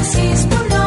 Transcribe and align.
existe 0.00 0.54
un 0.56 0.79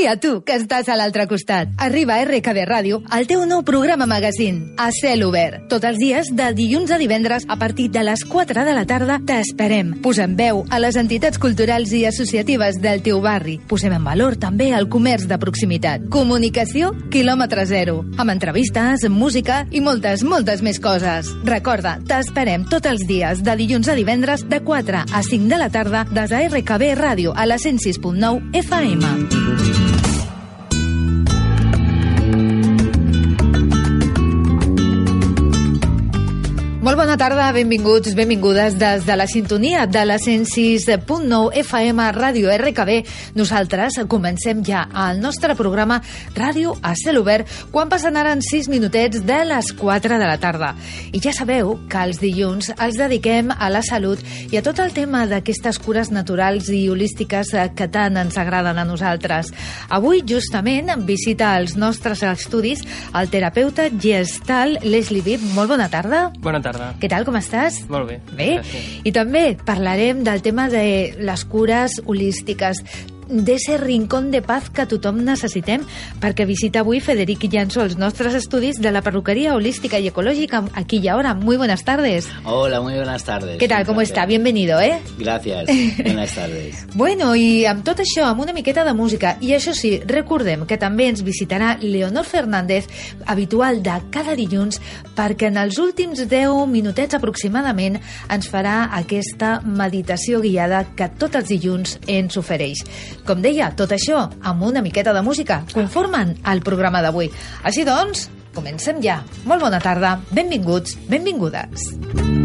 sí, 0.00 0.06
a 0.06 0.16
tu, 0.16 0.42
que 0.44 0.56
estàs 0.56 0.88
a 0.88 0.96
l'altre 0.96 1.26
costat. 1.28 1.68
Arriba 1.80 2.16
a 2.16 2.24
RKB 2.24 2.64
Ràdio, 2.68 3.00
el 3.16 3.26
teu 3.28 3.42
nou 3.48 3.62
programa 3.66 4.06
magazín, 4.08 4.72
a 4.80 4.90
cel 4.94 5.24
obert. 5.26 5.66
Tots 5.68 5.84
els 5.86 5.98
dies, 6.00 6.30
de 6.36 6.46
dilluns 6.56 6.90
a 6.90 6.98
divendres, 7.00 7.44
a 7.48 7.56
partir 7.60 7.90
de 7.92 8.02
les 8.06 8.24
4 8.24 8.64
de 8.64 8.74
la 8.76 8.86
tarda, 8.88 9.18
t'esperem. 9.26 9.92
Posem 10.02 10.36
veu 10.38 10.62
a 10.70 10.80
les 10.80 10.96
entitats 10.96 11.38
culturals 11.38 11.92
i 11.92 12.04
associatives 12.08 12.80
del 12.80 13.02
teu 13.04 13.20
barri. 13.20 13.58
Posem 13.68 13.92
en 13.96 14.06
valor 14.06 14.38
també 14.40 14.70
el 14.76 14.88
comerç 14.88 15.26
de 15.28 15.38
proximitat. 15.42 16.08
Comunicació, 16.12 16.94
quilòmetre 17.12 17.66
zero. 17.68 18.00
Amb 18.16 18.32
entrevistes, 18.32 19.04
música 19.10 19.64
i 19.70 19.84
moltes, 19.84 20.24
moltes 20.24 20.64
més 20.64 20.80
coses. 20.80 21.28
Recorda, 21.44 21.98
t'esperem 22.08 22.64
tots 22.70 22.88
els 22.88 23.04
dies, 23.08 23.44
de 23.44 23.58
dilluns 23.60 23.90
a 23.90 23.98
divendres, 23.98 24.46
de 24.48 24.62
4 24.64 25.04
a 25.04 25.22
5 25.28 25.50
de 25.50 25.60
la 25.60 25.70
tarda, 25.70 26.06
des 26.08 26.32
de 26.32 26.42
RKB 26.48 26.94
Ràdio, 26.96 27.36
a 27.36 27.46
la 27.46 27.60
106.9 27.60 28.54
FM. 28.64 29.89
Molt 36.90 37.04
bona 37.04 37.14
tarda, 37.14 37.44
benvinguts, 37.54 38.16
benvingudes 38.18 38.74
des 38.74 39.04
de 39.06 39.14
la 39.14 39.28
sintonia 39.30 39.84
de 39.86 40.00
la 40.02 40.16
106.9 40.18 41.52
FM 41.60 42.06
Ràdio 42.16 42.50
RKB. 42.50 42.96
Nosaltres 43.38 44.00
comencem 44.10 44.64
ja 44.66 44.80
el 45.04 45.20
nostre 45.22 45.54
programa 45.54 46.00
Ràdio 46.34 46.72
a 46.82 46.96
cel 46.98 47.20
obert 47.20 47.46
quan 47.70 47.86
passen 47.92 48.18
ara 48.18 48.32
en 48.34 48.42
6 48.42 48.66
minutets 48.72 49.22
de 49.22 49.36
les 49.46 49.68
4 49.78 50.18
de 50.18 50.30
la 50.32 50.40
tarda. 50.42 50.72
I 51.14 51.20
ja 51.22 51.30
sabeu 51.30 51.76
que 51.86 52.02
els 52.08 52.18
dilluns 52.18 52.72
els 52.74 52.98
dediquem 52.98 53.54
a 53.54 53.70
la 53.70 53.84
salut 53.86 54.18
i 54.50 54.58
a 54.58 54.64
tot 54.66 54.82
el 54.82 54.90
tema 54.90 55.22
d'aquestes 55.30 55.78
cures 55.78 56.10
naturals 56.10 56.72
i 56.74 56.88
holístiques 56.90 57.54
que 57.78 57.86
tant 57.86 58.18
ens 58.18 58.34
agraden 58.34 58.82
a 58.82 58.88
nosaltres. 58.88 59.54
Avui, 59.94 60.24
justament, 60.26 60.90
visita 61.06 61.54
als 61.54 61.78
nostres 61.78 62.26
estudis 62.26 62.82
el 63.14 63.30
terapeuta 63.30 63.86
gestal 63.94 64.80
Leslie 64.82 65.22
Vip. 65.22 65.52
Molt 65.54 65.76
bona 65.76 65.86
tarda. 65.86 66.26
Bona 66.42 66.58
tarda. 66.58 66.79
Què 67.00 67.10
tal, 67.12 67.26
com 67.28 67.36
estàs? 67.38 67.82
Molt 67.92 68.08
bé. 68.10 68.18
Bé. 68.32 68.50
Gràcies. 68.58 68.90
I 69.04 69.12
també 69.16 69.44
parlarem 69.66 70.24
del 70.26 70.42
tema 70.44 70.68
de 70.72 70.84
les 71.20 71.44
cures 71.50 72.00
holístiques 72.06 72.82
d'ese 73.30 73.78
rincón 73.78 74.30
de 74.30 74.42
paz 74.42 74.68
que 74.74 74.86
tothom 74.90 75.22
necessitem 75.24 75.84
perquè 76.20 76.44
visita 76.48 76.82
avui 76.82 77.00
Federic 77.00 77.46
Llançó 77.50 77.84
els 77.84 77.96
nostres 77.98 78.34
estudis 78.34 78.80
de 78.82 78.90
la 78.90 79.02
perruquería 79.02 79.54
holística 79.54 79.98
y 79.98 80.08
ecológica 80.08 80.64
aquí 80.74 80.98
y 80.98 81.08
ahora. 81.08 81.34
Muy 81.34 81.56
buenas 81.56 81.84
tardes. 81.84 82.28
Hola, 82.44 82.80
muy 82.80 82.94
buenas 82.94 83.24
tardes. 83.24 83.58
¿Qué 83.58 83.68
tal? 83.68 83.86
¿Cómo 83.86 84.00
está? 84.00 84.26
Bienvenido, 84.26 84.80
¿eh? 84.80 85.00
Gracias. 85.18 85.66
Buenas 86.04 86.34
tardes. 86.34 86.86
Bueno, 86.94 87.34
i 87.36 87.64
amb 87.68 87.84
tot 87.86 88.00
això, 88.02 88.24
amb 88.26 88.42
una 88.42 88.52
miqueta 88.52 88.84
de 88.84 88.94
música, 88.94 89.36
i 89.40 89.52
això 89.54 89.74
sí, 89.76 90.00
recordem 90.06 90.66
que 90.66 90.78
també 90.80 91.08
ens 91.10 91.22
visitarà 91.26 91.76
Leonor 91.80 92.26
Fernández, 92.26 92.88
habitual 93.26 93.82
de 93.82 93.96
cada 94.10 94.34
dilluns, 94.38 94.80
perquè 95.16 95.50
en 95.50 95.58
els 95.60 95.78
últims 95.78 96.24
10 96.28 96.66
minutets 96.70 97.16
aproximadament 97.18 98.00
ens 98.30 98.50
farà 98.50 98.90
aquesta 98.98 99.60
meditació 99.64 100.40
guiada 100.42 100.84
que 100.96 101.10
tots 101.20 101.40
els 101.40 101.50
dilluns 101.52 101.98
ens 102.06 102.38
ofereix. 102.40 102.84
Com 103.30 103.44
deia, 103.44 103.68
tot 103.78 103.92
això 103.94 104.24
amb 104.50 104.64
una 104.66 104.82
miqueta 104.82 105.12
de 105.14 105.22
música 105.22 105.60
conformen 105.70 106.32
el 106.50 106.64
programa 106.66 106.98
d'avui. 107.04 107.30
Així 107.62 107.86
doncs, 107.86 108.26
comencem 108.56 108.98
ja. 109.06 109.20
Molt 109.46 109.62
bona 109.62 109.78
tarda, 109.78 110.16
benvinguts, 110.34 110.98
benvingudes. 111.06 112.39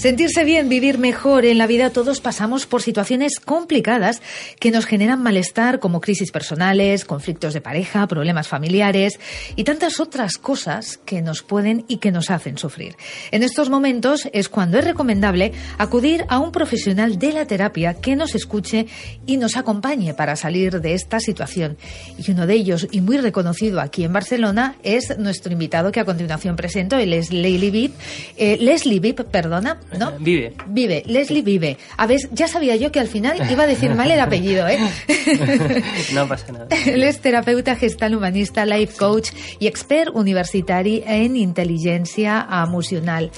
Sentirse 0.00 0.44
bien, 0.44 0.70
vivir 0.70 0.96
mejor 0.96 1.44
en 1.44 1.58
la 1.58 1.66
vida, 1.66 1.90
todos 1.90 2.22
pasamos 2.22 2.64
por 2.64 2.80
situaciones 2.80 3.38
complicadas 3.38 4.22
que 4.58 4.70
nos 4.70 4.86
generan 4.86 5.22
malestar 5.22 5.78
como 5.78 6.00
crisis 6.00 6.32
personales, 6.32 7.04
conflictos 7.04 7.52
de 7.52 7.60
pareja, 7.60 8.06
problemas 8.06 8.48
familiares 8.48 9.20
y 9.56 9.64
tantas 9.64 10.00
otras 10.00 10.38
cosas 10.38 10.96
que 11.04 11.20
nos 11.20 11.42
pueden 11.42 11.84
y 11.86 11.98
que 11.98 12.12
nos 12.12 12.30
hacen 12.30 12.56
sufrir. 12.56 12.96
En 13.30 13.42
estos 13.42 13.68
momentos 13.68 14.26
es 14.32 14.48
cuando 14.48 14.78
es 14.78 14.86
recomendable 14.86 15.52
acudir 15.76 16.24
a 16.30 16.38
un 16.38 16.50
profesional 16.50 17.18
de 17.18 17.34
la 17.34 17.44
terapia 17.44 17.92
que 17.92 18.16
nos 18.16 18.34
escuche 18.34 18.86
y 19.26 19.36
nos 19.36 19.58
acompañe 19.58 20.14
para 20.14 20.34
salir 20.34 20.80
de 20.80 20.94
esta 20.94 21.20
situación. 21.20 21.76
Y 22.16 22.30
uno 22.30 22.46
de 22.46 22.54
ellos, 22.54 22.88
y 22.90 23.02
muy 23.02 23.18
reconocido 23.18 23.82
aquí 23.82 24.04
en 24.04 24.14
Barcelona, 24.14 24.76
es 24.82 25.18
nuestro 25.18 25.52
invitado 25.52 25.92
que 25.92 26.00
a 26.00 26.06
continuación 26.06 26.56
presento, 26.56 26.96
él 26.96 27.12
es 27.12 27.30
Leslie 27.30 27.70
Vip, 27.70 27.94
eh, 28.38 28.56
Leslie 28.58 29.00
Vip, 29.00 29.20
perdona, 29.24 29.78
¿no? 29.98 30.12
Vive. 30.18 30.54
Vive, 30.66 31.02
Leslie 31.06 31.42
Vive. 31.42 31.76
A 31.96 32.06
ver, 32.06 32.20
ya 32.32 32.48
sabía 32.48 32.76
yo 32.76 32.92
que 32.92 33.00
al 33.00 33.08
final 33.08 33.38
iba 33.50 33.64
a 33.64 33.66
decir 33.66 33.94
mal 33.94 34.10
el 34.10 34.20
apellido, 34.20 34.66
¿eh? 34.68 34.78
No 36.14 36.26
passa 36.28 36.52
nada. 36.52 36.66
Él 36.86 37.02
és 37.04 37.20
terapeuta 37.22 37.76
gestal 37.76 38.14
humanista, 38.14 38.64
life 38.66 38.96
coach 38.98 39.30
i 39.60 39.68
expert 39.70 40.14
universitari 40.14 41.00
en 41.06 41.36
intel·ligència 41.38 42.46
emocional. 42.62 43.30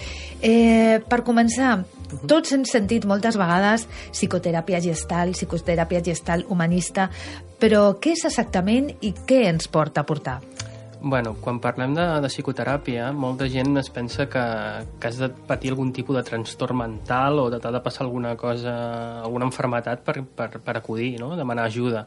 Eh, 0.43 1.01
per 1.09 1.23
començar, 1.27 1.83
tots 2.29 2.53
hem 2.53 2.65
sentit 2.69 3.07
moltes 3.09 3.39
vegades 3.41 3.87
psicoteràpia 4.13 4.83
gestal, 4.85 5.33
psicoteràpia 5.37 6.03
gestal 6.05 6.45
humanista, 6.49 7.09
però 7.63 7.93
què 8.03 8.17
és 8.17 8.25
exactament 8.29 8.91
i 9.01 9.13
què 9.27 9.45
ens 9.53 9.71
porta 9.71 10.03
a 10.03 10.09
portar? 10.09 10.41
Bueno, 11.05 11.35
quan 11.43 11.57
parlem 11.59 11.97
de, 11.97 12.03
de 12.23 12.29
psicoteràpia, 12.31 13.09
molta 13.11 13.49
gent 13.51 13.75
es 13.81 13.89
pensa 13.91 14.29
que, 14.31 14.43
que 15.03 15.09
has 15.09 15.17
de 15.19 15.29
patir 15.49 15.73
algun 15.73 15.91
tipus 15.91 16.15
de 16.15 16.23
trastorn 16.23 16.79
mental 16.79 17.41
o 17.43 17.49
t'ha 17.51 17.73
de 17.75 17.81
passar 17.83 18.05
alguna 18.05 18.37
cosa, 18.39 18.75
alguna 19.25 19.49
enfermetat 19.49 20.05
per, 20.07 20.21
per, 20.23 20.61
per 20.63 20.77
acudir, 20.79 21.17
no? 21.19 21.33
demanar 21.35 21.65
ajuda. 21.67 22.05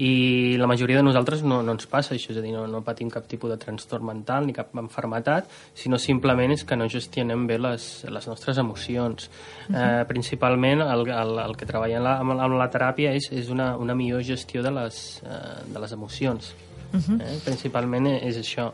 I 0.00 0.56
la 0.56 0.70
majoria 0.70 1.02
de 1.02 1.04
nosaltres 1.04 1.42
no, 1.44 1.58
no 1.60 1.74
ens 1.76 1.84
passa 1.90 2.14
això, 2.16 2.30
és 2.32 2.38
a 2.40 2.46
dir, 2.46 2.54
no, 2.56 2.64
no 2.64 2.80
patim 2.86 3.10
cap 3.12 3.28
tipus 3.28 3.52
de 3.52 3.58
trastorn 3.60 4.08
mental 4.08 4.48
ni 4.48 4.56
cap 4.56 4.72
enfermetat, 4.72 5.52
sinó 5.76 6.00
simplement 6.00 6.56
és 6.56 6.64
que 6.64 6.80
no 6.80 6.88
gestionem 6.88 7.44
bé 7.44 7.60
les, 7.60 7.90
les 8.08 8.30
nostres 8.30 8.56
emocions. 8.56 9.28
Uh 9.68 9.74
-huh. 9.74 10.00
eh, 10.00 10.04
principalment 10.08 10.80
el, 10.80 11.06
el, 11.10 11.38
el 11.44 11.56
que 11.58 11.66
treballa 11.66 11.98
amb 11.98 12.32
la, 12.32 12.44
amb 12.44 12.56
la, 12.56 12.70
teràpia 12.72 13.12
és, 13.12 13.28
és 13.32 13.50
una, 13.50 13.76
una 13.76 13.94
millor 13.94 14.22
gestió 14.22 14.62
de 14.62 14.70
les, 14.70 15.22
eh, 15.26 15.72
de 15.74 15.78
les 15.78 15.92
emocions. 15.92 16.54
Uh 16.92 17.00
-huh. 17.00 17.20
eh? 17.20 17.38
Principalment 17.44 18.06
és 18.06 18.36
això. 18.36 18.72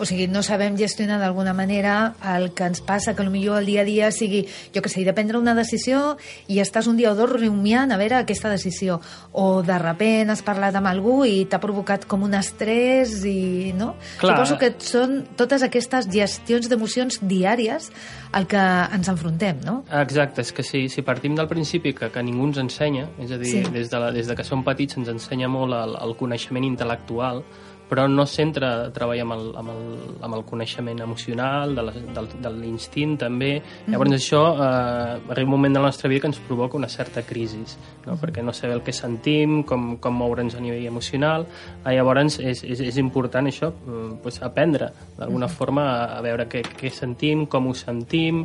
O 0.00 0.06
sigui, 0.08 0.26
no 0.32 0.40
sabem 0.42 0.78
gestionar 0.80 1.18
d'alguna 1.20 1.52
manera 1.52 2.14
el 2.34 2.50
que 2.56 2.64
ens 2.70 2.80
passa, 2.80 3.12
que 3.12 3.24
potser 3.26 3.58
el 3.58 3.66
dia 3.68 3.82
a 3.82 3.84
dia 3.84 4.10
sigui, 4.10 4.46
jo 4.72 4.80
que 4.80 4.88
sé, 4.88 5.04
de 5.04 5.12
prendre 5.12 5.36
una 5.38 5.54
decisió 5.54 6.16
i 6.48 6.60
estàs 6.64 6.88
un 6.88 6.96
dia 6.96 7.12
o 7.12 7.16
dos 7.18 7.28
rumiant 7.28 7.92
a 7.92 7.98
veure 8.00 8.16
aquesta 8.20 8.48
decisió. 8.48 9.00
O 9.32 9.60
de 9.62 9.76
repent 9.78 10.32
has 10.32 10.40
parlat 10.46 10.74
amb 10.78 10.88
algú 10.88 11.20
i 11.28 11.44
t'ha 11.44 11.60
provocat 11.60 12.06
com 12.08 12.24
un 12.24 12.34
estrès 12.38 13.20
i... 13.28 13.74
no? 13.76 13.94
Clar. 14.22 14.38
Suposo 14.40 14.58
que 14.60 14.72
són 14.80 15.20
totes 15.36 15.62
aquestes 15.66 16.08
gestions 16.08 16.70
d'emocions 16.70 17.20
diàries 17.20 17.90
al 18.32 18.46
que 18.46 18.60
ens 18.94 19.08
enfrontem, 19.10 19.60
no? 19.66 19.80
Exacte, 20.00 20.44
és 20.44 20.52
que 20.54 20.64
si, 20.66 20.86
si 20.88 21.02
partim 21.06 21.34
del 21.36 21.48
principi 21.50 21.92
que, 21.96 22.10
que 22.14 22.22
ningú 22.24 22.46
ens 22.48 22.60
ensenya, 22.62 23.08
és 23.20 23.34
a 23.34 23.40
dir, 23.40 23.56
sí. 23.58 23.72
des, 23.74 23.90
de 23.90 24.00
la, 24.00 24.12
des 24.14 24.30
de 24.30 24.36
que 24.38 24.46
som 24.46 24.62
petits 24.66 24.96
ens 25.00 25.10
ensenya 25.10 25.50
molt 25.50 25.74
el, 25.76 25.96
el 26.00 26.14
coneixement 26.20 26.66
intel·lectual, 26.66 27.42
però 27.90 28.06
no 28.06 28.24
sempre 28.30 28.68
treballa 28.94 29.24
amb 29.26 29.34
el, 29.34 29.48
amb 29.58 29.72
el, 29.72 29.86
amb 30.22 30.36
el 30.36 30.44
coneixement 30.46 31.02
emocional, 31.02 31.74
de, 31.74 31.84
la, 31.88 31.94
del, 32.16 32.28
de 32.38 32.52
l'instint 32.54 33.16
també. 33.18 33.50
Llavors 33.90 34.14
això 34.14 34.42
eh, 34.54 35.18
arriba 35.34 35.48
un 35.48 35.56
moment 35.56 35.74
de 35.74 35.82
la 35.82 35.90
nostra 35.90 36.08
vida 36.12 36.22
que 36.22 36.30
ens 36.30 36.38
provoca 36.46 36.78
una 36.78 36.88
certa 36.88 37.24
crisi, 37.26 37.64
no? 38.06 38.14
perquè 38.20 38.44
no 38.46 38.54
sabem 38.54 38.78
el 38.78 38.84
que 38.86 38.94
sentim, 38.94 39.64
com, 39.66 39.96
com 39.98 40.20
moure'ns 40.22 40.54
a 40.54 40.62
nivell 40.62 40.86
emocional. 40.86 41.48
Eh, 41.82 41.96
llavors 41.96 42.38
és, 42.38 42.62
és, 42.62 42.84
és 42.92 43.02
important 43.02 43.50
això, 43.50 43.72
eh, 43.74 44.02
pues, 44.22 44.38
aprendre 44.46 44.92
d'alguna 45.18 45.50
forma 45.50 45.90
a, 45.90 46.02
a 46.20 46.22
veure 46.22 46.46
què, 46.46 46.62
què 46.78 46.94
sentim, 46.94 47.48
com 47.50 47.66
ho 47.66 47.74
sentim, 47.74 48.44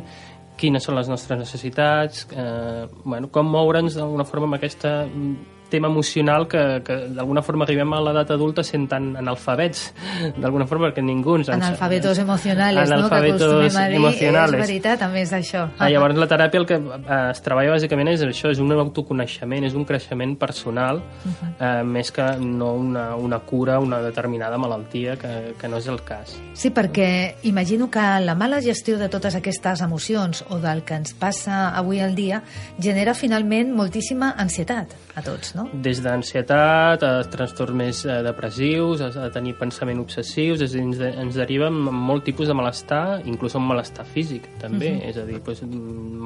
quines 0.58 0.82
són 0.82 0.96
les 0.96 1.08
nostres 1.12 1.38
necessitats, 1.38 2.26
eh, 2.32 2.86
bueno, 3.04 3.30
com 3.30 3.46
moure'ns 3.46 3.94
d'alguna 3.94 4.26
forma 4.26 4.50
amb 4.50 4.58
aquesta 4.58 5.04
mm, 5.06 5.55
tema 5.70 5.88
emocional 5.88 6.46
que, 6.48 6.82
que 6.84 6.96
d'alguna 7.16 7.42
forma 7.42 7.64
arribem 7.66 7.92
a 7.92 8.00
l'edat 8.04 8.30
adulta 8.34 8.64
sent 8.66 8.86
tan 8.90 9.14
analfabets, 9.16 9.92
d'alguna 10.36 10.66
forma, 10.66 10.90
perquè 10.90 11.04
ningú 11.04 11.38
ens... 11.40 11.50
Analfabetos 11.52 12.18
emocionales, 12.22 12.90
no?, 12.90 13.08
que 13.08 13.20
acostumem 13.32 13.76
a 13.76 13.86
dir, 13.88 14.00
emocionales. 14.00 14.60
és 14.60 14.66
veritat, 14.66 15.00
també 15.02 15.22
és 15.26 15.32
això. 15.36 15.66
Ah, 15.78 15.90
llavors 15.90 16.18
la 16.18 16.28
teràpia 16.30 16.62
el 16.62 16.68
que 16.68 16.78
eh, 16.78 17.20
es 17.30 17.42
treballa 17.44 17.74
bàsicament 17.76 18.12
és 18.12 18.24
això, 18.26 18.52
és 18.54 18.62
un 18.62 18.72
autoconeixement, 18.76 19.66
és 19.66 19.74
un 19.74 19.86
creixement 19.88 20.36
personal, 20.38 21.02
uh 21.02 21.30
-huh. 21.32 21.52
eh, 21.58 21.84
més 21.84 22.12
que 22.12 22.26
no 22.40 22.74
una, 22.74 23.16
una 23.16 23.38
cura, 23.40 23.78
una 23.80 24.00
determinada 24.00 24.58
malaltia, 24.58 25.16
que, 25.16 25.54
que 25.58 25.68
no 25.68 25.78
és 25.78 25.86
el 25.86 26.02
cas. 26.02 26.36
Sí, 26.54 26.70
perquè 26.70 27.36
imagino 27.42 27.90
que 27.90 28.00
la 28.20 28.34
mala 28.34 28.60
gestió 28.60 28.98
de 28.98 29.08
totes 29.08 29.34
aquestes 29.34 29.80
emocions 29.80 30.44
o 30.48 30.58
del 30.58 30.84
que 30.84 30.94
ens 30.94 31.14
passa 31.14 31.70
avui 31.76 32.00
al 32.00 32.14
dia 32.14 32.42
genera 32.78 33.14
finalment 33.14 33.74
moltíssima 33.74 34.34
ansietat 34.36 34.94
a 35.16 35.22
tots, 35.22 35.54
no? 35.56 35.66
Des 35.72 36.00
d'ansietat 36.04 37.02
a 37.06 37.10
trastorns 37.32 37.76
més 37.76 38.02
eh, 38.06 38.18
depressius, 38.26 39.02
a, 39.04 39.08
a 39.26 39.30
tenir 39.34 39.56
pensament 39.58 40.00
obsessius, 40.02 40.62
és 40.64 40.74
a 40.74 40.76
dir, 40.76 40.84
ens, 40.84 41.00
de, 41.00 41.10
ens 41.24 41.38
deriva 41.40 41.70
molt 41.72 42.26
tipus 42.28 42.50
de 42.50 42.56
malestar, 42.56 43.22
inclús 43.28 43.56
un 43.58 43.66
malestar 43.66 44.06
físic, 44.12 44.48
també, 44.60 44.92
uh 44.92 44.98
-huh. 45.00 45.08
és 45.10 45.16
a 45.16 45.24
dir, 45.26 45.40
doncs, 45.46 45.62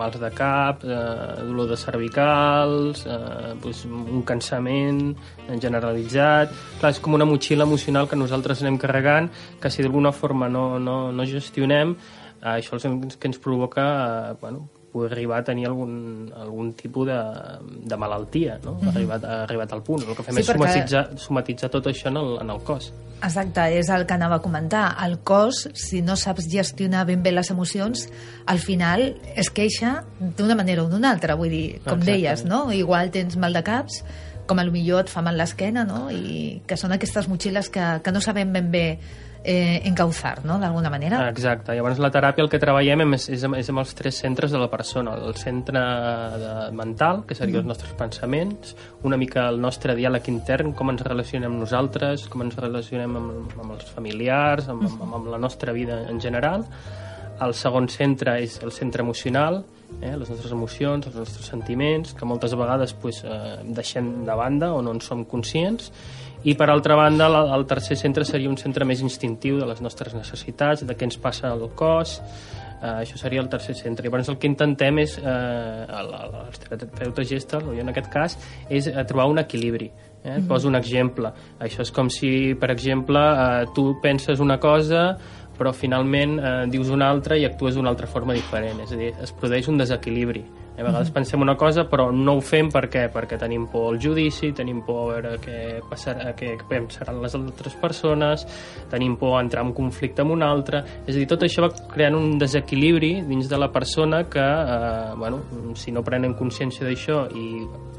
mals 0.00 0.18
de 0.20 0.30
cap, 0.30 0.84
eh, 0.84 1.44
dolor 1.46 1.68
de 1.68 1.76
cervicals, 1.76 3.06
eh, 3.06 3.54
doncs, 3.62 3.84
un 3.86 4.22
cansament 4.22 5.16
generalitzat... 5.60 6.52
Clar, 6.80 6.90
és 6.90 7.00
com 7.00 7.14
una 7.14 7.24
motxilla 7.24 7.64
emocional 7.64 8.08
que 8.08 8.16
nosaltres 8.16 8.62
anem 8.62 8.78
carregant, 8.78 9.30
que 9.60 9.70
si 9.70 9.82
d'alguna 9.82 10.12
forma 10.12 10.48
no, 10.48 10.78
no, 10.78 11.12
no 11.12 11.24
gestionem, 11.24 11.96
eh, 12.42 12.58
això 12.58 12.76
és 12.76 13.16
que 13.16 13.28
ens 13.28 13.38
provoca 13.38 13.86
eh, 14.30 14.36
bueno, 14.40 14.68
poder 14.92 15.12
arribar 15.12 15.38
a 15.40 15.44
tenir 15.44 15.66
algun, 15.66 16.32
algun 16.36 16.72
tipus 16.74 17.06
de, 17.06 17.18
de 17.86 17.96
malaltia, 17.96 18.58
no? 18.64 18.74
Mm 18.74 18.80
-hmm. 18.80 18.88
arribat, 18.94 19.24
ha 19.24 19.42
arribat 19.42 19.72
al 19.72 19.82
punt. 19.82 20.02
El 20.08 20.16
que 20.16 20.22
fem 20.22 20.34
sí, 20.34 20.40
és 20.40 20.48
perquè... 20.48 20.58
somatitzar, 20.58 21.18
somatitzar 21.18 21.70
tot 21.70 21.86
això 21.86 22.08
en 22.08 22.16
el, 22.16 22.38
en 22.40 22.50
el 22.50 22.60
cos. 22.62 22.92
Exacte, 23.22 23.60
és 23.78 23.88
el 23.88 24.06
que 24.06 24.14
anava 24.14 24.36
a 24.36 24.42
comentar. 24.42 24.96
El 25.04 25.18
cos, 25.18 25.68
si 25.74 26.00
no 26.02 26.16
saps 26.16 26.48
gestionar 26.48 27.06
ben 27.06 27.22
bé 27.22 27.32
les 27.32 27.50
emocions, 27.50 28.08
al 28.46 28.58
final 28.58 29.16
es 29.36 29.50
queixa 29.50 30.04
d'una 30.18 30.54
manera 30.54 30.84
o 30.84 30.88
d'una 30.88 31.10
altra. 31.10 31.34
Vull 31.34 31.50
dir, 31.50 31.80
com 31.84 32.00
Exacte. 32.00 32.12
deies, 32.12 32.44
no? 32.44 32.72
Igual 32.72 33.10
tens 33.10 33.36
mal 33.36 33.52
de 33.52 33.62
caps, 33.62 34.04
com 34.46 34.58
a 34.58 34.64
lo 34.64 34.72
millor 34.72 35.04
et 35.04 35.10
fa 35.12 35.22
mal 35.22 35.36
l'esquena, 35.36 35.84
no? 35.84 36.10
I 36.10 36.62
que 36.66 36.76
són 36.76 36.92
aquestes 36.92 37.28
motxilles 37.28 37.68
que, 37.68 38.00
que 38.02 38.12
no 38.12 38.20
sabem 38.20 38.52
ben 38.52 38.70
bé 38.70 38.98
eh, 39.44 39.80
encauzar, 39.88 40.44
no?, 40.44 40.58
d'alguna 40.58 40.90
manera. 40.90 41.22
Exacte. 41.28 41.74
Llavors 41.76 42.00
la 42.02 42.10
teràpia 42.12 42.44
el 42.44 42.50
que 42.52 42.60
treballem 42.62 43.14
és, 43.16 43.28
és, 43.32 43.44
és 43.44 43.72
amb 43.72 43.82
els 43.82 43.94
tres 43.96 44.20
centres 44.22 44.52
de 44.52 44.60
la 44.60 44.68
persona. 44.72 45.16
El 45.16 45.36
centre 45.40 45.82
de, 46.42 46.54
mental, 46.76 47.24
que 47.26 47.36
serien 47.38 47.60
mm. 47.60 47.62
els 47.64 47.70
nostres 47.72 47.96
pensaments, 47.98 48.74
una 49.08 49.18
mica 49.20 49.48
el 49.48 49.60
nostre 49.62 49.96
diàleg 49.98 50.30
intern, 50.32 50.74
com 50.76 50.92
ens 50.92 51.04
relacionem 51.06 51.58
nosaltres, 51.60 52.28
com 52.32 52.44
ens 52.46 52.56
relacionem 52.60 53.16
amb, 53.20 53.58
amb 53.58 53.76
els 53.76 53.92
familiars, 53.94 54.70
amb, 54.72 54.88
amb, 54.90 55.14
amb 55.20 55.30
la 55.32 55.40
nostra 55.40 55.76
vida 55.76 56.02
en 56.10 56.20
general. 56.20 56.66
El 57.40 57.54
segon 57.56 57.88
centre 57.88 58.36
és 58.44 58.58
el 58.60 58.72
centre 58.76 59.00
emocional, 59.00 59.62
eh, 60.00 60.16
les 60.16 60.28
nostres 60.28 60.52
emocions, 60.52 61.06
els 61.08 61.16
nostres 61.16 61.46
sentiments, 61.48 62.12
que 62.12 62.28
moltes 62.28 62.52
vegades 62.52 62.92
pues, 62.92 63.22
eh, 63.24 63.56
deixem 63.64 64.26
de 64.26 64.36
banda 64.36 64.74
o 64.74 64.82
no 64.84 64.92
en 64.92 65.00
som 65.00 65.24
conscients, 65.24 65.88
i 66.44 66.54
per 66.56 66.70
altra 66.70 66.96
banda 66.96 67.28
el 67.56 67.66
tercer 67.68 67.96
centre 68.00 68.24
seria 68.24 68.48
un 68.48 68.56
centre 68.56 68.86
més 68.88 69.02
instintiu 69.04 69.58
de 69.60 69.66
les 69.68 69.80
nostres 69.84 70.14
necessitats, 70.16 70.86
de 70.86 70.96
què 70.96 71.08
ens 71.08 71.18
passa 71.20 71.50
al 71.52 71.66
cos, 71.76 72.18
eh, 72.80 73.02
això 73.02 73.18
seria 73.20 73.42
el 73.42 73.48
tercer 73.48 73.74
centre. 73.76 74.06
Llavors 74.06 74.30
el 74.32 74.38
que 74.38 74.48
intentem 74.48 75.02
és, 75.02 75.18
eh, 75.18 75.86
els 76.00 76.62
terapeutes 76.64 77.54
o 77.60 77.74
jo 77.74 77.80
en 77.80 77.88
aquest 77.88 78.10
cas, 78.12 78.38
és 78.68 78.86
eh, 78.86 79.04
trobar 79.04 79.28
un 79.28 79.38
equilibri. 79.38 79.90
Eh? 80.22 80.30
Mm 80.30 80.36
-hmm. 80.36 80.48
Poso 80.48 80.68
un 80.68 80.76
exemple. 80.76 81.32
Això 81.58 81.80
és 81.80 81.90
com 81.90 82.08
si, 82.10 82.54
per 82.54 82.70
exemple, 82.70 83.18
eh, 83.18 83.66
tu 83.74 84.00
penses 84.02 84.40
una 84.40 84.58
cosa 84.58 85.16
però 85.60 85.74
finalment 85.76 86.38
eh, 86.40 86.54
dius 86.72 86.88
una 86.88 87.10
altra 87.12 87.36
i 87.36 87.44
actues 87.44 87.76
d'una 87.76 87.92
altra 87.92 88.08
forma 88.08 88.32
diferent. 88.36 88.80
És 88.86 88.96
a 88.96 89.00
dir, 89.00 89.12
es 89.20 89.36
produeix 89.36 89.68
un 89.68 89.76
desequilibri. 89.80 90.46
A 90.80 90.84
vegades 90.86 91.10
pensem 91.12 91.42
una 91.44 91.58
cosa 91.60 91.82
però 91.84 92.06
no 92.08 92.38
ho 92.38 92.40
fem 92.40 92.70
per 92.72 92.86
què? 92.88 93.02
Perquè 93.12 93.36
tenim 93.36 93.66
por 93.68 93.90
al 93.90 93.98
judici, 94.00 94.48
tenim 94.56 94.78
por 94.86 95.02
a 95.02 95.08
veure 95.10 95.32
què, 95.42 95.58
passarà, 95.90 96.30
què 96.38 96.54
pensaran 96.70 97.18
les 97.20 97.36
altres 97.36 97.74
persones, 97.82 98.46
tenim 98.88 99.18
por 99.20 99.36
a 99.36 99.42
entrar 99.44 99.66
en 99.66 99.74
conflicte 99.76 100.24
amb 100.24 100.32
una 100.38 100.48
altra... 100.48 100.80
És 101.04 101.12
a 101.12 101.18
dir, 101.18 101.26
tot 101.28 101.44
això 101.44 101.66
va 101.66 101.70
creant 101.92 102.16
un 102.16 102.38
desequilibri 102.40 103.12
dins 103.28 103.50
de 103.50 103.60
la 103.60 103.68
persona 103.74 104.22
que, 104.32 104.40
eh, 104.40 105.12
bueno, 105.20 105.42
si 105.76 105.92
no 105.92 106.04
prenem 106.06 106.32
consciència 106.38 106.88
d'això 106.88 107.26
i 107.36 107.50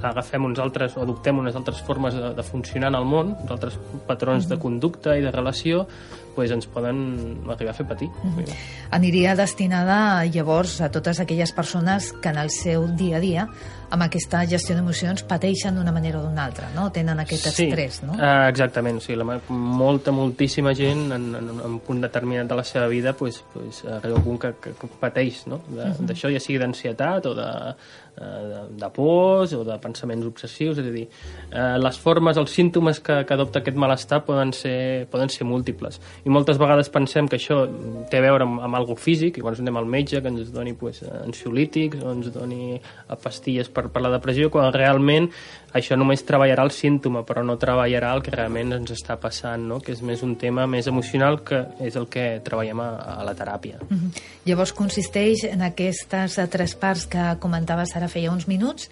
agafem 0.01 0.49
uns 0.49 0.57
altres, 0.63 0.97
o 0.97 1.05
adoptem 1.05 1.37
unes 1.37 1.55
altres 1.59 1.83
formes 1.85 2.17
de, 2.17 2.33
de 2.33 2.47
funcionar 2.49 2.89
en 2.89 2.97
el 2.97 3.05
món, 3.05 3.35
uns 3.43 3.53
altres 3.53 3.77
patrons 4.09 4.49
de 4.49 4.57
conducta 4.57 5.13
i 5.19 5.21
de 5.21 5.29
relació, 5.29 5.85
pues 6.35 6.51
ens 6.51 6.67
poden 6.67 7.41
arribar 7.49 7.71
a 7.71 7.77
fer 7.77 7.87
patir. 7.87 8.09
Mm 8.23 8.37
-hmm. 8.37 8.55
Aniria 8.91 9.35
destinada 9.35 10.25
llavors 10.25 10.81
a 10.81 10.89
totes 10.89 11.19
aquelles 11.19 11.51
persones 11.51 12.13
que 12.13 12.29
en 12.29 12.37
el 12.37 12.49
seu 12.49 12.87
dia 12.87 13.17
a 13.17 13.19
dia 13.19 13.49
amb 13.91 14.05
aquesta 14.05 14.43
gestió 14.49 14.75
d'emocions 14.77 15.25
pateixen 15.27 15.75
d'una 15.75 15.91
manera 15.91 16.19
o 16.19 16.23
d'una 16.23 16.45
altra, 16.47 16.69
no? 16.75 16.87
Tenen 16.95 17.19
aquest 17.23 17.49
sí, 17.49 17.67
estrès, 17.67 18.01
no? 18.05 18.15
Uh, 18.15 18.47
exactament, 18.47 19.01
sigui, 19.03 19.19
la, 19.19 19.39
molta, 19.51 20.13
moltíssima 20.15 20.73
gent 20.77 21.11
en, 21.11 21.27
en, 21.35 21.49
en 21.57 21.65
un 21.67 21.79
punt 21.85 21.99
determinat 22.03 22.47
de 22.47 22.59
la 22.61 22.65
seva 22.67 22.87
vida 22.91 23.13
pues, 23.17 23.41
pues, 23.53 23.83
arriba 23.99 24.19
un 24.19 24.23
punt 24.29 24.39
que, 24.45 24.53
que, 24.63 24.75
que 24.79 24.91
pateix 25.01 25.43
no? 25.51 25.61
d'això, 25.67 25.91
uh 25.91 26.31
-huh. 26.31 26.33
ja 26.33 26.39
sigui 26.39 26.59
d'ansietat 26.59 27.25
o 27.25 27.35
de, 27.35 27.49
Eh, 28.11 28.23
de, 28.23 28.75
de 28.75 28.89
pors 28.91 29.53
o 29.55 29.63
de 29.63 29.77
pensaments 29.79 30.25
obsessius, 30.27 30.81
és 30.81 30.87
a 30.89 30.91
dir, 30.91 31.05
eh, 31.47 31.77
les 31.79 31.97
formes, 31.97 32.35
els 32.35 32.51
símptomes 32.51 32.99
que, 32.99 33.21
que 33.23 33.33
adopta 33.33 33.61
aquest 33.61 33.77
malestar 33.79 34.19
poden 34.27 34.51
ser, 34.51 35.07
poden 35.09 35.31
ser 35.31 35.47
múltiples. 35.47 35.95
I 36.27 36.33
moltes 36.35 36.59
vegades 36.59 36.91
pensem 36.91 37.29
que 37.31 37.39
això 37.39 37.61
té 38.11 38.19
a 38.19 38.25
veure 38.25 38.43
amb, 38.43 38.59
amb 38.67 38.77
algo 38.81 38.97
físic, 38.99 39.39
i 39.39 39.41
llavors 39.41 39.61
anem 39.63 39.79
al 39.79 39.87
metge 39.87 40.19
que 40.19 40.27
ens 40.27 40.51
doni 40.51 40.75
pues, 40.75 40.99
ansiolítics 41.07 42.03
o 42.03 42.11
ens 42.11 42.27
doni 42.35 42.81
pastilles 43.23 43.71
per, 43.71 43.80
per 43.89 44.01
la 44.03 44.11
depressió, 44.13 44.49
quan 44.53 44.71
realment 44.73 45.29
això 45.73 45.95
només 45.95 46.25
treballarà 46.27 46.65
el 46.67 46.73
símptoma, 46.75 47.23
però 47.27 47.43
no 47.47 47.57
treballarà 47.57 48.11
el 48.15 48.21
que 48.25 48.33
realment 48.35 48.75
ens 48.75 48.91
està 48.91 49.15
passant, 49.19 49.63
no? 49.67 49.79
que 49.79 49.93
és 49.95 50.01
més 50.03 50.21
un 50.23 50.35
tema 50.35 50.67
més 50.67 50.87
emocional 50.91 51.41
que 51.47 51.63
és 51.79 51.95
el 51.95 52.09
que 52.11 52.41
treballem 52.43 52.83
a, 52.83 52.89
a 53.21 53.23
la 53.23 53.33
teràpia. 53.33 53.79
Mm 53.87 53.97
-hmm. 53.97 54.21
Llavors 54.45 54.73
consisteix 54.73 55.43
en 55.43 55.61
aquestes 55.61 56.39
tres 56.49 56.75
parts 56.75 57.07
que 57.07 57.37
comentaves 57.39 57.95
ara 57.95 58.07
feia 58.07 58.31
uns 58.31 58.47
minuts, 58.47 58.89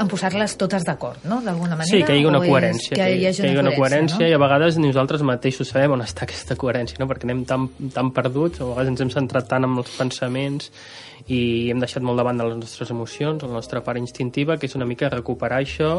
en 0.00 0.08
posar-les 0.08 0.56
totes 0.60 0.86
d'acord, 0.86 1.20
no?, 1.28 1.40
d'alguna 1.44 1.76
manera. 1.76 1.90
Sí, 1.90 2.00
que 2.06 2.16
hi 2.16 2.22
hagi 2.22 2.30
una 2.30 2.40
coherència. 2.40 2.94
Que, 2.96 3.08
hi 3.18 3.26
hagi, 3.28 3.42
que 3.42 3.50
hi 3.50 3.52
hagi 3.52 3.62
una 3.62 3.74
coherència, 3.76 4.22
no? 4.22 4.30
i 4.30 4.36
a 4.36 4.40
vegades 4.40 4.80
nosaltres 4.80 5.24
mateixos 5.28 5.68
sabem 5.74 5.96
on 5.98 6.04
està 6.06 6.24
aquesta 6.28 6.56
coherència, 6.60 6.98
no?, 7.02 7.08
perquè 7.10 7.28
anem 7.28 7.44
tan, 7.48 7.68
tan 7.94 8.12
perduts, 8.16 8.62
a 8.62 8.70
vegades 8.72 8.94
ens 8.94 9.04
hem 9.04 9.14
centrat 9.18 9.50
tant 9.50 9.68
en 9.68 9.76
els 9.82 9.92
pensaments 9.98 10.72
i 11.28 11.42
hem 11.70 11.84
deixat 11.84 12.04
molt 12.06 12.18
davant 12.22 12.40
de 12.40 12.48
les 12.48 12.58
nostres 12.62 12.90
emocions, 12.94 13.44
la 13.44 13.52
nostra 13.60 13.84
part 13.84 14.00
instintiva, 14.00 14.56
que 14.56 14.70
és 14.70 14.76
una 14.78 14.88
mica 14.88 15.12
recuperar 15.12 15.60
això 15.60 15.98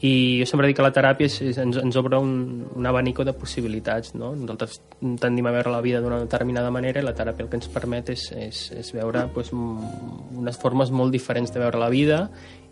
i 0.00 0.38
jo 0.38 0.46
sempre 0.46 0.68
dic 0.70 0.76
que 0.78 0.84
la 0.84 0.92
teràpia 0.94 1.26
és, 1.26 1.40
és, 1.42 1.56
ens, 1.58 1.74
ens 1.80 1.96
obre 1.98 2.20
un, 2.22 2.62
un 2.78 2.86
abanico 2.86 3.24
de 3.26 3.32
possibilitats 3.34 4.12
no? 4.14 4.30
nosaltres 4.38 4.78
tendim 5.18 5.48
a 5.50 5.52
veure 5.56 5.72
la 5.74 5.80
vida 5.82 5.98
d'una 6.00 6.20
determinada 6.22 6.70
manera 6.70 7.02
i 7.02 7.06
la 7.06 7.16
teràpia 7.18 7.42
el 7.42 7.50
que 7.50 7.58
ens 7.58 7.70
permet 7.74 8.12
és, 8.14 8.28
és, 8.30 8.60
és 8.78 8.92
veure 8.94 9.26
pues, 9.34 9.50
unes 9.50 10.60
formes 10.62 10.94
molt 10.94 11.10
diferents 11.10 11.50
de 11.50 11.58
veure 11.64 11.82
la 11.82 11.90
vida 11.90 12.20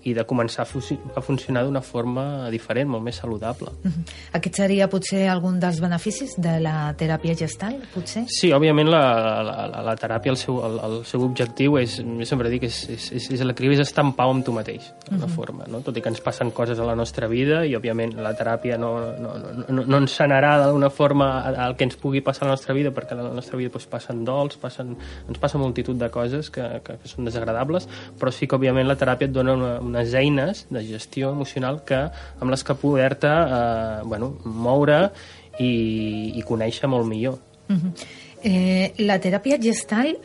i 0.07 0.15
de 0.15 0.25
començar 0.29 0.63
a, 0.63 0.69
fu 0.69 0.81
a 1.17 1.23
funcionar 1.25 1.65
d'una 1.67 1.83
forma 1.83 2.49
diferent, 2.53 2.89
molt 2.91 3.03
més 3.05 3.17
saludable. 3.17 3.73
Uh 3.83 3.91
-huh. 3.91 4.15
Aquest 4.39 4.57
seria 4.57 4.89
potser 4.89 5.27
algun 5.29 5.59
dels 5.61 5.81
beneficis 5.81 6.37
de 6.39 6.61
la 6.61 6.95
teràpia 6.97 7.35
gestal, 7.35 7.81
potser? 7.95 8.25
Sí, 8.29 8.53
òbviament 8.53 8.89
la, 8.89 9.43
la, 9.43 9.67
la, 9.67 9.83
la 9.83 9.97
teràpia, 9.97 10.31
el 10.31 10.37
seu, 10.37 10.61
el, 10.65 10.79
el 10.79 11.05
seu 11.05 11.23
objectiu 11.23 11.79
és, 11.79 11.97
jo 11.97 12.25
sempre 12.25 12.51
dic, 12.51 12.63
és, 12.63 12.89
és, 12.89 13.13
és, 13.13 13.31
és 13.31 13.41
l'equilibri, 13.41 13.77
és 13.81 13.89
estar 13.89 14.05
en 14.05 14.13
pau 14.13 14.31
amb 14.31 14.45
tu 14.45 14.53
mateix, 14.53 14.93
d'una 15.11 15.25
uh 15.25 15.31
-huh. 15.31 15.35
forma, 15.35 15.65
no? 15.69 15.81
Tot 15.81 15.97
i 15.97 16.01
que 16.01 16.09
ens 16.09 16.21
passen 16.21 16.51
coses 16.51 16.79
a 16.79 16.85
la 16.85 16.95
nostra 16.95 17.27
vida 17.27 17.65
i, 17.67 17.75
òbviament, 17.75 18.15
la 18.17 18.33
teràpia 18.35 18.79
no, 18.79 19.13
no, 19.19 19.31
no, 19.69 19.85
no 19.85 19.97
ens 19.97 20.19
sanarà 20.21 20.59
d'alguna 20.59 20.91
forma 20.91 21.27
el 21.67 21.77
que 21.77 21.85
ens 21.85 21.97
pugui 21.97 22.21
passar 22.21 22.45
a 22.45 22.49
la 22.49 22.53
nostra 22.53 22.75
vida, 22.75 22.91
perquè 22.91 23.13
a 23.13 23.23
la 23.23 23.35
nostra 23.35 23.57
vida 23.57 23.71
doncs, 23.71 23.87
passen 23.87 24.25
dols, 24.25 24.57
passen, 24.57 24.97
ens 25.29 25.39
passa 25.39 25.59
multitud 25.59 25.97
de 25.97 26.11
coses 26.11 26.51
que, 26.51 26.81
que, 26.85 26.99
que 27.03 27.09
són 27.09 27.25
desagradables, 27.25 27.89
però 28.19 28.31
sí 28.31 28.47
que, 28.47 28.57
òbviament, 28.57 28.87
la 28.87 28.97
teràpia 28.97 29.27
et 29.27 29.33
dona 29.33 29.55
una, 29.55 29.73
una 29.81 29.96
unes 29.97 30.15
eines 30.15 30.67
de 30.71 30.85
gestió 30.85 31.33
emocional 31.33 31.83
que, 31.85 31.99
amb 32.41 32.53
les 32.53 32.65
que 32.65 32.77
poder-te 32.77 33.31
eh, 33.31 34.03
bueno, 34.05 34.37
moure 34.45 35.11
i, 35.59 36.37
i 36.37 36.45
conèixer 36.45 36.89
molt 36.89 37.09
millor. 37.09 37.39
Uh 37.69 37.77
-huh. 37.77 37.93
eh, 38.43 38.93
la 38.99 39.19
teràpia 39.19 39.59
gestal 39.61 40.17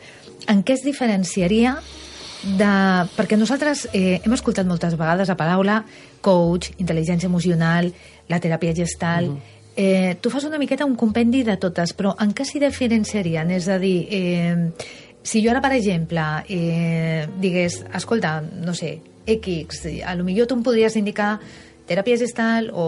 en 0.46 0.64
què 0.64 0.74
es 0.74 0.84
diferenciaria 0.84 1.78
de... 2.58 2.72
perquè 3.16 3.36
nosaltres 3.36 3.88
eh, 3.92 4.20
hem 4.22 4.32
escoltat 4.32 4.66
moltes 4.66 4.96
vegades 4.96 5.28
la 5.28 5.36
paraula 5.36 5.84
coach, 6.20 6.70
intel·ligència 6.78 7.26
emocional, 7.26 7.92
la 8.28 8.40
teràpia 8.40 8.74
gestal... 8.74 9.24
Uh 9.24 9.34
-huh. 9.34 9.60
Eh, 9.74 10.18
tu 10.20 10.28
fas 10.28 10.44
una 10.44 10.58
miqueta 10.58 10.84
un 10.84 10.96
compendi 10.96 11.42
de 11.42 11.56
totes, 11.56 11.96
però 11.96 12.14
en 12.20 12.34
què 12.34 12.44
s'hi 12.44 12.58
diferenciarien? 12.60 13.50
És 13.50 13.68
a 13.68 13.78
dir, 13.78 14.06
eh, 14.10 14.70
si 15.22 15.40
jo 15.42 15.50
ara, 15.50 15.62
per 15.62 15.72
exemple, 15.72 16.20
eh, 16.48 17.26
digués, 17.40 17.82
escolta, 17.94 18.42
no 18.42 18.74
sé, 18.74 19.00
X, 19.26 19.86
a 20.04 20.14
lo 20.14 20.24
em 20.54 20.62
indicar 20.98 21.38
teràpia 21.86 22.16
gestal 22.16 22.70
o 22.72 22.86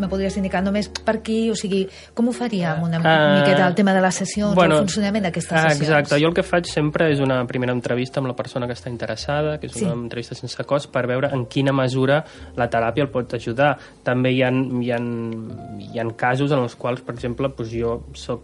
me 0.00 0.08
podries 0.08 0.36
indicar 0.40 0.62
només 0.64 0.88
per 0.90 1.16
aquí, 1.20 1.50
o 1.52 1.54
sigui, 1.58 1.84
com 2.14 2.28
ho 2.28 2.32
faríem 2.36 2.82
una 2.82 2.98
Ah, 3.04 3.38
miqueta 3.40 3.66
el 3.68 3.74
tema 3.74 3.92
de 3.94 4.00
les 4.02 4.14
sessions, 4.14 4.54
bueno, 4.54 4.78
el 4.80 4.86
funcionament 4.86 5.24
d'aquestes 5.28 5.52
ah, 5.52 5.68
sessions? 5.70 5.88
Exacte, 5.88 6.18
jo 6.22 6.28
el 6.28 6.34
que 6.34 6.42
faig 6.42 6.66
sempre 6.66 7.10
és 7.12 7.20
una 7.20 7.42
primera 7.46 7.72
entrevista 7.72 8.20
amb 8.20 8.28
la 8.28 8.34
persona 8.36 8.66
que 8.66 8.74
està 8.74 8.90
interessada, 8.90 9.58
que 9.60 9.66
és 9.68 9.76
una 9.82 9.92
Sí. 9.94 10.00
entrevista 10.00 10.34
sense 10.34 10.64
cost, 10.64 10.90
per 10.90 11.06
veure 11.06 11.30
en 11.32 11.46
quina 11.46 11.72
mesura 11.72 12.24
la 12.56 12.68
teràpia 12.70 13.02
el 13.04 13.10
pot 13.10 13.32
ajudar. 13.34 13.76
També 14.02 14.32
hi 14.32 14.42
ha, 14.42 14.50
hi 14.50 14.90
ha, 14.92 14.98
hi 14.98 15.98
ha 16.00 16.04
casos 16.16 16.50
en 16.52 16.58
els 16.64 16.74
quals, 16.76 17.00
per 17.02 17.14
exemple, 17.14 17.48
doncs 17.56 17.70
jo 17.72 18.06
soc, 18.14 18.42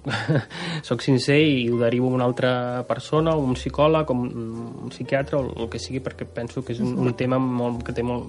soc 0.83 1.01
sincer 1.07 1.39
i 1.41 1.69
ho 1.71 1.79
derivo 1.79 2.09
a 2.11 2.15
una 2.15 2.25
altra 2.25 2.85
persona, 2.89 3.33
o 3.35 3.41
un 3.41 3.55
psicòleg, 3.55 4.11
o 4.11 4.15
un, 4.15 4.91
psiquiatre, 4.91 5.37
o 5.39 5.63
el 5.65 5.69
que 5.73 5.79
sigui, 5.79 6.01
perquè 6.01 6.27
penso 6.27 6.65
que 6.65 6.73
és 6.75 6.81
un, 6.81 6.97
un 6.99 7.15
tema 7.15 7.39
molt, 7.39 7.83
que 7.87 7.93
té 7.97 8.03
molt 8.03 8.27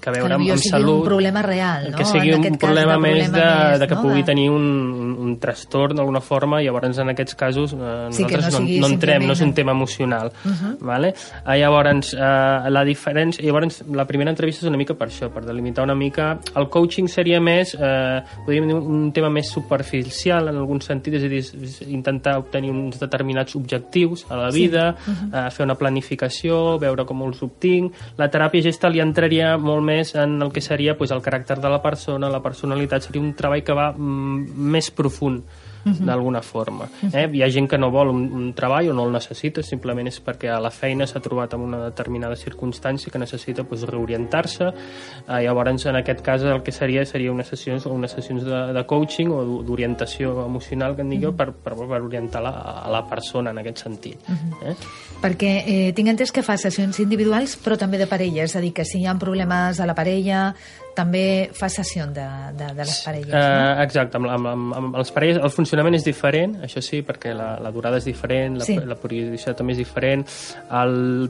que 0.00 0.10
a 0.10 0.12
Que 0.12 0.20
veure 0.20 0.34
amb, 0.36 0.44
amb 0.50 0.58
sigui 0.60 0.70
salut. 0.70 1.00
un 1.00 1.04
problema 1.04 1.42
real, 1.42 1.90
no? 1.90 1.96
Que 1.98 2.04
sigui 2.04 2.30
En 2.30 2.36
un 2.38 2.42
cas, 2.58 2.66
problema 2.66 2.98
més 2.98 3.28
problema 3.28 3.38
de, 3.38 3.70
més, 3.70 3.80
de 3.80 3.86
que 3.86 3.94
no? 3.94 4.02
pugui 4.02 4.20
De- 4.22 4.26
tenir 4.26 4.50
un, 4.50 4.62
un, 4.62 5.16
un 5.26 5.38
trastorn 5.38 5.96
d'alguna 5.96 6.20
forma, 6.20 6.60
i 6.62 6.64
llavors 6.66 6.98
en 6.98 7.08
aquests 7.08 7.34
casos 7.34 7.72
eh, 7.72 8.08
Sí, 8.10 8.22
nosaltres 8.22 8.52
no 8.52 8.60
no, 8.60 8.80
no 8.80 8.86
entrem, 8.86 9.26
no 9.26 9.32
és 9.32 9.40
un 9.40 9.52
tema 9.54 9.72
emocional. 9.72 10.32
Uh 10.44 10.50
-huh. 10.50 10.76
vale? 10.80 11.08
eh, 11.46 11.58
llavors, 11.58 12.14
eh, 12.14 12.70
la 12.70 12.84
diferència, 12.84 13.42
llavors, 13.44 13.84
la 13.92 14.04
primera 14.06 14.30
entrevista 14.30 14.64
és 14.66 14.68
una 14.68 14.76
mica 14.78 14.94
per 14.94 15.08
això, 15.08 15.28
per 15.30 15.44
delimitar 15.44 15.84
una 15.84 15.94
mica... 15.94 16.38
El 16.54 16.68
coaching 16.68 17.06
seria 17.08 17.40
més, 17.40 17.74
eh, 17.74 18.22
podríem 18.44 18.66
dir, 18.66 18.74
un 18.74 19.12
tema 19.12 19.28
més 19.30 19.48
superficial 19.50 20.48
en 20.48 20.56
algun 20.56 20.80
sentit, 20.80 21.14
és 21.14 21.24
a 21.24 21.28
dir, 21.28 21.38
és- 21.38 21.82
intentar 21.86 22.38
obtenir 22.38 22.70
uns 22.70 22.98
determinats 22.98 23.54
objectius 23.56 24.26
a 24.30 24.36
la 24.36 24.50
vida, 24.50 24.94
uh 25.06 25.12
-huh. 25.12 25.46
eh, 25.46 25.50
fer 25.50 25.64
una 25.64 25.74
planificació, 25.74 26.78
veure 26.78 27.04
com 27.04 27.22
els 27.22 27.42
obtinc. 27.42 27.92
La 28.16 28.30
teràpia 28.30 28.62
gestal 28.62 28.94
ja 28.94 29.02
entraria 29.02 29.56
molt 29.58 29.82
més 29.84 30.14
en 30.14 30.40
el 30.42 30.52
que 30.52 30.60
seria 30.60 30.96
pues, 30.96 31.10
el 31.10 31.20
caràcter 31.22 31.58
de 31.60 31.68
la 31.68 31.82
persona, 31.82 32.28
la 32.36 32.42
personalitat, 32.44 33.08
seria 33.08 33.22
un 33.24 33.32
treball 33.34 33.64
que 33.64 33.74
va 33.76 33.90
mm, 33.96 34.68
més 34.76 34.92
profund 34.92 35.42
d'alguna 35.86 36.40
forma. 36.42 36.88
Eh? 37.14 37.28
Hi 37.30 37.44
ha 37.44 37.48
gent 37.48 37.68
que 37.70 37.78
no 37.78 37.92
vol 37.94 38.08
un, 38.10 38.24
un 38.34 38.46
treball 38.58 38.88
o 38.90 38.94
no 38.96 39.04
el 39.06 39.12
necessita, 39.14 39.62
simplement 39.62 40.08
és 40.10 40.16
perquè 40.18 40.48
a 40.50 40.56
la 40.58 40.72
feina 40.74 41.06
s'ha 41.06 41.20
trobat 41.22 41.52
en 41.54 41.62
una 41.62 41.78
determinada 41.84 42.34
circumstància 42.34 43.12
que 43.14 43.20
necessita 43.22 43.62
pues, 43.62 43.84
reorientar-se. 43.86 44.66
Eh, 44.66 45.36
llavors, 45.44 45.86
en 45.86 45.94
aquest 46.00 46.24
cas, 46.26 46.42
el 46.42 46.64
que 46.66 46.72
seria 46.74 47.04
seria 47.06 47.30
unes 47.30 47.46
sessions, 47.54 47.86
unes 47.86 48.10
sessions 48.18 48.42
de, 48.42 48.62
de 48.74 48.82
coaching 48.84 49.30
o 49.30 49.44
d'o- 49.46 49.60
d'orientació 49.68 50.32
emocional, 50.48 50.96
que 50.98 51.02
en 51.06 51.12
dic 51.14 51.22
jo, 51.22 51.30
per, 51.38 51.52
per, 51.54 51.76
per 51.78 52.00
orientar 52.02 52.42
la, 52.42 52.50
a 52.82 52.90
la 52.90 53.04
persona 53.06 53.54
en 53.54 53.62
aquest 53.62 53.84
sentit. 53.86 54.26
Eh? 54.66 54.74
Perquè 55.22 55.52
eh, 55.70 55.92
tinc 55.94 56.10
entès 56.16 56.34
que 56.34 56.42
fa 56.42 56.58
sessions 56.58 56.98
individuals 56.98 57.54
però 57.62 57.78
també 57.78 58.02
de 58.02 58.10
parella, 58.10 58.42
és 58.42 58.56
a 58.58 58.64
dir, 58.64 58.72
que 58.74 58.82
si 58.84 59.04
hi 59.04 59.06
ha 59.06 59.14
problemes 59.22 59.78
a 59.78 59.86
la 59.86 59.94
parella 59.94 60.48
també 60.96 61.50
fa 61.52 61.68
sessió 61.68 62.06
de, 62.08 62.24
de, 62.56 62.70
de 62.72 62.84
les 62.88 62.98
parelles, 63.04 63.28
no? 63.34 63.40
Uh, 63.76 63.82
exacte, 63.84 64.16
amb, 64.16 64.30
amb, 64.32 64.48
amb, 64.54 64.74
amb 64.80 64.96
les 64.96 65.12
parelles 65.12 65.38
el 65.44 65.52
funcionament 65.52 65.94
és 65.98 66.06
diferent, 66.06 66.56
això 66.64 66.80
sí, 66.82 67.02
perquè 67.06 67.34
la, 67.36 67.50
la 67.60 67.70
durada 67.74 68.00
és 68.00 68.08
diferent, 68.08 68.56
la, 68.58 68.64
Sí. 68.64 68.78
la 68.80 68.96
periodicitat 68.96 69.58
també 69.60 69.76
és 69.76 69.82
diferent, 69.84 70.24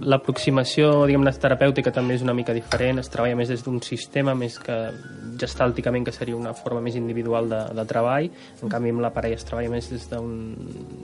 l'aproximació, 0.06 0.90
diguem-ne, 1.08 1.32
terapèutica 1.40 1.92
també 1.94 2.14
és 2.16 2.22
una 2.24 2.34
mica 2.36 2.54
diferent, 2.56 3.00
es 3.02 3.10
treballa 3.12 3.36
més 3.38 3.50
des 3.52 3.62
d'un 3.64 3.80
sistema 3.84 4.34
més 4.38 4.58
que 4.62 4.76
gestàlticament, 5.40 6.04
que 6.06 6.12
seria 6.14 6.36
una 6.36 6.54
forma 6.56 6.80
més 6.80 6.96
individual 6.96 7.48
de, 7.50 7.60
de 7.76 7.84
treball, 7.88 8.30
en 8.62 8.72
canvi 8.72 8.92
amb 8.94 9.02
la 9.04 9.10
parella 9.14 9.36
es 9.38 9.44
treballa 9.44 9.70
més 9.72 9.90
des 9.92 10.06
d'un- 10.10 10.54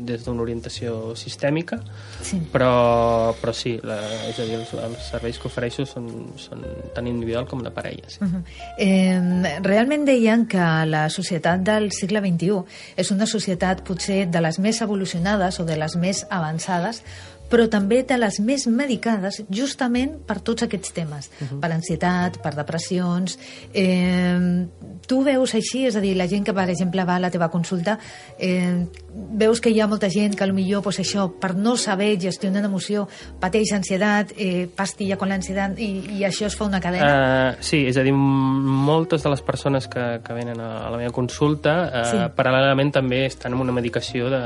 des 0.07 0.25
d'una 0.25 0.43
orientació 0.43 1.15
sistèmica, 1.17 1.81
Sí. 2.23 2.41
però, 2.53 3.35
però 3.41 3.53
sí, 3.53 3.79
la, 3.83 3.99
és 4.31 4.39
a 4.39 4.45
dir, 4.47 4.55
els, 4.61 4.73
els 4.75 5.11
serveis 5.11 5.39
que 5.39 5.49
ofereixo 5.51 5.85
són, 5.87 6.09
són 6.37 6.65
tant 6.95 7.07
individual 7.11 7.47
com 7.49 7.63
de 7.63 7.71
parella, 7.71 8.09
sí. 8.09 8.23
Mhm. 8.25 8.45
Eh, 8.79 9.21
realment 9.63 10.07
deien 10.09 10.47
que 10.49 10.65
la 10.89 11.09
societat 11.13 11.61
del 11.67 11.91
segle 11.93 12.23
XXI 12.25 12.63
és 12.97 13.11
una 13.13 13.29
societat 13.29 13.83
potser 13.85 14.25
de 14.33 14.41
les 14.41 14.59
més 14.59 14.81
evolucionades 14.81 15.61
o 15.61 15.67
de 15.69 15.77
les 15.77 15.97
més 16.01 16.25
avançades, 16.31 17.03
però 17.51 17.69
també 17.69 18.03
de 18.09 18.17
les 18.19 18.39
més 18.41 18.67
medicades 18.67 19.43
justament 19.51 20.19
per 20.27 20.41
tots 20.41 20.65
aquests 20.67 20.95
temes, 20.97 21.31
per 21.61 21.73
ansietat, 21.73 22.41
per 22.43 22.55
depressions... 22.57 23.39
Eh, 23.73 24.67
tu 25.07 25.23
veus 25.27 25.53
així, 25.55 25.85
és 25.89 25.97
a 25.99 26.01
dir, 26.01 26.15
la 26.17 26.29
gent 26.31 26.45
que, 26.47 26.55
per 26.57 26.69
exemple, 26.71 27.05
va 27.05 27.17
a 27.19 27.21
la 27.21 27.31
teva 27.33 27.49
consulta, 27.53 27.99
eh, 28.39 28.87
veus 29.13 29.61
que 29.61 29.73
hi 29.73 29.81
ha 29.83 29.89
molta 29.91 30.09
gent 30.09 30.37
que 30.39 30.47
potser 30.47 30.83
pues, 30.83 31.01
això, 31.03 31.27
per 31.41 31.55
no 31.57 31.77
saber 31.77 32.19
gestionar 32.21 32.63
una 32.63 32.71
emoció, 32.71 33.09
pateix 33.41 33.73
ansietat, 33.75 34.33
eh, 34.39 34.69
pastilla 34.75 35.19
con 35.19 35.29
l'ansietat, 35.29 35.79
i, 35.79 36.19
i 36.19 36.25
això 36.25 36.47
es 36.47 36.57
fa 36.57 36.65
una 36.65 36.81
cadena? 36.81 37.11
Uh, 37.59 37.63
sí, 37.63 37.83
és 37.89 37.99
a 37.99 38.05
dir, 38.07 38.15
moltes 38.15 39.23
de 39.23 39.33
les 39.35 39.43
persones 39.43 39.89
que, 39.89 40.21
que 40.25 40.33
venen 40.37 40.61
a, 40.61 40.89
la 40.91 41.01
meva 41.01 41.13
consulta 41.13 41.77
uh, 41.91 42.03
Sí. 42.13 42.19
paral·lelament 42.37 42.93
també 42.93 43.25
estan 43.27 43.55
amb 43.55 43.63
una 43.65 43.73
medicació 43.73 44.29
de, 44.33 44.41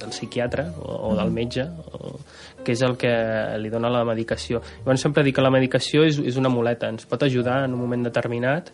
del 0.00 0.12
psiquiatre 0.12 0.68
o, 0.80 1.10
o 1.10 1.14
del 1.18 1.32
metge, 1.34 1.64
o, 1.92 2.16
que 2.64 2.72
és 2.72 2.82
el 2.86 2.96
que 3.00 3.12
li 3.60 3.72
dona 3.72 3.92
la 3.92 4.04
medicació. 4.08 4.62
Llavors 4.82 5.04
sempre 5.06 5.24
dic 5.26 5.36
que 5.38 5.44
la 5.44 5.52
medicació 5.54 6.04
és, 6.08 6.18
és 6.18 6.38
una 6.40 6.52
muleta, 6.52 6.88
ens 6.92 7.08
pot 7.10 7.22
ajudar 7.26 7.64
en 7.64 7.76
un 7.76 7.84
moment 7.84 8.06
determinat 8.06 8.72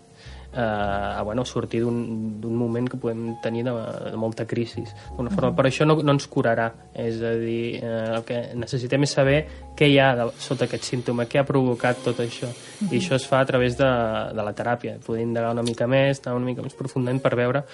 eh, 0.52 0.60
a 0.60 1.22
bueno, 1.22 1.44
sortir 1.44 1.80
d'un 1.80 2.40
d'un 2.40 2.56
moment 2.56 2.88
que 2.88 2.96
podem 2.96 3.36
tenir 3.42 3.64
de, 3.64 3.72
de 4.10 4.16
molta 4.16 4.46
crisi. 4.46 4.82
D'una 5.16 5.30
forma, 5.30 5.52
però 5.56 5.68
això 5.68 5.86
no, 5.86 6.00
no 6.02 6.14
ens 6.16 6.26
curarà. 6.26 6.70
És 6.94 7.20
a 7.22 7.34
dir, 7.38 7.78
eh, 7.82 8.16
el 8.16 8.24
que 8.24 8.40
necessitem 8.56 9.06
és 9.06 9.14
saber 9.14 9.38
què 9.80 9.88
hi 9.88 9.96
ha 9.98 10.10
de, 10.18 10.26
sota 10.36 10.66
aquest 10.68 10.84
símptoma, 10.84 11.24
què 11.24 11.40
ha 11.40 11.46
provocat 11.48 12.02
tot 12.04 12.20
això. 12.20 12.50
I 12.90 12.98
això 12.98 13.16
es 13.16 13.24
fa 13.28 13.40
a 13.40 13.46
través 13.48 13.78
de, 13.78 13.88
de 14.36 14.44
la 14.44 14.52
teràpia, 14.56 14.98
poder 15.04 15.22
indagar 15.24 15.54
una 15.54 15.64
mica 15.64 15.86
més, 15.88 16.20
anar 16.24 16.36
una 16.36 16.46
mica 16.50 16.60
més 16.64 16.76
profundament 16.76 17.20
per 17.24 17.32
veure. 17.36 17.64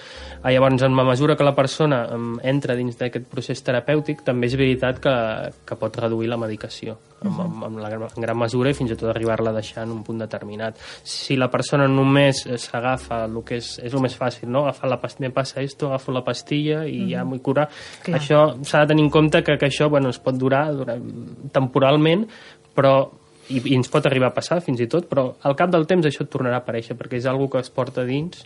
Ah, 0.41 0.51
llavors, 0.51 0.81
en 0.87 0.95
la 0.95 1.03
mesura 1.07 1.35
que 1.35 1.43
la 1.47 1.53
persona 1.55 2.05
em, 2.15 2.29
entra 2.47 2.75
dins 2.79 2.95
d'aquest 2.99 3.27
procés 3.31 3.59
terapèutic, 3.63 4.23
també 4.27 4.47
és 4.47 4.55
veritat 4.59 5.03
que, 5.03 5.13
que 5.67 5.77
pot 5.79 5.99
reduir 5.99 6.31
la 6.31 6.39
medicació 6.39 6.95
en, 7.23 7.31
en, 7.33 7.55
en, 7.67 7.77
la, 7.81 7.89
gran- 7.91 8.07
en 8.15 8.23
gran 8.25 8.37
mesura 8.39 8.71
i 8.71 8.77
fins 8.77 8.91
i 8.93 8.97
tot 8.99 9.09
arribar-la 9.11 9.51
a 9.51 9.57
deixar 9.59 9.83
en 9.87 9.91
un 9.95 10.03
punt 10.07 10.19
determinat. 10.23 10.79
Si 11.03 11.35
la 11.35 11.49
persona 11.51 11.87
només 11.91 12.43
s'agafa 12.61 13.23
el 13.25 13.39
que 13.47 13.59
és, 13.59 13.73
és 13.83 13.95
el 13.95 14.03
més 14.03 14.15
fàcil, 14.15 14.47
no? 14.51 14.65
agafar 14.67 14.91
la 14.91 14.99
pastilla, 15.01 15.31
passa 15.35 15.63
esto, 15.63 15.89
agafo 15.91 16.15
la 16.15 16.23
pastilla 16.23 16.83
i 16.87 17.07
ja 17.11 17.23
m'ho 17.27 17.39
cura. 17.43 17.67
Clar. 18.05 18.19
Això 18.19 18.41
s'ha 18.63 18.83
de 18.85 18.91
tenir 18.93 19.07
en 19.07 19.11
compte 19.13 19.41
que, 19.43 19.57
que 19.57 19.67
això 19.71 19.89
bueno, 19.91 20.11
es 20.13 20.19
pot 20.23 20.37
durar, 20.37 20.67
durar 20.75 20.99
temporalment, 21.97 22.27
però 22.75 23.11
i, 23.49 23.61
i 23.63 23.75
ens 23.75 23.89
pot 23.89 24.05
arribar 24.05 24.31
a 24.31 24.35
passar 24.35 24.61
fins 24.61 24.81
i 24.81 24.87
tot, 24.87 25.07
però 25.09 25.35
al 25.41 25.55
cap 25.55 25.71
del 25.71 25.87
temps 25.87 26.05
això 26.05 26.25
et 26.25 26.31
tornarà 26.31 26.59
a 26.59 26.65
aparèixer 26.65 26.97
perquè 26.97 27.17
és 27.17 27.25
algo 27.25 27.49
que 27.49 27.59
es 27.59 27.69
porta 27.69 28.03
dins 28.05 28.45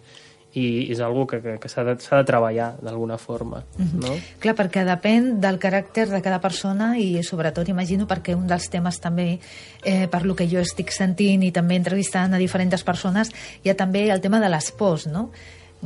i 0.53 0.91
és 0.91 0.99
algo 0.99 1.23
que, 1.25 1.39
que, 1.39 1.53
que 1.63 1.69
s'ha 1.71 1.85
de, 1.87 1.93
s'ha 2.03 2.17
de 2.19 2.25
treballar 2.27 2.73
d'alguna 2.83 3.15
forma, 3.17 3.61
no? 3.79 4.17
Clar, 4.43 4.53
perquè 4.57 4.83
depèn 4.83 5.37
del 5.39 5.57
caràcter 5.63 6.09
de 6.09 6.19
cada 6.21 6.41
persona 6.43 6.97
i 6.99 7.23
sobretot 7.23 7.71
imagino 7.71 8.03
perquè 8.05 8.35
un 8.35 8.49
dels 8.49 8.67
temes 8.69 8.99
també, 8.99 9.39
eh, 9.79 10.09
per 10.11 10.25
lo 10.27 10.35
que 10.35 10.49
jo 10.51 10.59
estic 10.59 10.91
sentint 10.91 11.47
i 11.47 11.53
també 11.55 11.79
entrevistant 11.79 12.35
a 12.35 12.41
diferents 12.41 12.83
persones, 12.83 13.31
hi 13.63 13.71
ha 13.71 13.79
també 13.79 14.09
el 14.11 14.19
tema 14.19 14.43
de 14.43 14.51
les 14.51 14.69
pors, 14.75 15.07
no? 15.07 15.29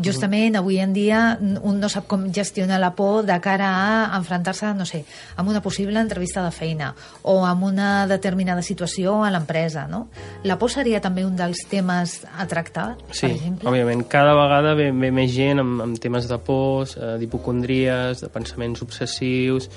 Justament 0.03 0.57
avui 0.59 0.79
en 0.83 0.91
dia 0.93 1.37
un 1.39 1.79
no 1.79 1.87
sap 1.89 2.07
com 2.11 2.25
gestionar 2.33 2.79
la 2.81 2.91
por 2.95 3.23
de 3.25 3.37
cara 3.39 3.69
a 4.11 4.17
enfrontar-se, 4.17 4.73
no 4.75 4.85
sé, 4.85 5.05
amb 5.37 5.49
una 5.49 5.61
possible 5.63 5.99
entrevista 6.01 6.43
de 6.43 6.51
feina 6.51 6.93
o 7.23 7.45
amb 7.45 7.63
una 7.63 8.05
determinada 8.07 8.61
situació 8.61 9.23
a 9.23 9.31
l'empresa, 9.31 9.87
no? 9.87 10.07
La 10.43 10.57
por 10.59 10.71
seria 10.71 10.99
també 10.99 11.23
un 11.25 11.35
dels 11.39 11.63
temes 11.71 12.25
a 12.37 12.45
tractar, 12.45 12.97
Sí, 13.11 13.27
per 13.27 13.35
exemple? 13.35 13.69
òbviament. 13.69 14.07
Cada 14.11 14.33
vegada 14.35 14.73
ve, 14.75 14.91
ve 14.91 15.11
més 15.11 15.31
gent 15.31 15.59
amb, 15.63 15.81
amb 15.81 15.99
temes 15.99 16.27
de 16.27 16.37
pors, 16.37 16.97
eh, 16.97 17.15
d'hipocondries, 17.19 18.21
de 18.21 18.29
pensaments 18.29 18.81
obsessius... 18.81 19.69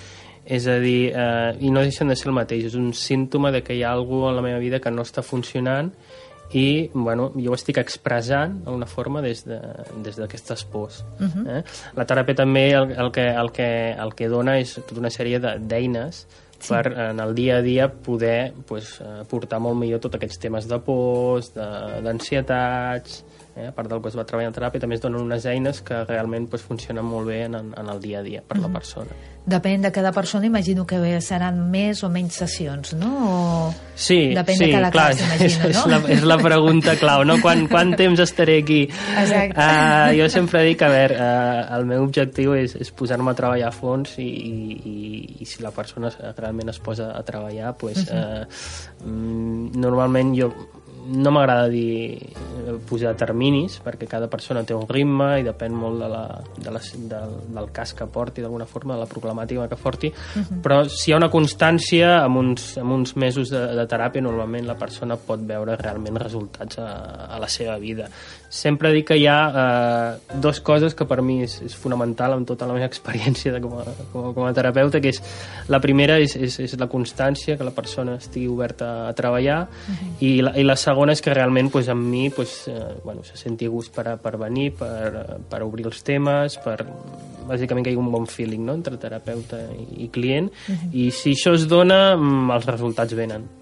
És 0.48 0.64
a 0.64 0.78
dir, 0.80 1.12
eh, 1.12 1.58
i 1.60 1.68
no 1.68 1.82
deixen 1.84 2.08
de 2.08 2.14
ser 2.16 2.30
el 2.30 2.32
mateix. 2.32 2.70
És 2.70 2.74
un 2.74 2.94
símptoma 2.96 3.50
de 3.52 3.60
que 3.60 3.74
hi 3.76 3.82
ha 3.84 3.90
alguna 3.92 4.30
en 4.30 4.36
la 4.38 4.40
meva 4.46 4.58
vida 4.58 4.78
que 4.80 4.88
no 4.90 5.02
està 5.04 5.20
funcionant 5.20 5.90
i 6.52 6.90
bueno, 6.94 7.32
jo 7.36 7.50
ho 7.50 7.54
estic 7.54 7.76
expressant 7.78 8.62
d'alguna 8.64 8.86
forma 8.86 9.20
des 9.20 9.44
d'aquestes 9.44 10.48
de, 10.48 10.54
des 10.54 10.64
pors. 10.72 11.04
Uh 11.20 11.26
-huh. 11.26 11.58
eh? 11.58 11.62
La 11.94 12.06
teràpia 12.06 12.34
també 12.34 12.70
el, 12.72 12.92
el, 12.92 13.10
que, 13.12 13.26
el, 13.28 13.50
que, 13.52 13.90
el 13.92 14.14
que 14.14 14.28
dona 14.28 14.58
és 14.58 14.74
tota 14.74 15.00
una 15.00 15.10
sèrie 15.10 15.38
de- 15.38 15.58
d'eines 15.58 16.26
sí. 16.58 16.68
per 16.72 16.86
en 17.10 17.20
el 17.20 17.34
dia 17.34 17.56
a 17.58 17.62
dia 17.62 17.88
poder 17.92 18.52
pues, 18.66 19.00
eh, 19.00 19.24
portar 19.28 19.60
molt 19.60 19.76
millor 19.76 20.00
tots 20.00 20.14
aquests 20.16 20.38
temes 20.38 20.66
de 20.68 20.78
pors, 20.78 21.52
de- 21.54 22.00
d'ansietats, 22.02 23.24
eh? 23.58 23.68
a 23.68 23.72
part 23.74 23.90
del 23.90 24.02
que 24.02 24.12
es 24.12 24.16
va 24.18 24.24
treballar 24.28 24.52
en 24.52 24.56
teràpia, 24.56 24.82
també 24.82 24.98
es 24.98 25.02
donen 25.02 25.24
unes 25.24 25.46
eines 25.50 25.82
que 25.82 26.04
realment 26.06 26.48
pues, 26.50 26.62
funcionen 26.64 27.04
molt 27.04 27.28
bé 27.28 27.42
en, 27.48 27.58
en 27.58 27.90
el 27.90 28.00
dia 28.00 28.20
a 28.20 28.22
dia 28.22 28.42
per 28.42 28.56
uh 28.56 28.62
-huh. 28.62 28.66
la 28.68 28.72
persona. 28.78 29.18
Depèn 29.48 29.80
de 29.80 29.90
cada 29.90 30.12
persona, 30.12 30.44
imagino 30.44 30.84
que 30.84 31.20
seran 31.24 31.70
més 31.70 32.02
o 32.04 32.10
menys 32.10 32.34
sessions, 32.34 32.92
no? 32.92 33.08
O... 33.08 33.74
Sí, 33.94 34.34
Depèn 34.36 34.58
sí, 34.58 34.66
de 34.66 34.72
cada 34.72 34.90
clar, 34.90 35.06
cas, 35.08 35.20
imagino, 35.26 35.46
és, 35.48 35.58
no? 35.62 35.68
és, 35.68 35.86
la, 35.86 35.98
és 36.12 36.22
la 36.22 36.36
pregunta 36.36 36.96
clau, 37.00 37.24
no? 37.24 37.38
Quan, 37.40 37.66
quant 37.66 37.96
temps 37.96 38.20
estaré 38.20 38.58
aquí? 38.58 38.82
Exacte. 39.16 39.56
Uh, 39.56 40.12
jo 40.20 40.28
sempre 40.28 40.62
dic, 40.64 40.82
a 40.82 40.90
veure, 40.92 41.16
uh, 41.16 41.76
el 41.78 41.86
meu 41.86 42.04
objectiu 42.04 42.52
és, 42.54 42.74
és 42.76 42.90
posar-me 42.90 43.30
a 43.30 43.34
treballar 43.34 43.68
a 43.68 43.72
fons 43.72 44.18
i, 44.18 44.28
i, 44.28 44.76
i, 44.84 44.96
i 45.40 45.44
si 45.48 45.62
la 45.62 45.70
persona 45.70 46.12
realment 46.36 46.68
es 46.68 46.78
posa 46.78 47.16
a 47.16 47.22
treballar, 47.22 47.72
pues, 47.78 48.04
uh, 48.10 48.44
mm, 49.06 49.80
normalment 49.80 50.36
jo 50.36 50.52
no 51.08 51.30
m'agrada 51.32 51.68
dir 51.72 52.18
eh, 52.20 52.76
posar 52.88 53.14
terminis, 53.16 53.78
perquè 53.84 54.06
cada 54.08 54.28
persona 54.28 54.62
té 54.66 54.76
un 54.76 54.86
ritme 54.88 55.30
i 55.40 55.46
depèn 55.46 55.74
molt 55.74 56.02
de 56.02 56.08
la, 56.12 56.24
de 56.58 56.74
la, 56.74 56.82
del, 57.12 57.36
del 57.56 57.70
cas 57.74 57.94
que 57.96 58.06
porti, 58.12 58.44
d'alguna 58.44 58.66
forma, 58.68 58.94
de 58.94 59.00
la 59.02 59.08
problemàtica 59.08 59.68
que 59.68 59.80
porti, 59.80 60.08
uh 60.08 60.42
-huh. 60.42 60.60
però 60.62 60.84
si 60.88 61.10
hi 61.10 61.14
ha 61.14 61.16
una 61.16 61.30
constància, 61.30 62.22
amb 62.24 62.36
uns, 62.36 62.76
amb 62.78 62.92
uns 62.92 63.16
mesos 63.16 63.50
de, 63.50 63.60
de 63.74 63.86
teràpia, 63.86 64.22
normalment 64.22 64.66
la 64.66 64.76
persona 64.76 65.16
pot 65.16 65.40
veure 65.40 65.76
realment 65.76 66.16
resultats 66.16 66.78
a, 66.78 67.26
a 67.34 67.38
la 67.38 67.48
seva 67.48 67.78
vida. 67.78 68.08
Sempre 68.48 68.92
dic 68.94 69.10
que 69.10 69.16
hi 69.20 69.26
ha 69.28 69.38
eh, 69.48 70.36
dues 70.40 70.60
coses 70.64 70.94
que 70.96 71.04
per 71.08 71.20
mi 71.22 71.42
és, 71.44 71.58
és 71.66 71.74
fonamental 71.76 72.32
amb 72.32 72.48
tota 72.48 72.66
la 72.68 72.76
meva 72.76 72.88
experiència 72.92 73.52
de 73.52 73.60
com, 73.64 73.76
a, 73.80 73.84
com, 74.12 74.30
a, 74.30 74.32
com 74.36 74.48
a 74.48 74.52
terapeuta, 74.56 75.02
que 75.04 75.12
és 75.12 75.20
la 75.68 75.80
primera 75.84 76.18
és, 76.22 76.36
és, 76.36 76.58
és 76.64 76.76
la 76.80 76.88
constància, 76.88 77.58
que 77.58 77.66
la 77.66 77.74
persona 77.76 78.16
estigui 78.16 78.48
oberta 78.48 79.08
a 79.08 79.12
treballar, 79.12 79.60
uh 79.68 79.92
-huh. 79.92 80.10
i, 80.20 80.32
la, 80.42 80.56
i 80.56 80.64
la 80.64 80.76
segona 80.76 81.12
és 81.12 81.20
que 81.20 81.34
realment 81.34 81.70
pues, 81.70 81.88
amb 81.88 82.02
mi 82.02 82.30
pues, 82.30 82.68
eh, 82.68 82.96
bueno, 83.04 83.22
se 83.24 83.36
senti 83.36 83.66
a 83.66 83.68
gust 83.68 83.94
per, 83.94 84.16
per 84.16 84.36
venir, 84.38 84.72
per, 84.72 85.40
per 85.48 85.62
obrir 85.62 85.86
els 85.86 86.02
temes, 86.02 86.56
per 86.58 86.86
bàsicament 87.48 87.84
que 87.84 87.90
hi 87.90 87.96
hagi 87.96 88.04
un 88.04 88.12
bon 88.12 88.26
feeling 88.26 88.64
no? 88.64 88.74
entre 88.74 88.96
terapeuta 88.96 89.60
i, 89.72 90.04
i 90.04 90.08
client, 90.08 90.50
uh 90.50 90.74
-huh. 90.74 90.90
i 90.92 91.10
si 91.10 91.32
això 91.32 91.54
es 91.54 91.66
dona, 91.68 92.16
mm, 92.16 92.50
els 92.50 92.66
resultats 92.66 93.14
venen. 93.14 93.58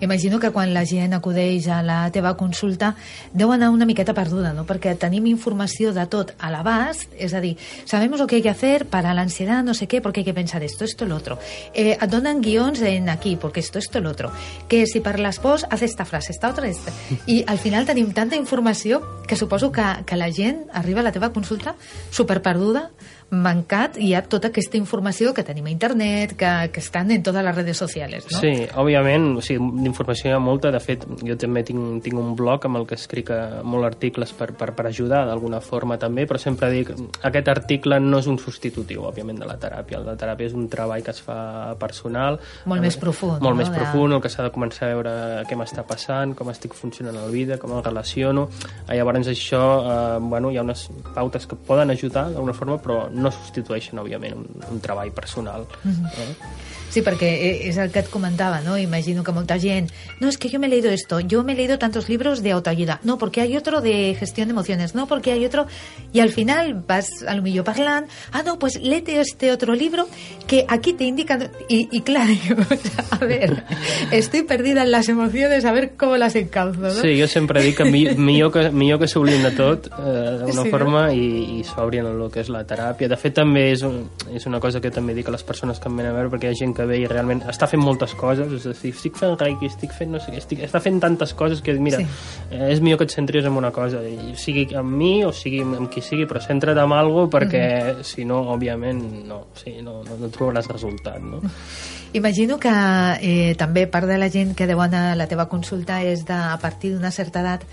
Imagino 0.00 0.38
que 0.38 0.50
quan 0.50 0.72
la 0.74 0.84
gent 0.86 1.14
acudeix 1.16 1.68
a 1.68 1.80
la 1.82 1.98
teva 2.14 2.34
consulta 2.36 2.94
deu 3.32 3.52
anar 3.52 3.70
una 3.70 3.86
miqueta 3.88 4.14
perduda, 4.14 4.52
no? 4.52 4.64
Perquè 4.68 4.94
tenim 5.00 5.26
informació 5.30 5.92
de 5.96 6.04
tot 6.10 6.34
a 6.38 6.50
l'abast, 6.52 7.10
és 7.18 7.34
a 7.34 7.40
dir, 7.40 7.56
sabemos 7.84 8.20
lo 8.20 8.26
que 8.26 8.36
hay 8.36 8.42
que 8.42 8.50
hacer 8.50 8.86
para 8.86 9.14
la 9.14 9.22
ansiedad, 9.22 9.64
no 9.64 9.74
sé 9.74 9.86
qué, 9.86 10.00
porque 10.00 10.20
hay 10.20 10.24
que 10.24 10.34
pensar 10.34 10.62
esto, 10.62 10.84
esto, 10.84 11.06
lo 11.06 11.16
otro. 11.16 11.38
Eh, 11.74 11.96
et 12.00 12.10
donen 12.10 12.42
guions 12.42 12.80
en 12.82 13.08
aquí, 13.08 13.36
porque 13.36 13.60
esto, 13.60 13.78
esto, 13.78 14.00
lo 14.00 14.10
otro. 14.10 14.30
Que 14.68 14.86
si 14.86 15.00
per 15.00 15.18
l'espòs, 15.18 15.66
haz 15.70 15.82
esta 15.82 16.04
frase, 16.04 16.32
esta 16.32 16.50
otra, 16.50 16.68
esta. 16.68 16.92
I 17.26 17.44
al 17.46 17.58
final 17.58 17.86
tenim 17.86 18.12
tanta 18.12 18.36
informació 18.36 19.02
que 19.26 19.36
suposo 19.36 19.72
que, 19.72 19.84
que 20.06 20.16
la 20.16 20.30
gent 20.32 20.66
arriba 20.72 21.00
a 21.00 21.08
la 21.08 21.12
teva 21.12 21.32
consulta 21.32 21.74
superperduda, 22.10 22.90
mancat 23.30 23.98
hi 24.00 24.14
ha 24.16 24.22
tota 24.24 24.48
aquesta 24.48 24.78
informació 24.78 25.34
que 25.36 25.44
tenim 25.44 25.66
a 25.68 25.70
internet, 25.70 26.32
que, 26.38 26.52
que 26.72 26.80
estan 26.80 27.10
en 27.12 27.22
totes 27.22 27.44
les 27.44 27.54
redes 27.54 27.76
socials, 27.76 28.24
no? 28.32 28.40
Sí, 28.40 28.52
òbviament, 28.80 29.26
o 29.36 29.44
sigui, 29.44 29.66
d'informació 29.84 30.30
hi 30.30 30.36
ha 30.36 30.40
molta, 30.40 30.70
de 30.72 30.80
fet, 30.80 31.04
jo 31.20 31.36
també 31.40 31.62
tinc, 31.68 32.00
tinc 32.04 32.16
un 32.16 32.32
blog 32.38 32.64
amb 32.64 32.80
el 32.80 32.86
que 32.88 32.96
escric 32.96 33.32
eh, 33.34 33.60
molt 33.68 33.84
articles 33.84 34.32
per, 34.36 34.54
per, 34.56 34.70
per 34.76 34.86
ajudar 34.88 35.26
d'alguna 35.28 35.60
forma 35.64 35.98
també, 36.00 36.24
però 36.28 36.40
sempre 36.40 36.70
dic, 36.72 36.94
aquest 37.28 37.50
article 37.52 37.98
no 38.00 38.22
és 38.22 38.30
un 38.32 38.40
substitutiu, 38.40 39.04
òbviament, 39.10 39.42
de 39.42 39.48
la 39.48 39.58
teràpia. 39.60 40.00
La 40.06 40.16
teràpia 40.16 40.48
és 40.48 40.56
un 40.56 40.68
treball 40.72 41.04
que 41.04 41.12
es 41.12 41.20
fa 41.24 41.76
personal. 41.80 42.40
Molt 42.70 42.84
més 42.84 42.96
profund. 42.96 43.42
Molt 43.44 43.58
no? 43.58 43.60
més 43.60 43.72
profund, 43.74 44.16
el 44.16 44.24
que 44.24 44.32
s'ha 44.32 44.48
de 44.48 44.54
començar 44.54 44.88
a 44.88 44.94
veure 44.94 45.14
què 45.48 45.58
m'està 45.58 45.84
passant, 45.88 46.32
com 46.38 46.48
estic 46.52 46.72
funcionant 46.78 47.20
a 47.20 47.26
la 47.26 47.32
vida, 47.34 47.60
com 47.60 47.76
em 47.76 47.84
relaciono. 47.84 48.48
Llavors 48.88 49.28
això, 49.28 49.62
eh, 49.84 50.18
bueno, 50.24 50.50
hi 50.50 50.56
ha 50.56 50.64
unes 50.64 50.88
pautes 51.12 51.44
que 51.46 51.60
poden 51.68 51.92
ajudar 51.92 52.28
d'alguna 52.32 52.56
forma, 52.56 52.80
però 52.80 53.04
no 53.18 53.32
substitueixen, 53.34 54.00
òbviament, 54.02 54.36
un, 54.38 54.66
un 54.72 54.80
treball 54.84 55.12
personal. 55.16 55.66
Mm 55.82 55.92
-hmm. 55.92 56.06
eh? 56.24 56.34
Sí, 56.98 57.04
perquè 57.06 57.28
és 57.68 57.76
el 57.78 57.92
que 57.94 58.00
et 58.02 58.08
comentava, 58.10 58.58
¿no? 58.64 58.74
Imagino 58.74 59.22
que 59.22 59.30
molta 59.30 59.54
gent, 59.62 59.92
no, 60.18 60.26
es 60.26 60.36
que 60.36 60.48
yo 60.48 60.58
me 60.58 60.66
he 60.66 60.70
leído 60.70 60.90
esto, 60.90 61.20
yo 61.20 61.44
me 61.44 61.52
he 61.52 61.54
leído 61.54 61.78
tantos 61.78 62.08
libros 62.08 62.42
de 62.42 62.50
autoayuda, 62.50 62.98
no, 63.04 63.18
porque 63.18 63.40
hay 63.40 63.56
otro 63.56 63.80
de 63.80 64.16
gestión 64.18 64.48
de 64.48 64.52
emociones, 64.52 64.96
no, 64.96 65.06
porque 65.06 65.30
hay 65.30 65.44
otro, 65.44 65.68
y 66.12 66.18
al 66.18 66.30
final 66.30 66.82
vas 66.88 67.22
a 67.22 67.36
lo 67.36 67.42
millor 67.42 67.64
parlant, 67.64 68.08
ah, 68.32 68.42
no, 68.42 68.58
pues 68.58 68.80
léete 68.82 69.20
este 69.20 69.52
otro 69.52 69.74
libro 69.74 70.08
que 70.48 70.64
aquí 70.66 70.92
te 70.92 71.04
indican, 71.04 71.52
y, 71.68 71.88
y 71.92 72.00
claro, 72.00 72.32
a 73.10 73.24
ver, 73.24 73.62
estoy 74.10 74.42
perdida 74.42 74.82
en 74.82 74.90
las 74.90 75.08
emociones, 75.08 75.64
a 75.64 75.70
ver 75.70 75.92
cómo 75.96 76.16
las 76.16 76.34
encauzo, 76.34 76.80
¿no? 76.80 76.90
Sí, 76.90 77.20
jo 77.20 77.28
sempre 77.28 77.62
dic 77.62 77.76
que 77.76 77.84
mi, 77.84 78.08
millor 78.16 78.50
que, 78.50 78.70
millor 78.70 78.98
que 78.98 79.06
de 79.06 79.50
tot, 79.52 79.86
eh, 79.86 80.38
d'una 80.40 80.64
sí, 80.64 80.70
forma, 80.70 81.06
no? 81.06 81.12
i, 81.12 81.60
i 81.60 81.64
s'obrin 81.64 82.10
el 82.10 82.26
que 82.32 82.40
és 82.40 82.50
la 82.50 82.64
teràpia. 82.66 83.06
De 83.06 83.16
fet, 83.16 83.36
també 83.38 83.68
és, 83.70 83.86
un, 83.86 84.08
és 84.34 84.50
una 84.50 84.58
cosa 84.58 84.80
que 84.80 84.90
també 84.90 85.14
dic 85.14 85.28
a 85.28 85.36
les 85.36 85.46
persones 85.46 85.78
que 85.78 85.86
em 85.86 85.96
venen 85.96 86.10
a 86.10 86.16
veure, 86.16 86.32
perquè 86.32 86.50
hi 86.50 86.56
ha 86.56 86.58
gent 86.64 86.74
que 86.74 86.87
ve 86.88 86.98
i 87.02 87.06
realment 87.10 87.42
està 87.50 87.68
fent 87.70 87.82
moltes 87.82 88.14
coses, 88.18 88.50
és 88.56 88.66
a 88.66 88.74
dir, 88.80 88.92
estic 88.96 89.18
fent 89.20 89.36
reiki, 89.40 89.68
estic 89.70 89.94
fent 89.94 90.14
no 90.14 90.22
sé 90.22 90.32
què, 90.32 90.42
estic, 90.42 90.62
està 90.66 90.80
fent 90.84 91.00
tantes 91.04 91.34
coses 91.38 91.62
que, 91.64 91.74
mira, 91.78 92.00
sí. 92.00 92.08
eh, 92.50 92.72
és 92.72 92.82
millor 92.84 93.02
que 93.02 93.08
et 93.08 93.14
centris 93.14 93.46
en 93.48 93.58
una 93.60 93.70
cosa, 93.74 94.02
i 94.02 94.34
sigui 94.40 94.66
amb 94.78 94.96
mi 94.96 95.12
o 95.26 95.32
sigui 95.36 95.62
amb 95.66 95.90
qui 95.92 96.02
sigui, 96.04 96.26
però 96.28 96.42
centra't 96.44 96.78
en 96.78 96.96
alguna 96.96 97.28
cosa 97.28 97.36
perquè, 97.38 97.64
mm 97.68 97.98
-hmm. 97.98 98.02
si 98.02 98.24
no, 98.24 98.42
òbviament, 98.54 99.04
no, 99.26 99.46
sí, 99.54 99.78
no, 99.82 100.02
no, 100.02 100.16
no 100.18 100.28
trobaràs 100.28 100.68
resultat, 100.68 101.20
no? 101.20 101.40
Imagino 102.12 102.56
que 102.58 102.70
eh, 103.20 103.54
també 103.58 103.86
part 103.86 104.06
de 104.08 104.16
la 104.16 104.30
gent 104.30 104.54
que 104.56 104.66
deu 104.66 104.80
anar 104.80 105.12
a 105.12 105.16
la 105.18 105.26
teva 105.28 105.44
consulta 105.48 106.02
és 106.02 106.24
de, 106.24 106.32
a 106.32 106.56
partir 106.56 106.94
d'una 106.94 107.10
certa 107.10 107.40
edat 107.40 107.66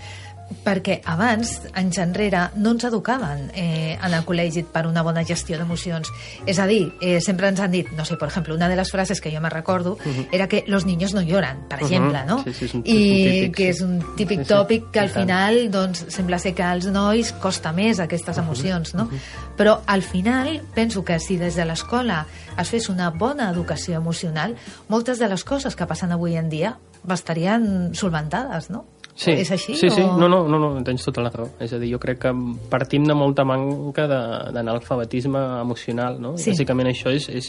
perquè 0.64 1.00
abans, 1.10 1.56
anys 1.74 1.98
enrere, 2.02 2.42
no 2.56 2.72
ens 2.74 2.86
educaven 2.86 3.48
eh, 3.54 3.96
en 3.96 4.14
el 4.14 4.24
col·legi 4.26 4.62
per 4.70 4.84
una 4.86 5.02
bona 5.06 5.24
gestió 5.26 5.58
d'emocions. 5.58 6.10
És 6.46 6.60
a 6.62 6.66
dir, 6.70 6.92
eh, 7.00 7.20
sempre 7.20 7.48
ens 7.50 7.60
han 7.62 7.72
dit, 7.74 7.90
no 7.98 8.04
sé, 8.06 8.16
per 8.18 8.28
exemple, 8.28 8.54
una 8.54 8.68
de 8.70 8.76
les 8.78 8.90
frases 8.92 9.20
que 9.20 9.32
jo 9.34 9.40
me 9.40 9.50
recordo 9.50 9.92
uh 9.94 9.98
-huh. 10.04 10.28
era 10.32 10.48
que 10.48 10.64
los 10.66 10.86
niños 10.86 11.14
no 11.14 11.22
lloran, 11.22 11.66
per 11.68 11.82
exemple, 11.82 12.18
uh 12.18 12.22
-huh. 12.22 12.26
no? 12.26 12.44
Sí, 12.44 12.52
sí, 12.52 12.64
és 12.64 12.74
un 12.74 12.82
I 12.84 13.24
típic, 13.24 13.56
que 13.56 13.68
és 13.68 13.80
un 13.80 14.16
típic 14.16 14.38
Sí, 14.38 14.44
sí. 14.44 14.54
tòpic 14.54 14.90
que 14.92 15.00
al 15.00 15.10
final 15.10 15.70
doncs, 15.70 16.04
sembla 16.08 16.38
ser 16.38 16.54
que 16.54 16.62
als 16.62 16.86
nois 16.86 17.32
costa 17.32 17.72
més 17.72 17.98
aquestes 17.98 18.38
emocions, 18.38 18.94
no? 18.94 19.08
Però 19.56 19.80
al 19.86 20.02
final 20.02 20.62
penso 20.74 21.04
que 21.04 21.18
si 21.18 21.36
des 21.36 21.56
de 21.56 21.64
l'escola 21.64 22.26
es 22.58 22.68
fes 22.68 22.88
una 22.88 23.10
bona 23.10 23.50
educació 23.50 23.96
emocional, 23.96 24.54
moltes 24.88 25.18
de 25.18 25.28
les 25.28 25.44
coses 25.44 25.74
que 25.74 25.86
passen 25.86 26.12
avui 26.12 26.36
en 26.36 26.48
dia 26.48 26.78
estarien 27.14 27.94
solventades, 27.94 28.70
no? 28.70 28.84
Sí, 29.16 29.30
És 29.32 29.48
així? 29.50 29.74
Sí, 29.80 29.88
sí, 29.88 30.02
o... 30.04 30.12
no, 30.20 30.28
no, 30.28 30.42
no, 30.46 30.58
no, 30.60 30.82
tens 30.84 31.02
tota 31.06 31.22
la 31.24 31.30
raó. 31.32 31.46
És 31.64 31.72
a 31.72 31.78
dir, 31.80 31.88
jo 31.94 31.98
crec 31.98 32.18
que 32.26 32.32
partim 32.68 33.06
de 33.08 33.14
molta 33.16 33.46
manca 33.48 34.04
de- 34.06 34.52
d'analfabetisme 34.52 35.40
emocional, 35.62 36.18
no? 36.20 36.34
Sí. 36.36 36.50
Bàsicament 36.52 36.90
això 36.90 37.08
és, 37.16 37.30
és, 37.32 37.48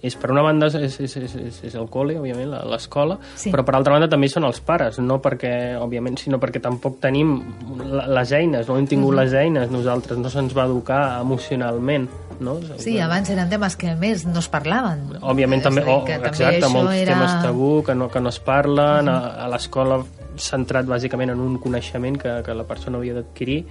és 0.00 0.14
per 0.14 0.30
una 0.30 0.44
banda 0.46 0.68
és, 0.70 0.76
és, 1.00 1.16
és, 1.18 1.34
és, 1.34 1.58
és 1.66 1.74
el 1.74 1.88
col·le, 1.90 2.14
òbviament, 2.20 2.46
la- 2.52 2.62
l'escola, 2.70 3.18
Sí. 3.34 3.50
però 3.50 3.64
per 3.66 3.74
altra 3.74 3.96
banda 3.96 4.06
també 4.08 4.28
són 4.30 4.46
els 4.46 4.60
pares, 4.62 5.00
no 5.02 5.18
perquè, 5.20 5.74
òbviament, 5.82 6.20
sinó 6.22 6.38
perquè 6.38 6.62
tampoc 6.62 7.00
tenim 7.02 7.34
les 8.14 8.32
eines, 8.38 8.68
no 8.70 8.78
hem 8.78 8.86
tingut 8.86 9.16
les 9.18 9.34
eines 9.34 9.72
nosaltres, 9.74 10.18
no 10.22 10.30
se'ns 10.30 10.54
va 10.56 10.66
educar 10.70 11.20
emocionalment, 11.20 12.06
no? 12.38 12.60
Sí, 12.78 12.94
abans 13.02 13.28
eren 13.34 13.50
temes 13.50 13.74
que 13.74 13.96
més 13.98 14.22
no 14.24 14.38
es 14.38 14.46
parlaven. 14.48 15.16
Òbviament 15.20 15.66
també, 15.66 15.82
oh, 15.82 16.04
que 16.06 16.14
també 16.14 16.28
exacte, 16.30 16.62
això 16.62 16.70
molts 16.72 16.94
era... 16.94 17.14
temes 17.18 17.36
tabú 17.42 17.82
que 17.82 17.94
no, 17.98 18.06
que 18.08 18.20
no 18.22 18.28
es 18.30 18.38
parlen, 18.38 19.08
a, 19.10 19.18
a 19.44 19.48
l'escola 19.50 19.98
centrat 20.42 20.88
bàsicament 20.88 21.32
en 21.34 21.40
un 21.44 21.58
coneixement 21.62 22.18
que, 22.20 22.38
que 22.46 22.56
la 22.56 22.66
persona 22.68 23.00
havia 23.00 23.16
d'adquirir, 23.18 23.62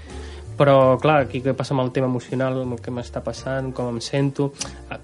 però 0.58 0.98
clar, 1.02 1.22
aquí 1.28 1.44
què 1.46 1.54
passa 1.58 1.76
amb 1.76 1.84
el 1.86 1.92
tema 1.94 2.10
emocional, 2.10 2.64
amb 2.64 2.78
el 2.78 2.82
que 2.84 2.94
m'està 2.94 3.22
passant, 3.24 3.72
com 3.78 3.92
em 3.94 4.00
sento... 4.02 4.52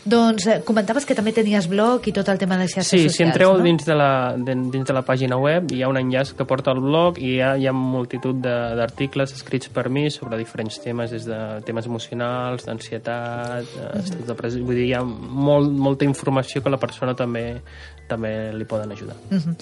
Doncs 0.06 0.46
eh, 0.46 0.60
comentaves 0.64 1.04
que 1.10 1.16
també 1.18 1.32
tenies 1.34 1.66
blog 1.68 2.06
i 2.06 2.12
tot 2.14 2.28
el 2.30 2.38
tema 2.38 2.60
de 2.62 2.68
xarxes 2.70 2.92
Sí, 2.94 2.98
socials, 3.08 3.16
si 3.18 3.24
entreu 3.26 3.56
no? 3.58 3.64
dins, 3.66 3.86
de 3.88 3.96
la, 3.98 4.36
de, 4.38 4.54
dins 4.70 4.86
de 4.86 4.94
la 4.94 5.02
pàgina 5.02 5.40
web 5.42 5.72
hi 5.74 5.82
ha 5.82 5.90
un 5.90 5.98
enllaç 5.98 6.36
que 6.38 6.46
porta 6.46 6.70
al 6.76 6.80
blog 6.84 7.18
i 7.18 7.32
hi 7.36 7.40
ha, 7.42 7.56
hi 7.58 7.66
ha 7.66 7.74
multitud 7.74 8.38
de- 8.38 8.76
d'articles 8.78 9.34
escrits 9.34 9.68
per 9.74 9.90
mi 9.90 10.12
sobre 10.14 10.38
diferents 10.38 10.78
temes, 10.84 11.10
des 11.10 11.26
de 11.26 11.40
temes 11.66 11.88
emocionals, 11.90 12.66
d'ansietat, 12.70 13.66
Mhm. 13.66 14.00
estat 14.04 14.28
depressiu... 14.30 14.64
Vull 14.66 14.76
dir, 14.78 14.86
hi 14.92 14.94
ha 14.94 15.02
molt, 15.04 15.72
molta 15.72 16.06
informació 16.06 16.62
que 16.62 16.70
la 16.70 16.78
persona 16.78 17.16
també 17.16 17.62
també 18.08 18.54
li 18.54 18.66
poden 18.70 18.92
ajudar. 18.94 19.16
Mhm. 19.32 19.56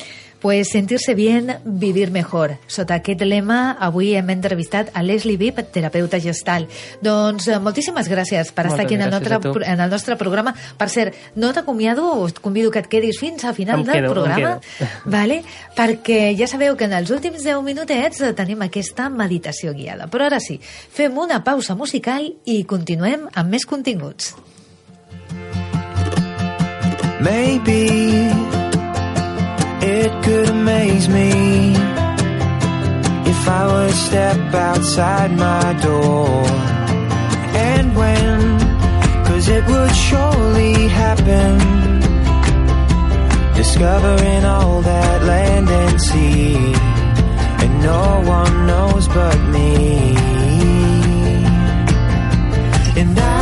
Pues 0.44 0.72
sentir-se 0.74 1.14
bien, 1.16 1.56
vivir 1.64 2.12
mejor. 2.12 2.58
Sota 2.68 2.98
aquest 3.00 3.22
lema, 3.24 3.78
avui 3.80 4.10
hem 4.20 4.28
entrevistat 4.34 4.90
a 4.94 5.00
Leslie 5.02 5.38
Vip, 5.40 5.62
terapeuta 5.72 6.20
gestal. 6.20 6.66
Doncs 7.00 7.48
eh, 7.48 7.60
moltíssimes 7.64 8.10
gràcies 8.12 8.52
per 8.52 8.66
estar 8.68 8.82
Moltes 8.82 8.86
aquí 8.86 8.98
en 8.98 9.06
el, 9.06 9.14
nostre, 9.14 9.40
en 9.72 9.80
el 9.80 9.90
nostre 9.90 10.18
programa. 10.20 10.52
Per 10.76 10.90
cert, 10.92 11.16
no 11.40 11.54
t'acomiado, 11.56 12.10
us 12.20 12.36
convido 12.44 12.76
que 12.76 12.84
et 12.84 12.92
quedis 12.92 13.22
fins 13.24 13.46
al 13.48 13.56
final 13.56 13.80
Em 13.80 13.88
del 13.88 14.02
quedo, 14.02 14.12
em 14.12 14.14
programa, 14.18 14.60
quedo. 14.60 14.90
vale? 15.16 15.40
perquè 15.78 16.36
ja 16.36 16.52
sabeu 16.52 16.76
que 16.76 16.92
en 16.92 16.98
els 17.00 17.16
últims 17.16 17.48
10 17.48 17.64
minutets 17.64 18.20
eh, 18.20 18.34
tenim 18.36 18.68
aquesta 18.68 19.08
meditació 19.08 19.72
guiada. 19.72 20.10
Però 20.12 20.28
ara 20.28 20.44
sí, 20.44 20.60
fem 20.60 21.16
una 21.24 21.40
pausa 21.48 21.80
musical 21.80 22.28
i 22.44 22.66
continuem 22.68 23.30
amb 23.32 23.48
més 23.48 23.64
continguts. 23.64 24.36
Maybe 27.24 28.73
it 29.84 30.24
could 30.24 30.50
amaze 30.50 31.10
me 31.10 31.74
if 33.32 33.48
I 33.50 33.64
would 33.72 33.94
step 33.94 34.54
outside 34.54 35.32
my 35.32 35.74
door. 35.82 36.46
And 37.70 37.96
when, 37.96 38.40
cause 39.26 39.48
it 39.50 39.66
would 39.68 39.94
surely 40.08 40.88
happen, 40.88 41.54
discovering 43.56 44.46
all 44.46 44.82
that 44.82 45.24
land 45.24 45.70
and 45.70 46.02
sea, 46.02 46.56
and 47.64 47.74
no 47.82 48.04
one 48.38 48.68
knows 48.68 49.08
but 49.10 49.38
me. 49.50 50.16
And 52.96 53.20
I 53.20 53.33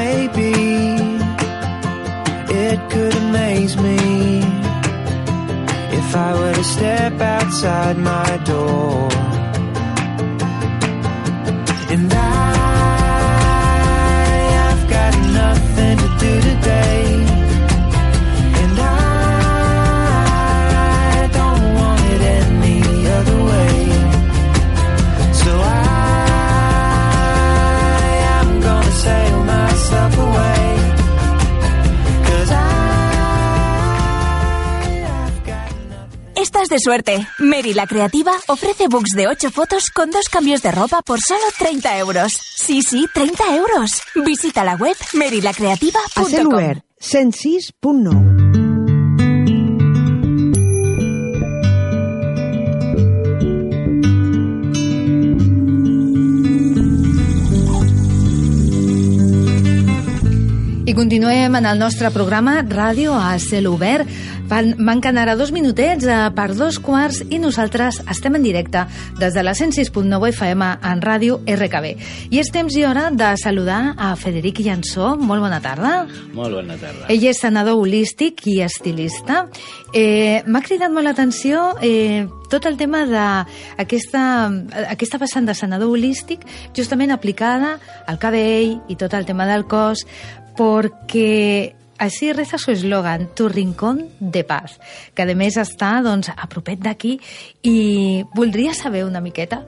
Maybe 0.00 0.52
it 2.66 2.78
could 2.92 3.14
amaze 3.22 3.74
me 3.86 3.98
if 5.98 6.08
I 6.26 6.30
were 6.38 6.54
to 6.54 6.64
step 6.64 7.14
outside 7.20 7.96
my 7.98 8.30
door. 8.44 8.97
Suerte. 36.78 37.26
Mary 37.38 37.74
la 37.74 37.86
Creativa 37.86 38.32
ofrece 38.46 38.88
books 38.88 39.10
de 39.14 39.28
8 39.28 39.50
fotos 39.50 39.90
con 39.90 40.10
dos 40.10 40.28
cambios 40.28 40.62
de 40.62 40.72
ropa 40.72 41.02
por 41.02 41.20
solo 41.20 41.44
30 41.58 41.98
euros. 41.98 42.32
Sí, 42.32 42.82
sí, 42.82 43.06
30 43.12 43.56
euros. 43.56 44.02
Visita 44.14 44.64
la 44.64 44.76
web 44.76 44.96
A 46.16 48.37
I 60.88 60.94
continuem 60.94 61.52
en 61.54 61.66
el 61.68 61.76
nostre 61.76 62.08
programa 62.08 62.62
Ràdio 62.64 63.12
a 63.12 63.34
cel 63.36 63.66
obert. 63.68 64.08
Van, 64.48 64.70
manquen 64.80 65.18
ara 65.20 65.34
dos 65.36 65.50
minutets 65.52 66.06
eh, 66.08 66.16
per 66.32 66.54
dos 66.56 66.78
quarts 66.80 67.18
i 67.28 67.36
nosaltres 67.42 67.98
estem 68.08 68.38
en 68.38 68.46
directe 68.46 68.86
des 69.18 69.36
de 69.36 69.44
la 69.44 69.52
106.9 69.52 70.30
FM 70.30 70.70
en 70.88 71.02
ràdio 71.04 71.42
RKB. 71.44 71.90
I 72.32 72.40
és 72.40 72.48
temps 72.54 72.72
i 72.72 72.86
hora 72.88 73.10
de 73.12 73.34
saludar 73.36 73.98
a 74.00 74.14
Federic 74.16 74.62
Llansó. 74.64 75.12
Molt 75.20 75.44
bona 75.44 75.60
tarda. 75.60 76.06
Molt 76.32 76.56
bona 76.56 76.80
tarda. 76.80 77.04
Ell 77.12 77.28
és 77.28 77.44
senador 77.44 77.76
holístic 77.76 78.46
i 78.48 78.62
estilista. 78.64 79.44
Eh, 79.92 80.40
M'ha 80.48 80.64
cridat 80.64 80.88
molt 80.88 81.04
l'atenció 81.04 81.74
eh, 81.84 82.24
tot 82.48 82.64
el 82.64 82.78
tema 82.80 83.04
d'aquesta 83.08 84.22
aquesta 84.88 85.20
vessant 85.20 85.48
de 85.48 85.54
senador 85.56 85.92
holístic 85.92 86.46
justament 86.76 87.12
aplicada 87.12 87.74
al 88.08 88.18
cabell 88.20 88.78
i 88.88 88.96
tot 88.96 89.14
el 89.14 89.28
tema 89.28 89.46
del 89.48 89.66
cos 89.68 90.06
perquè 90.58 91.74
així 91.98 92.32
reza 92.32 92.58
su 92.58 92.70
eslogan, 92.70 93.28
tu 93.34 93.48
rincón 93.48 94.04
de 94.20 94.44
paz, 94.44 94.76
que 95.14 95.22
a 95.24 95.34
més 95.38 95.56
està 95.58 95.96
doncs, 96.04 96.28
a 96.34 96.46
propet 96.50 96.78
d'aquí 96.82 97.16
i 97.66 98.22
voldria 98.34 98.74
saber 98.74 99.04
una 99.06 99.20
miqueta 99.22 99.64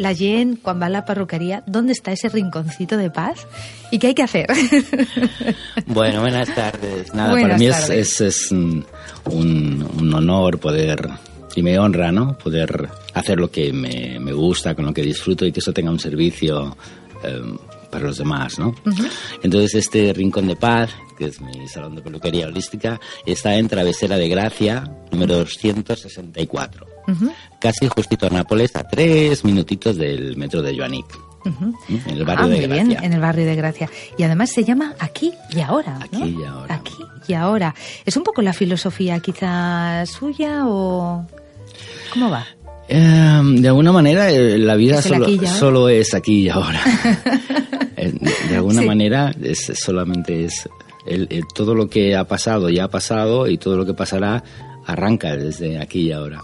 la 0.00 0.14
gent, 0.16 0.54
quan 0.62 0.80
va 0.80 0.86
a 0.86 0.88
la 0.92 1.04
perruquería, 1.04 1.62
¿dónde 1.66 1.92
está 1.92 2.12
ese 2.12 2.30
rinconcito 2.30 2.96
de 2.96 3.10
paz? 3.10 3.46
¿Y 3.90 3.98
qué 3.98 4.08
hay 4.08 4.14
que 4.14 4.22
hacer? 4.22 4.46
Bueno, 5.86 6.20
buenas 6.22 6.54
tardes. 6.54 7.12
Nada, 7.12 7.32
Buenas 7.32 7.48
para 7.50 7.58
mí 7.58 7.66
es, 7.66 7.80
tardes. 7.80 8.20
es, 8.20 8.20
es 8.20 8.50
un, 8.52 8.84
un- 9.26 9.86
un 9.98 10.14
honor 10.14 10.58
poder 10.58 11.06
y 11.54 11.62
me 11.62 11.78
honra, 11.78 12.12
¿no? 12.12 12.38
Poder 12.38 12.88
hacer 13.12 13.38
lo 13.38 13.50
que 13.50 13.72
me, 13.74 14.18
me 14.20 14.32
gusta, 14.32 14.74
con 14.74 14.86
lo 14.86 14.94
que 14.94 15.02
disfruto 15.02 15.44
y 15.44 15.52
que 15.52 15.60
eso 15.60 15.72
tenga 15.74 15.90
un 15.90 15.98
servicio 15.98 16.76
eh, 17.24 17.42
para 17.90 18.04
los 18.04 18.18
demás, 18.18 18.58
¿no? 18.58 18.74
Entonces 19.42 19.74
este 19.74 20.12
Rincón 20.12 20.46
de 20.46 20.56
Paz, 20.56 20.90
que 21.18 21.26
es 21.26 21.40
mi 21.40 21.66
salón 21.68 21.96
de 21.96 22.02
peluquería 22.02 22.46
holística, 22.46 23.00
está 23.26 23.56
en 23.56 23.68
Travesera 23.68 24.16
de 24.16 24.28
Gracia, 24.28 24.90
número 25.10 25.36
264. 25.38 26.86
Casi 27.60 27.88
justito 27.88 28.26
a 28.26 28.30
Nápoles, 28.30 28.76
a 28.76 28.84
tres 28.84 29.44
minutitos 29.44 29.96
del 29.96 30.36
metro 30.36 30.62
de 30.62 30.76
Joanic. 30.76 31.06
En 31.88 32.10
el 32.10 32.24
barrio 32.24 32.46
ah, 32.46 32.48
de 32.48 32.56
muy 32.56 32.66
Gracia. 32.66 32.84
bien, 32.84 33.04
en 33.04 33.12
el 33.14 33.20
barrio 33.20 33.46
de 33.46 33.56
Gracia. 33.56 33.90
Y 34.18 34.22
además 34.22 34.50
se 34.50 34.62
llama 34.62 34.94
Aquí 34.98 35.32
y 35.50 35.60
Ahora. 35.60 35.98
¿no? 35.98 36.04
Aquí 36.04 36.36
y 36.38 36.44
ahora. 36.44 36.74
Aquí 36.74 36.96
y 37.26 37.32
Ahora. 37.32 37.74
¿Es 38.04 38.16
un 38.16 38.22
poco 38.24 38.42
la 38.42 38.52
filosofía 38.52 39.18
quizá 39.20 40.04
suya 40.06 40.66
o...? 40.66 41.26
¿Cómo 42.12 42.30
va? 42.30 42.46
Eh, 42.92 43.40
de 43.60 43.68
alguna 43.68 43.92
manera, 43.92 44.30
eh, 44.32 44.58
la 44.58 44.74
vida 44.74 45.00
solo, 45.00 45.24
aquí 45.26 45.38
solo 45.46 45.88
es 45.88 46.12
aquí 46.14 46.40
y 46.42 46.48
ahora. 46.48 46.80
Eh, 48.02 48.14
de 48.48 48.56
alguna 48.56 48.80
Sí. 48.80 48.86
manera, 48.86 49.30
es, 49.42 49.70
solamente 49.74 50.44
es 50.46 50.66
el- 51.06 51.26
el- 51.30 51.44
todo 51.54 51.74
lo 51.74 51.90
que 51.90 52.16
ha 52.16 52.24
pasado 52.24 52.70
ya 52.70 52.84
ha 52.84 52.88
pasado 52.88 53.46
y 53.46 53.58
todo 53.58 53.76
lo 53.76 53.84
que 53.84 53.92
pasará 53.92 54.42
arranca 54.86 55.36
desde 55.36 55.78
aquí 55.78 56.08
y 56.08 56.12
ahora. 56.12 56.40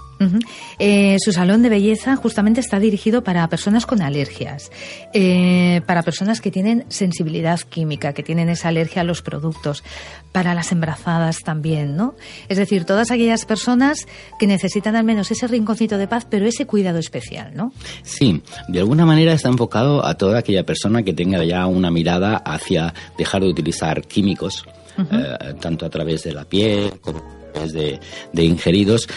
Eh, 0.79 1.17
su 1.19 1.33
salón 1.33 1.63
de 1.63 1.69
belleza 1.69 2.17
justamente 2.17 2.61
está 2.61 2.79
dirigido 2.79 3.23
para 3.23 3.47
personas 3.49 3.87
con 3.87 4.03
alergias, 4.03 4.71
eh, 5.13 5.83
para 5.87 6.03
personas 6.03 6.41
que 6.41 6.51
tienen 6.51 6.85
sensibilidad 6.89 7.61
química, 7.61 8.13
que 8.13 8.23
tienen 8.23 8.49
esa 8.49 8.69
alergia 8.69 9.03
a 9.03 9.05
los 9.05 9.23
productos, 9.23 9.85
para 10.33 10.55
las 10.55 10.73
embarazadas 10.73 11.39
también, 11.39 11.97
¿no? 11.97 12.15
Es 12.49 12.59
decir, 12.59 12.85
todas 12.85 13.11
aquellas 13.11 13.45
personas 13.45 14.07
que 14.39 14.47
necesitan 14.47 14.97
al 14.97 15.05
menos 15.05 15.31
ese 15.31 15.47
rinconcito 15.47 15.99
de 15.99 16.09
paz, 16.09 16.27
pero 16.29 16.47
ese 16.47 16.67
cuidado 16.67 16.99
especial, 16.99 17.53
¿no? 17.55 17.73
Sí, 18.03 18.43
de 18.69 18.81
alguna 18.81 19.07
manera 19.07 19.33
está 19.33 19.49
enfocado 19.49 20.05
a 20.05 20.15
toda 20.15 20.39
aquella 20.39 20.65
persona 20.65 21.03
que 21.03 21.13
tenga 21.13 21.45
ya 21.45 21.67
una 21.67 21.91
mirada 21.91 22.37
hacia 22.37 22.93
dejar 23.19 23.43
de 23.43 23.49
utilizar 23.49 24.03
químicos, 24.03 24.65
eh, 24.99 25.55
tanto 25.61 25.87
a 25.87 25.91
través 25.91 26.23
de 26.25 26.33
la 26.33 26.45
piel 26.45 26.93
como 27.01 27.19
a 27.19 27.53
través 27.53 27.73
de, 27.73 28.01
de 28.33 28.45
ingeridos, 28.45 29.09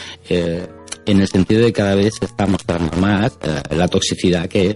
en 1.10 1.22
el 1.22 1.28
sentido 1.28 1.62
de 1.62 1.68
que 1.68 1.74
cada 1.74 1.96
vez 1.96 2.16
se 2.20 2.26
está 2.26 2.46
mostrando 2.46 2.96
más 2.98 3.38
eh, 3.42 3.76
la 3.76 3.88
toxicidad 3.88 4.48
que 4.48 4.76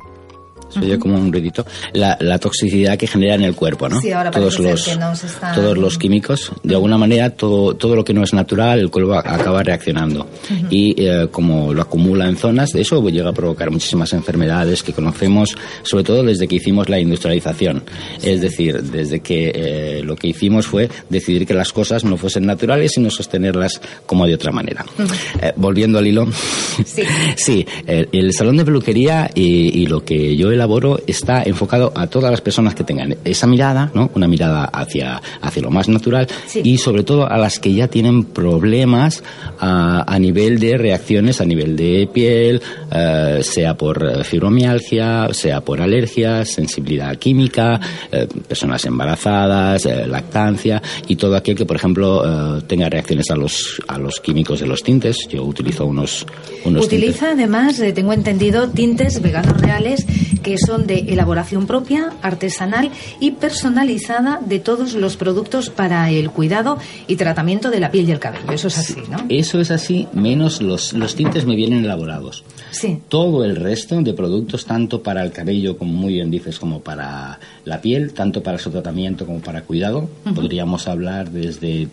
se 0.73 0.79
oye 0.79 0.99
como 0.99 1.15
un 1.17 1.31
ruidito, 1.31 1.65
la, 1.93 2.17
la 2.19 2.39
toxicidad 2.39 2.97
que 2.97 3.07
genera 3.07 3.35
en 3.35 3.43
el 3.43 3.55
cuerpo, 3.55 3.87
¿no? 3.89 4.01
Sí, 4.01 4.11
ahora 4.11 4.31
todos 4.31 4.59
los 4.59 4.85
que 4.85 4.95
nos 4.97 5.23
están- 5.23 5.55
todos 5.55 5.77
los 5.77 5.97
químicos, 5.97 6.51
de 6.63 6.73
alguna 6.75 6.97
manera 6.97 7.29
todo 7.29 7.73
todo 7.75 7.95
lo 7.95 8.03
que 8.03 8.13
no 8.13 8.23
es 8.23 8.33
natural, 8.33 8.79
el 8.79 8.89
cuerpo 8.89 9.13
acaba 9.13 9.63
reaccionando. 9.63 10.27
Y 10.69 10.95
eh, 11.01 11.27
como 11.31 11.73
lo 11.73 11.81
acumula 11.81 12.27
en 12.27 12.35
zonas, 12.37 12.71
de 12.71 12.81
eso 12.81 13.01
llega 13.09 13.29
a 13.29 13.33
provocar 13.33 13.69
muchísimas 13.71 14.13
enfermedades 14.13 14.83
que 14.83 14.93
conocemos, 14.93 15.55
sobre 15.83 16.03
todo 16.03 16.23
desde 16.23 16.47
que 16.47 16.55
hicimos 16.55 16.89
la 16.89 16.99
industrialización, 16.99 17.83
es 18.21 18.41
decir, 18.41 18.81
desde 18.83 19.19
que 19.19 19.51
eh, 19.53 20.01
lo 20.03 20.15
que 20.15 20.27
hicimos 20.27 20.65
fue 20.67 20.89
decidir 21.09 21.45
que 21.45 21.53
las 21.53 21.71
cosas 21.73 22.03
no 22.03 22.17
fuesen 22.17 22.45
naturales, 22.45 22.93
sino 22.93 23.09
sostenerlas 23.09 23.81
como 24.05 24.25
de 24.27 24.35
otra 24.35 24.51
manera. 24.51 24.85
Eh, 25.41 25.51
volviendo 25.55 25.99
al 25.99 26.07
hilo, 26.07 26.27
Sí. 26.85 27.03
Sí, 27.35 27.65
el, 27.87 28.09
el 28.11 28.33
salón 28.33 28.57
de 28.57 28.65
peluquería 28.65 29.29
y, 29.33 29.81
y 29.81 29.85
lo 29.87 30.03
que 30.03 30.35
yo 30.35 30.51
elaboro 30.63 30.99
está 31.07 31.43
enfocado 31.43 31.91
a 31.93 32.07
todas 32.07 32.31
las 32.31 32.39
personas 32.39 32.73
que 32.73 32.83
tengan 32.85 33.17
esa 33.25 33.47
mirada, 33.47 33.91
¿no? 33.93 34.09
Una 34.15 34.27
mirada 34.27 34.63
hacia, 34.65 35.21
hacia 35.41 35.61
lo 35.61 35.71
más 35.71 35.89
natural 35.89 36.27
Sí. 36.47 36.61
y 36.63 36.77
sobre 36.77 37.03
todo 37.03 37.27
a 37.29 37.37
las 37.37 37.59
que 37.59 37.73
ya 37.73 37.87
tienen 37.89 38.23
problemas 38.23 39.23
a, 39.59 40.05
a 40.07 40.19
nivel 40.19 40.59
de 40.59 40.77
reacciones, 40.77 41.41
a 41.41 41.45
nivel 41.45 41.75
de 41.75 42.07
piel, 42.13 42.61
eh, 42.91 43.39
sea 43.43 43.75
por 43.75 44.03
eh, 44.03 44.23
fibromialgia, 44.23 45.33
sea 45.33 45.59
por 45.61 45.81
alergias, 45.81 46.49
sensibilidad 46.49 47.15
química, 47.17 47.79
eh, 48.11 48.27
personas 48.47 48.85
embarazadas, 48.85 49.85
eh, 49.85 50.07
lactancia 50.07 50.81
y 51.07 51.15
todo 51.17 51.35
aquel 51.35 51.55
que, 51.55 51.65
por 51.65 51.75
ejemplo, 51.75 52.61
tenga 52.67 52.87
reacciones 52.89 53.29
a 53.31 53.35
los, 53.35 53.81
a 53.87 53.97
los 53.97 54.19
químicos 54.21 54.59
de 54.61 54.67
los 54.67 54.81
tintes. 54.81 55.27
Yo 55.29 55.43
utilizo 55.43 55.85
unos, 55.85 56.25
unos 56.63 56.87
tintes. 56.87 57.09
Utiliza 57.09 57.31
además, 57.31 57.79
eh, 57.79 57.91
tengo 57.93 58.13
entendido, 58.13 58.69
tintes 58.69 59.21
veganos 59.21 59.59
reales 59.61 60.05
que 60.41 60.52
son 60.57 60.87
de 60.87 60.99
elaboración 61.09 61.67
propia, 61.67 62.11
artesanal 62.21 62.91
y 63.19 63.31
personalizada 63.31 64.39
de 64.45 64.59
todos 64.59 64.93
los 64.93 65.17
productos 65.17 65.69
para 65.69 66.09
el 66.11 66.29
cuidado 66.29 66.77
y 67.07 67.15
tratamiento 67.15 67.69
de 67.69 67.79
la 67.79 67.91
piel 67.91 68.09
y 68.09 68.11
el 68.11 68.19
cabello. 68.19 68.51
Eso 68.51 68.67
es 68.67 68.77
así, 68.77 69.01
¿no? 69.09 69.17
Eso 69.29 69.59
es 69.59 69.71
así, 69.71 70.07
menos 70.13 70.61
los, 70.61 70.93
los 70.93 71.15
tintes 71.15 71.45
me 71.45 71.55
vienen 71.55 71.83
elaborados. 71.85 72.43
Sí. 72.71 72.99
Todo 73.07 73.43
el 73.43 73.55
resto 73.55 74.01
de 74.01 74.13
productos, 74.13 74.65
tanto 74.65 75.03
para 75.03 75.23
el 75.23 75.31
cabello, 75.31 75.77
como 75.77 75.93
muy 75.93 76.13
bien 76.13 76.31
dices, 76.31 76.59
como 76.59 76.81
para 76.81 77.39
la 77.65 77.81
piel, 77.81 78.13
tanto 78.13 78.41
para 78.41 78.57
su 78.57 78.71
tratamiento 78.71 79.25
como 79.25 79.39
para 79.39 79.61
cuidado, 79.61 80.09
podríamos 80.35 80.87
hablar 80.87 81.29
desde 81.29 81.87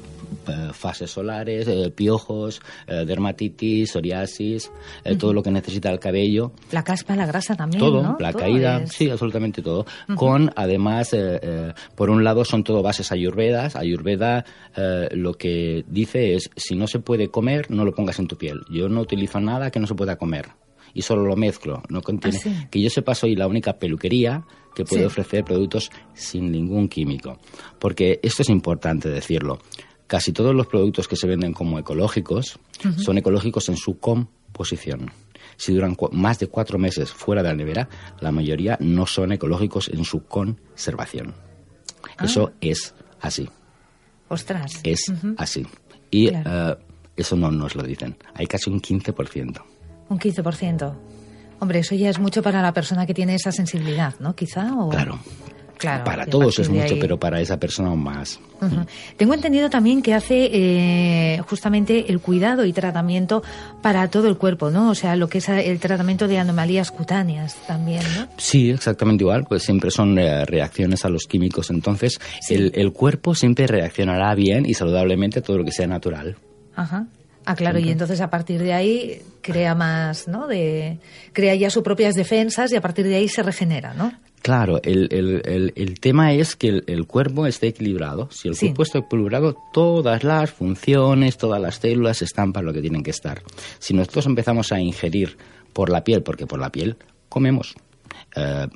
fases 0.72 1.10
solares, 1.10 1.66
eh, 1.68 1.90
piojos, 1.94 2.60
eh, 2.86 3.04
dermatitis, 3.06 3.90
psoriasis, 3.90 4.70
eh, 5.04 5.16
todo 5.16 5.32
lo 5.32 5.42
que 5.42 5.50
necesita 5.50 5.90
el 5.90 5.98
cabello. 5.98 6.52
La 6.72 6.82
caspa, 6.84 7.16
la 7.16 7.26
grasa 7.26 7.54
también, 7.54 7.80
Todo, 7.80 8.02
¿no? 8.02 8.16
la 8.18 8.32
Todo 8.32 8.40
caída, 8.42 8.82
es- 8.82 8.92
sí, 8.92 9.10
absolutamente 9.10 9.62
todo. 9.62 9.86
Con, 10.16 10.50
además, 10.56 11.12
eh, 11.12 11.38
eh, 11.42 11.72
por 11.94 12.10
un 12.10 12.24
lado 12.24 12.44
son 12.44 12.64
todo 12.64 12.82
bases 12.82 13.12
ayurvedas. 13.12 13.76
Ayurveda 13.76 14.44
eh, 14.76 15.08
lo 15.12 15.34
que 15.34 15.84
dice 15.88 16.34
es, 16.34 16.50
si 16.56 16.74
no 16.76 16.86
se 16.86 16.98
puede 17.00 17.28
comer, 17.28 17.70
no 17.70 17.84
lo 17.84 17.92
pongas 17.94 18.18
en 18.18 18.26
tu 18.26 18.36
piel. 18.36 18.60
Yo 18.70 18.88
no 18.88 19.00
utilizo 19.00 19.40
nada 19.40 19.70
que 19.70 19.80
no 19.80 19.86
se 19.86 19.94
pueda 19.94 20.16
comer. 20.16 20.46
Y 20.92 21.02
solo 21.02 21.24
lo 21.24 21.36
mezclo. 21.36 21.82
No 21.88 22.02
contiene. 22.02 22.36
Ah, 22.38 22.40
sí. 22.42 22.52
Que 22.68 22.80
yo 22.82 22.90
sepa, 22.90 23.14
soy 23.14 23.36
la 23.36 23.46
única 23.46 23.74
peluquería 23.78 24.44
que 24.74 24.84
puede 24.84 25.02
Sí. 25.02 25.06
ofrecer 25.06 25.44
productos 25.44 25.88
sin 26.14 26.50
ningún 26.50 26.88
químico. 26.88 27.38
Porque 27.78 28.18
esto 28.24 28.42
es 28.42 28.48
importante 28.48 29.08
decirlo. 29.08 29.58
Casi 30.10 30.32
todos 30.32 30.52
los 30.56 30.66
productos 30.66 31.06
que 31.06 31.14
se 31.14 31.28
venden 31.28 31.52
como 31.52 31.78
ecológicos 31.78 32.58
son 32.96 33.18
ecológicos 33.18 33.68
en 33.68 33.76
su 33.76 34.00
composición. 34.00 35.12
Si 35.56 35.72
duran 35.72 35.96
más 36.10 36.40
de 36.40 36.48
cuatro 36.48 36.80
meses 36.80 37.12
fuera 37.12 37.44
de 37.44 37.48
la 37.50 37.54
nevera, 37.54 37.88
la 38.18 38.32
mayoría 38.32 38.76
no 38.80 39.06
son 39.06 39.30
ecológicos 39.30 39.88
en 39.88 40.04
su 40.04 40.24
conservación. 40.24 41.32
Ah. 42.18 42.24
Eso 42.24 42.50
es 42.60 42.92
así, 43.20 43.48
Ostras. 44.28 44.80
es 44.82 45.12
así. 45.36 45.64
Y 46.10 46.30
Claro. 46.30 46.72
eh, 46.72 46.76
eso 47.14 47.36
no 47.36 47.52
nos 47.52 47.76
lo 47.76 47.84
dicen. 47.84 48.16
Hay 48.34 48.48
casi 48.48 48.68
un 48.68 48.80
15%. 48.82 49.62
Un 50.08 50.18
15%. 50.18 50.92
Hombre, 51.60 51.78
eso 51.78 51.94
ya 51.94 52.10
es 52.10 52.18
mucho 52.18 52.42
para 52.42 52.60
la 52.62 52.72
persona 52.72 53.06
que 53.06 53.14
tiene 53.14 53.36
esa 53.36 53.52
sensibilidad, 53.52 54.14
¿no? 54.18 54.34
Quizá. 54.34 54.74
O... 54.74 54.88
Claro. 54.88 55.20
Claro, 55.80 56.04
para 56.04 56.26
todos 56.26 56.58
es 56.58 56.68
mucho, 56.68 56.94
ahí- 56.94 57.00
pero 57.00 57.18
para 57.18 57.40
esa 57.40 57.58
persona 57.58 57.88
aún 57.88 58.02
más. 58.04 58.38
Ujú. 58.60 58.84
Tengo 59.16 59.32
entendido 59.34 59.70
también 59.70 60.02
que 60.02 60.12
hace 60.14 60.50
eh, 60.52 61.40
justamente 61.48 62.12
el 62.12 62.20
cuidado 62.20 62.64
y 62.66 62.72
tratamiento 62.72 63.42
para 63.82 64.08
todo 64.08 64.28
el 64.28 64.36
cuerpo, 64.36 64.70
¿no? 64.70 64.90
O 64.90 64.94
sea, 64.94 65.16
lo 65.16 65.28
que 65.28 65.38
es 65.38 65.48
el 65.48 65.80
tratamiento 65.80 66.28
de 66.28 66.38
anomalías 66.38 66.90
cutáneas 66.90 67.54
también, 67.66 68.02
¿no? 68.16 68.28
Sí, 68.36 68.70
exactamente 68.70 69.24
igual, 69.24 69.44
pues 69.48 69.62
siempre 69.62 69.90
son 69.90 70.18
eh, 70.18 70.44
reacciones 70.44 71.04
a 71.04 71.08
los 71.08 71.24
químicos. 71.24 71.70
Entonces, 71.70 72.20
el, 72.50 72.72
el 72.74 72.92
cuerpo 72.92 73.34
siempre 73.34 73.66
reaccionará 73.66 74.34
bien 74.34 74.66
y 74.66 74.74
saludablemente 74.74 75.38
a 75.38 75.42
todo 75.42 75.56
lo 75.58 75.64
que 75.64 75.72
sea 75.72 75.86
natural. 75.86 76.36
Ajá. 76.76 77.06
Ah, 77.46 77.54
claro, 77.54 77.78
y 77.78 77.88
entonces 77.90 78.20
a 78.20 78.28
partir 78.28 78.62
de 78.62 78.74
ahí 78.74 79.22
crea 79.40 79.74
más, 79.74 80.28
¿no? 80.28 80.46
De, 80.46 80.98
crea 81.32 81.54
ya 81.54 81.70
sus 81.70 81.82
propias 81.82 82.14
defensas 82.14 82.70
y 82.70 82.76
a 82.76 82.82
partir 82.82 83.06
de 83.06 83.16
ahí 83.16 83.28
se 83.28 83.42
regenera, 83.42 83.94
¿no? 83.94 84.12
Claro, 84.42 84.80
el, 84.82 85.08
el- 85.12 85.42
el- 85.44 85.72
el 85.76 86.00
tema 86.00 86.32
es 86.32 86.56
que 86.56 86.82
el, 86.86 87.06
cuerpo 87.06 87.46
esté 87.46 87.68
equilibrado. 87.68 88.28
Si 88.30 88.48
el 88.48 88.54
Sí. 88.56 88.66
cuerpo 88.66 88.82
está 88.84 88.98
equilibrado, 89.00 89.56
todas 89.72 90.24
las 90.24 90.50
funciones, 90.50 91.36
todas 91.36 91.60
las 91.60 91.76
células 91.76 92.22
están 92.22 92.52
para 92.52 92.64
lo 92.66 92.72
que 92.72 92.80
tienen 92.80 93.02
que 93.02 93.10
estar. 93.10 93.42
Si 93.78 93.92
nosotros 93.92 94.24
empezamos 94.26 94.72
a 94.72 94.80
ingerir 94.80 95.36
por 95.74 95.90
la 95.90 96.04
piel, 96.04 96.22
porque 96.22 96.46
por 96.46 96.58
la 96.58 96.70
piel 96.72 96.96
comemos, 97.28 97.74
eh, 98.34 98.66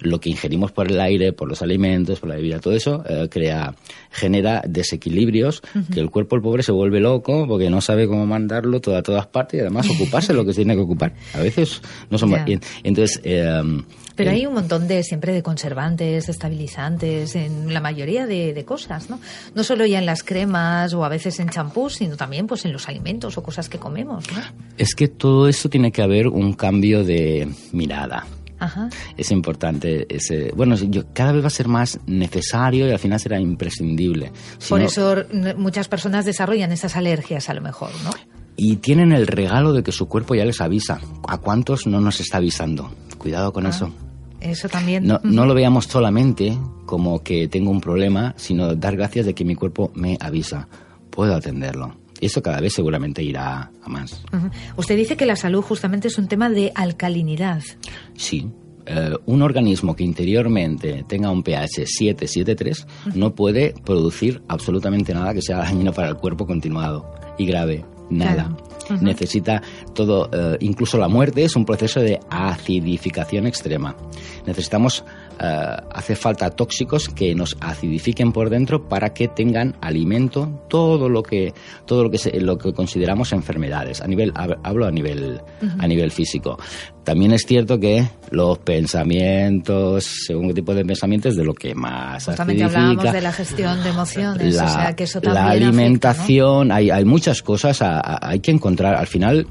lo 0.00 0.18
que 0.20 0.28
ingerimos 0.28 0.72
por 0.72 0.90
el 0.90 1.00
aire, 1.00 1.32
por 1.32 1.48
los 1.48 1.62
alimentos, 1.62 2.18
por 2.18 2.28
la 2.28 2.34
bebida, 2.34 2.58
todo 2.58 2.74
eso 2.74 3.04
eh, 3.08 3.28
crea, 3.30 3.76
genera 4.10 4.60
desequilibrios 4.66 5.62
que 5.92 6.00
el 6.00 6.10
cuerpo 6.10 6.34
el 6.34 6.42
pobre 6.42 6.64
se 6.64 6.72
vuelve 6.72 6.98
loco 6.98 7.46
porque 7.46 7.70
no 7.70 7.80
sabe 7.80 8.08
cómo 8.08 8.26
mandarlo 8.26 8.80
todo 8.80 8.96
a 8.96 9.02
todas 9.04 9.28
partes 9.28 9.58
y 9.58 9.60
además 9.60 9.88
ocuparse 9.88 10.32
de 10.32 10.36
lo 10.36 10.44
que 10.44 10.52
se 10.52 10.56
tiene 10.64 10.74
que 10.74 10.82
ocupar. 10.82 11.14
A 11.32 11.38
veces 11.38 11.80
no 12.10 12.18
somos. 12.18 12.40
Entonces. 12.82 13.20
eh, 13.22 13.62
Pero 14.16 14.30
hay 14.30 14.46
un 14.46 14.54
montón 14.54 14.86
de 14.88 15.02
siempre 15.02 15.32
de 15.32 15.42
conservantes, 15.42 16.26
de 16.26 16.32
estabilizantes, 16.32 17.34
en 17.36 17.72
la 17.72 17.80
mayoría 17.80 18.26
de, 18.26 18.52
de 18.54 18.64
cosas, 18.64 19.10
¿no? 19.10 19.20
No 19.54 19.64
solo 19.64 19.86
ya 19.86 19.98
en 19.98 20.06
las 20.06 20.22
cremas 20.22 20.94
o 20.94 21.04
a 21.04 21.08
veces 21.08 21.40
en 21.40 21.48
champús, 21.48 21.94
sino 21.94 22.16
también 22.16 22.46
pues 22.46 22.64
en 22.64 22.72
los 22.72 22.88
alimentos 22.88 23.36
o 23.38 23.42
cosas 23.42 23.68
que 23.68 23.78
comemos, 23.78 24.24
¿no? 24.32 24.40
Es 24.78 24.94
que 24.94 25.08
todo 25.08 25.48
eso 25.48 25.68
tiene 25.68 25.92
que 25.92 26.02
haber 26.02 26.28
un 26.28 26.52
cambio 26.54 27.04
de 27.04 27.48
mirada. 27.72 28.26
Ajá. 28.60 28.88
Es 29.16 29.30
importante. 29.30 30.06
Ese, 30.08 30.52
bueno, 30.54 30.76
yo, 30.76 31.02
cada 31.12 31.32
vez 31.32 31.42
va 31.42 31.48
a 31.48 31.50
ser 31.50 31.68
más 31.68 31.98
necesario 32.06 32.88
y 32.88 32.92
al 32.92 32.98
final 33.00 33.18
será 33.20 33.40
imprescindible. 33.40 34.32
Si 34.58 34.70
Por 34.70 34.80
no- 34.80 34.86
eso 34.86 35.16
muchas 35.56 35.88
personas 35.88 36.24
desarrollan 36.24 36.72
esas 36.72 36.96
alergias 36.96 37.48
a 37.50 37.54
lo 37.54 37.60
mejor, 37.60 37.90
¿no? 38.04 38.10
y 38.56 38.76
tienen 38.76 39.10
el 39.10 39.26
regalo 39.26 39.72
de 39.72 39.82
que 39.82 39.90
su 39.90 40.06
cuerpo 40.06 40.36
ya 40.36 40.44
les 40.44 40.60
avisa. 40.60 41.00
¿A 41.26 41.38
cuántos 41.38 41.88
no 41.88 42.00
nos 42.00 42.20
está 42.20 42.36
avisando? 42.36 42.88
Cuidado 43.24 43.52
con 43.52 43.66
Ah, 43.66 43.70
eso. 43.70 43.90
Eso 44.40 44.68
también. 44.68 45.06
No, 45.06 45.18
no 45.24 45.46
lo 45.46 45.54
veamos 45.54 45.86
solamente 45.86 46.56
como 46.86 47.22
que 47.22 47.48
tengo 47.48 47.70
un 47.70 47.80
problema, 47.80 48.34
sino 48.36 48.74
dar 48.76 48.94
gracias 48.96 49.24
de 49.26 49.34
que 49.34 49.44
mi 49.44 49.54
cuerpo 49.54 49.90
me 49.94 50.18
avisa. 50.20 50.68
Puedo 51.10 51.34
atenderlo. 51.34 51.96
Eso 52.20 52.42
cada 52.42 52.60
vez 52.60 52.74
seguramente 52.74 53.22
irá 53.22 53.70
a 53.82 53.88
más. 53.88 54.22
Ujú. 54.32 54.50
Usted 54.76 54.96
dice 54.96 55.16
que 55.16 55.24
la 55.26 55.36
salud 55.36 55.62
justamente 55.62 56.08
es 56.08 56.18
un 56.18 56.28
tema 56.28 56.48
de 56.50 56.70
alcalinidad. 56.74 57.62
Sí. 58.16 58.48
eh, 58.86 59.16
un 59.24 59.40
organismo 59.40 59.96
que 59.96 60.04
interiormente 60.04 61.06
tenga 61.08 61.30
un 61.30 61.42
pH 61.42 61.84
7, 61.86 62.26
7,3 62.26 62.86
no 63.14 63.34
puede 63.34 63.72
producir 63.82 64.42
absolutamente 64.46 65.14
nada 65.14 65.32
que 65.32 65.40
sea 65.40 65.56
dañino 65.56 65.94
para 65.94 66.08
el 66.10 66.16
cuerpo 66.16 66.46
continuado 66.46 67.10
y 67.38 67.46
grave. 67.46 67.82
Nada. 68.10 68.34
Claro. 68.54 68.56
Necesita 69.00 69.62
todo, 69.94 70.28
eh, 70.32 70.56
incluso 70.60 70.98
la 70.98 71.08
muerte 71.08 71.44
es 71.44 71.56
un 71.56 71.64
proceso 71.64 72.00
de 72.00 72.20
acidificación 72.30 73.46
extrema. 73.46 73.96
Necesitamos, 74.46 75.04
eh, 75.40 75.76
hace 75.92 76.16
falta 76.16 76.50
tóxicos 76.50 77.08
que 77.08 77.34
nos 77.34 77.56
acidifiquen 77.60 78.32
por 78.32 78.50
dentro 78.50 78.88
para 78.88 79.12
que 79.14 79.28
tengan 79.28 79.76
alimento 79.80 80.64
todo 80.68 81.08
lo 81.08 81.22
que, 81.22 81.52
todo 81.86 82.04
lo 82.04 82.10
que, 82.10 82.18
se- 82.18 82.40
lo 82.40 82.58
que 82.58 82.72
consideramos 82.72 83.32
enfermedades. 83.32 84.00
A 84.00 84.06
nivel, 84.06 84.32
hab- 84.34 84.58
hablo 84.62 84.86
a 84.86 84.90
nivel, 84.90 85.40
a 85.78 85.86
nivel 85.86 86.10
físico. 86.10 86.58
También 87.04 87.32
es 87.32 87.42
cierto 87.46 87.78
que 87.78 88.06
los 88.30 88.58
pensamientos, 88.58 90.04
según 90.26 90.48
qué 90.48 90.54
tipo 90.54 90.74
de 90.74 90.84
pensamientos, 90.84 91.32
es 91.32 91.36
de 91.36 91.44
lo 91.44 91.52
que 91.54 91.74
más 91.74 92.24
Justamente 92.24 92.64
hablábamos 92.64 93.12
de 93.12 93.20
la 93.20 93.32
gestión 93.32 93.82
de 93.82 93.90
emociones, 93.90 94.54
La, 94.54 94.64
o 94.64 94.68
sea 94.68 94.96
que 94.96 95.04
eso 95.04 95.20
la 95.22 95.34
también 95.34 95.44
afecta, 95.44 95.60
¿no? 95.62 95.68
alimentación, 95.68 96.72
hay, 96.72 96.90
hay 96.90 97.04
muchas 97.04 97.42
cosas, 97.42 97.82
a- 97.82 98.00
a- 98.00 98.28
hay 98.30 98.40
que 98.40 98.50
encontrar, 98.50 98.94
al 98.94 99.06
final, 99.06 99.46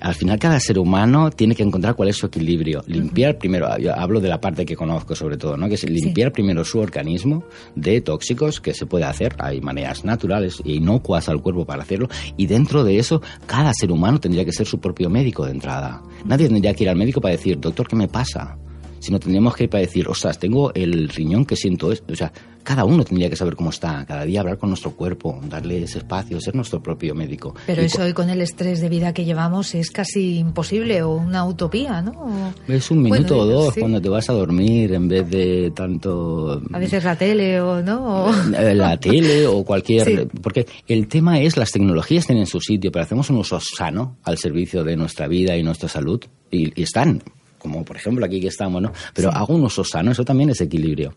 al 0.00 0.14
final 0.14 0.38
cada 0.38 0.60
ser 0.60 0.78
humano 0.78 1.30
tiene 1.30 1.54
que 1.54 1.62
encontrar 1.62 1.94
cuál 1.94 2.08
es 2.08 2.16
su 2.16 2.26
equilibrio. 2.26 2.82
Limpiar 2.86 3.38
primero, 3.38 3.76
yo 3.78 3.94
hablo 3.94 4.20
de 4.20 4.28
la 4.28 4.40
parte 4.40 4.66
que 4.66 4.76
conozco 4.76 5.14
sobre 5.14 5.36
todo, 5.36 5.56
¿no? 5.56 5.68
que 5.68 5.74
es 5.74 5.88
limpiar 5.88 6.32
primero 6.32 6.64
su 6.64 6.78
organismo 6.78 7.44
de 7.74 8.00
tóxicos, 8.00 8.60
que 8.60 8.74
se 8.74 8.86
puede 8.86 9.04
hacer, 9.04 9.34
hay 9.38 9.60
maneras 9.60 10.04
naturales 10.04 10.62
e 10.64 10.72
inocuas 10.72 11.28
al 11.28 11.40
cuerpo 11.40 11.64
para 11.64 11.82
hacerlo, 11.82 12.08
y 12.36 12.46
dentro 12.46 12.84
de 12.84 12.98
eso, 12.98 13.22
cada 13.46 13.72
ser 13.72 13.90
humano 13.90 14.20
tendría 14.20 14.44
que 14.44 14.52
ser 14.52 14.66
su 14.66 14.80
propio 14.80 15.10
médico 15.10 15.44
de 15.44 15.52
entrada. 15.52 16.02
Nadie 16.24 16.48
tendría 16.48 16.74
que 16.74 16.84
ir 16.84 16.90
al 16.90 16.96
médico 16.96 17.20
para 17.20 17.36
decir, 17.36 17.58
doctor, 17.58 17.88
¿qué 17.88 17.96
me 17.96 18.08
pasa? 18.08 18.58
Sino 18.98 19.18
tendríamos 19.20 19.54
que 19.54 19.64
ir 19.64 19.70
para 19.70 19.82
decir, 19.82 20.08
ostras, 20.08 20.38
tengo 20.38 20.72
el 20.74 21.08
riñón 21.08 21.44
que 21.44 21.56
siento 21.56 21.92
esto. 21.92 22.12
O 22.12 22.16
sea, 22.16 22.32
cada 22.62 22.84
uno 22.84 23.04
tendría 23.04 23.30
que 23.30 23.36
saber 23.36 23.54
cómo 23.54 23.70
está, 23.70 24.04
cada 24.06 24.24
día 24.24 24.40
hablar 24.40 24.58
con 24.58 24.70
nuestro 24.70 24.90
cuerpo, 24.90 25.40
darle 25.48 25.84
ese 25.84 25.98
espacio, 25.98 26.40
ser 26.40 26.56
nuestro 26.56 26.82
propio 26.82 27.14
médico. 27.14 27.54
Pero 27.64 27.82
Y 27.82 27.84
eso 27.84 28.02
hoy 28.02 28.12
con 28.12 28.28
el 28.28 28.40
estrés 28.42 28.80
de 28.80 28.88
vida 28.88 29.14
que 29.14 29.24
llevamos 29.24 29.74
es 29.76 29.92
casi 29.92 30.38
imposible 30.38 31.00
o 31.02 31.14
una 31.14 31.44
utopía, 31.44 32.02
¿no? 32.02 32.52
Es 32.66 32.90
un 32.90 33.02
minuto 33.02 33.36
Bueno, 33.36 33.42
o 33.42 33.46
dos 33.64 33.74
sí. 33.74 33.80
cuando 33.80 34.00
te 34.00 34.08
vas 34.08 34.28
a 34.28 34.32
dormir 34.32 34.92
en 34.94 35.06
vez 35.06 35.30
de 35.30 35.70
tanto 35.76 36.60
A 36.72 36.78
veces 36.80 37.04
la 37.04 37.14
tele 37.16 37.60
o 37.60 37.82
no. 37.82 38.24
O- 38.26 38.32
eh, 38.58 38.74
la 38.74 38.96
tele 39.00 39.46
o 39.46 39.62
cualquier 39.64 40.04
Sí. 40.04 40.16
porque 40.42 40.66
el 40.88 41.06
tema 41.06 41.38
es 41.40 41.56
las 41.56 41.70
tecnologías 41.70 42.26
tienen 42.26 42.46
su 42.46 42.60
sitio 42.60 42.90
pero 42.90 43.04
hacemos 43.04 43.30
un 43.30 43.36
uso 43.36 43.60
sano 43.60 44.16
al 44.24 44.38
servicio 44.38 44.82
de 44.82 44.96
nuestra 44.96 45.28
vida 45.28 45.56
y 45.56 45.62
nuestra 45.62 45.88
salud 45.88 46.20
y, 46.50 46.78
y 46.78 46.82
están 46.82 47.22
como 47.66 47.84
por 47.84 47.96
ejemplo 47.96 48.24
aquí 48.24 48.40
que 48.40 48.48
estamos 48.48 48.80
no 48.80 48.92
pero 49.14 49.30
hago 49.30 49.54
un 49.54 49.64
uso 49.64 49.84
sano 49.84 50.12
eso 50.12 50.24
también 50.24 50.50
es 50.50 50.60
equilibrio. 50.60 51.14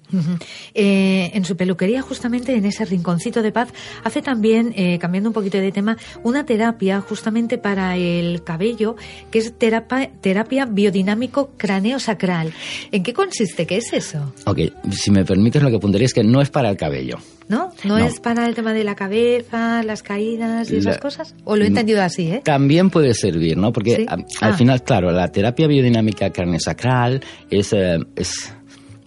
Eh, 0.73 1.31
en 1.33 1.45
su 1.45 1.55
peluquería, 1.55 2.01
justamente 2.01 2.55
en 2.55 2.65
ese 2.65 2.85
rinconcito 2.85 3.41
de 3.41 3.51
paz, 3.51 3.69
hace 4.03 4.21
también, 4.21 4.73
eh, 4.75 4.97
cambiando 4.99 5.29
un 5.29 5.33
poquito 5.33 5.57
de 5.57 5.71
tema, 5.71 5.97
una 6.23 6.45
terapia 6.45 7.01
justamente 7.01 7.57
para 7.57 7.97
el 7.97 8.43
cabello, 8.43 8.95
que 9.31 9.39
es 9.39 9.57
terapia, 9.57 10.11
terapia 10.21 10.65
biodinámico 10.65 11.51
cráneo-sacral. 11.57 12.53
¿En 12.91 13.03
qué 13.03 13.13
consiste? 13.13 13.65
¿Qué 13.65 13.77
es 13.77 13.93
eso? 13.93 14.33
Ok, 14.45 14.59
si 14.91 15.11
me 15.11 15.25
permites 15.25 15.61
lo 15.61 15.69
que 15.69 15.77
apuntaría 15.77 16.05
es 16.05 16.13
que 16.13 16.23
no 16.23 16.41
es 16.41 16.49
para 16.49 16.69
el 16.69 16.77
cabello 16.77 17.17
¿No? 17.49 17.71
¿No, 17.83 17.97
No. 17.97 18.05
es 18.05 18.19
para 18.19 18.45
el 18.47 18.53
tema 18.55 18.73
de 18.73 18.83
la 18.83 18.95
cabeza, 18.95 19.81
las 19.83 20.03
caídas 20.03 20.71
y 20.71 20.77
esas 20.77 20.95
La- 20.95 20.99
cosas? 21.01 21.35
¿O 21.45 21.55
lo 21.55 21.63
he 21.63 21.67
entendido 21.67 22.01
así, 22.01 22.31
eh? 22.31 22.41
También 22.45 22.89
puede 22.91 23.13
servir, 23.15 23.57
¿no? 23.57 23.73
Porque 23.73 23.95
Sí. 23.97 24.05
a- 24.07 24.13
Ah. 24.13 24.47
al 24.47 24.53
final, 24.53 24.83
claro, 24.83 25.11
la 25.11 25.27
terapia 25.29 25.67
biodinámica 25.67 26.29
carnesacral 26.29 27.21
es, 27.49 27.73
eh, 27.73 27.97
es 28.15 28.53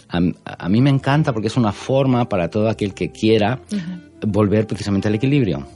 a, 0.08 0.18
a 0.44 0.68
mí 0.68 0.80
me 0.82 0.90
encanta 0.90 1.32
porque 1.32 1.46
es 1.48 1.56
una 1.56 1.72
forma 1.72 2.28
para 2.28 2.50
todo 2.50 2.68
aquel 2.68 2.92
que 2.92 3.10
quiera 3.12 3.60
volver 4.26 4.66
precisamente 4.66 5.08
al 5.08 5.14
equilibrio. 5.14 5.66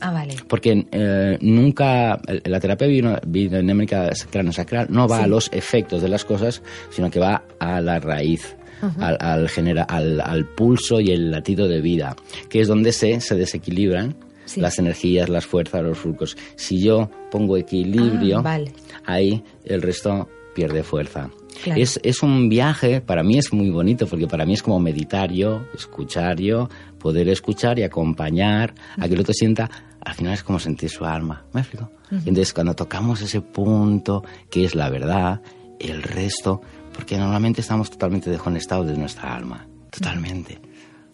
Ah, 0.00 0.12
vale. 0.12 0.36
Porque 0.46 0.86
eh, 0.92 1.38
nunca 1.40 2.20
la 2.44 2.60
terapia 2.60 2.86
bio- 2.86 3.18
biodinámica 3.26 4.10
craniosacral 4.30 4.88
no 4.90 5.08
va 5.08 5.18
Sí. 5.18 5.24
a 5.24 5.26
los 5.26 5.50
efectos 5.52 6.02
de 6.02 6.08
las 6.08 6.24
cosas, 6.24 6.62
sino 6.90 7.10
que 7.10 7.18
va 7.18 7.44
a 7.58 7.80
la 7.80 7.98
raíz. 7.98 8.56
Al, 8.98 9.16
al, 9.20 9.48
genera- 9.48 9.84
al, 9.84 10.20
al 10.20 10.44
pulso 10.46 11.00
y 11.00 11.10
el 11.10 11.30
latido 11.30 11.66
de 11.68 11.80
vida, 11.80 12.14
que 12.48 12.60
es 12.60 12.68
donde 12.68 12.92
se, 12.92 13.20
se 13.20 13.34
desequilibran 13.34 14.16
Sí. 14.44 14.62
las 14.62 14.78
energías, 14.78 15.28
las 15.28 15.44
fuerzas, 15.44 15.82
los 15.82 15.98
surcos. 15.98 16.34
Si 16.56 16.80
yo 16.80 17.10
pongo 17.30 17.58
equilibrio, 17.58 18.38
Ah, 18.38 18.42
vale. 18.42 18.72
ahí 19.04 19.44
el 19.64 19.82
resto 19.82 20.26
pierde 20.54 20.82
fuerza. 20.82 21.28
Claro. 21.62 21.78
Es, 21.80 22.00
es 22.02 22.22
un 22.22 22.48
viaje, 22.48 23.02
para 23.02 23.22
mí 23.22 23.36
es 23.36 23.52
muy 23.52 23.68
bonito, 23.68 24.06
porque 24.06 24.26
para 24.26 24.46
mí 24.46 24.54
es 24.54 24.62
como 24.62 24.80
meditar 24.80 25.30
yo, 25.32 25.60
escuchar 25.74 26.40
yo, 26.40 26.70
poder 26.98 27.28
escuchar 27.28 27.78
y 27.78 27.82
acompañar 27.82 28.74
a 28.96 29.06
que 29.06 29.12
el 29.14 29.20
otro 29.20 29.34
sienta, 29.34 29.68
al 30.00 30.14
final 30.14 30.32
es 30.32 30.42
como 30.42 30.58
sentir 30.58 30.88
su 30.88 31.04
alma. 31.04 31.44
¿Me 31.52 31.60
explico? 31.60 31.90
Y 32.10 32.14
Entonces, 32.30 32.54
cuando 32.54 32.74
tocamos 32.74 33.20
ese 33.20 33.42
punto, 33.42 34.24
que 34.50 34.64
es 34.64 34.74
la 34.74 34.88
verdad, 34.88 35.42
el 35.78 36.02
resto, 36.02 36.62
porque 36.98 37.16
normalmente 37.16 37.60
estamos 37.60 37.90
totalmente 37.90 38.28
desconectados 38.28 38.88
de 38.88 38.96
nuestra 38.96 39.32
alma, 39.36 39.68
totalmente, 39.88 40.58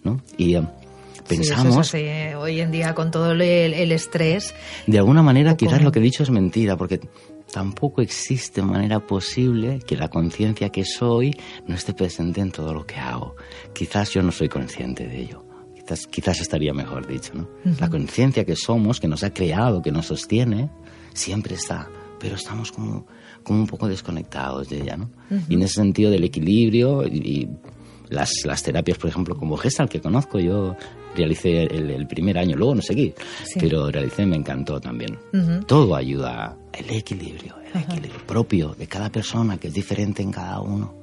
¿no? 0.02 0.18
Y 0.38 0.54
eh, 0.54 0.62
Sí, 1.28 1.34
eso 1.34 1.42
es 1.42 1.48
pensamos... 1.50 1.88
así, 1.88 1.98
eh. 1.98 2.34
Hoy 2.36 2.60
en 2.60 2.70
día, 2.70 2.94
con 2.94 3.10
todo 3.10 3.32
el, 3.32 3.42
el 3.42 3.92
estrés, 3.92 4.54
De 4.86 4.96
alguna 4.96 5.22
manera, 5.22 5.58
quizás 5.58 5.82
lo 5.82 5.92
que 5.92 5.98
he 5.98 6.02
dicho 6.02 6.22
es 6.22 6.30
mentira, 6.30 6.78
porque 6.78 7.00
tampoco 7.52 8.00
existe 8.00 8.62
manera 8.62 9.00
posible 9.00 9.80
que 9.86 9.94
la 9.96 10.08
conciencia 10.08 10.70
que 10.70 10.86
soy 10.86 11.38
no 11.66 11.74
esté 11.74 11.92
presente 11.92 12.40
en 12.40 12.50
todo 12.50 12.72
lo 12.72 12.86
que 12.86 12.96
hago. 12.96 13.36
Quizás 13.74 14.08
yo 14.10 14.22
no 14.22 14.32
soy 14.32 14.48
consciente 14.48 15.06
de 15.06 15.20
ello. 15.20 15.44
Quizás, 15.74 16.06
quizás 16.06 16.40
estaría 16.40 16.72
mejor 16.72 17.06
dicho, 17.06 17.34
¿no? 17.34 17.46
La 17.78 17.90
conciencia 17.90 18.46
que 18.46 18.56
somos, 18.56 19.00
que 19.00 19.08
nos 19.08 19.22
ha 19.22 19.34
creado, 19.34 19.82
que 19.82 19.92
nos 19.92 20.06
sostiene, 20.06 20.70
siempre 21.12 21.56
está, 21.56 21.90
pero 22.18 22.36
estamos 22.36 22.72
como, 22.72 23.06
como 23.44 23.60
un 23.60 23.66
poco 23.66 23.86
desconectados 23.88 24.68
de 24.70 24.80
ella, 24.82 24.96
¿no? 24.96 25.08
Y 25.48 25.54
en 25.54 25.62
ese 25.62 25.74
sentido 25.74 26.10
del 26.10 26.24
equilibrio 26.24 27.06
y, 27.06 27.18
y 27.18 27.48
las, 28.08 28.30
las 28.44 28.62
terapias, 28.62 28.98
por 28.98 29.10
ejemplo, 29.10 29.36
como 29.36 29.56
Gestalt, 29.56 29.90
que 29.90 30.00
conozco, 30.00 30.38
yo 30.40 30.74
realicé 31.14 31.62
el, 31.64 31.90
el 31.90 32.06
primer 32.08 32.38
año, 32.38 32.56
luego 32.56 32.74
no 32.74 32.82
seguí, 32.82 33.14
Sí. 33.44 33.60
pero 33.60 33.90
realicé, 33.90 34.26
me 34.26 34.36
encantó 34.36 34.80
también. 34.80 35.16
Todo 35.66 35.94
ayuda, 35.94 36.56
el 36.72 36.90
equilibrio, 36.90 37.54
el 37.72 37.82
equilibrio 37.82 38.26
propio 38.26 38.74
de 38.76 38.86
cada 38.88 39.10
persona, 39.10 39.56
que 39.58 39.68
es 39.68 39.74
diferente 39.74 40.22
en 40.22 40.32
cada 40.32 40.60
uno. 40.60 40.94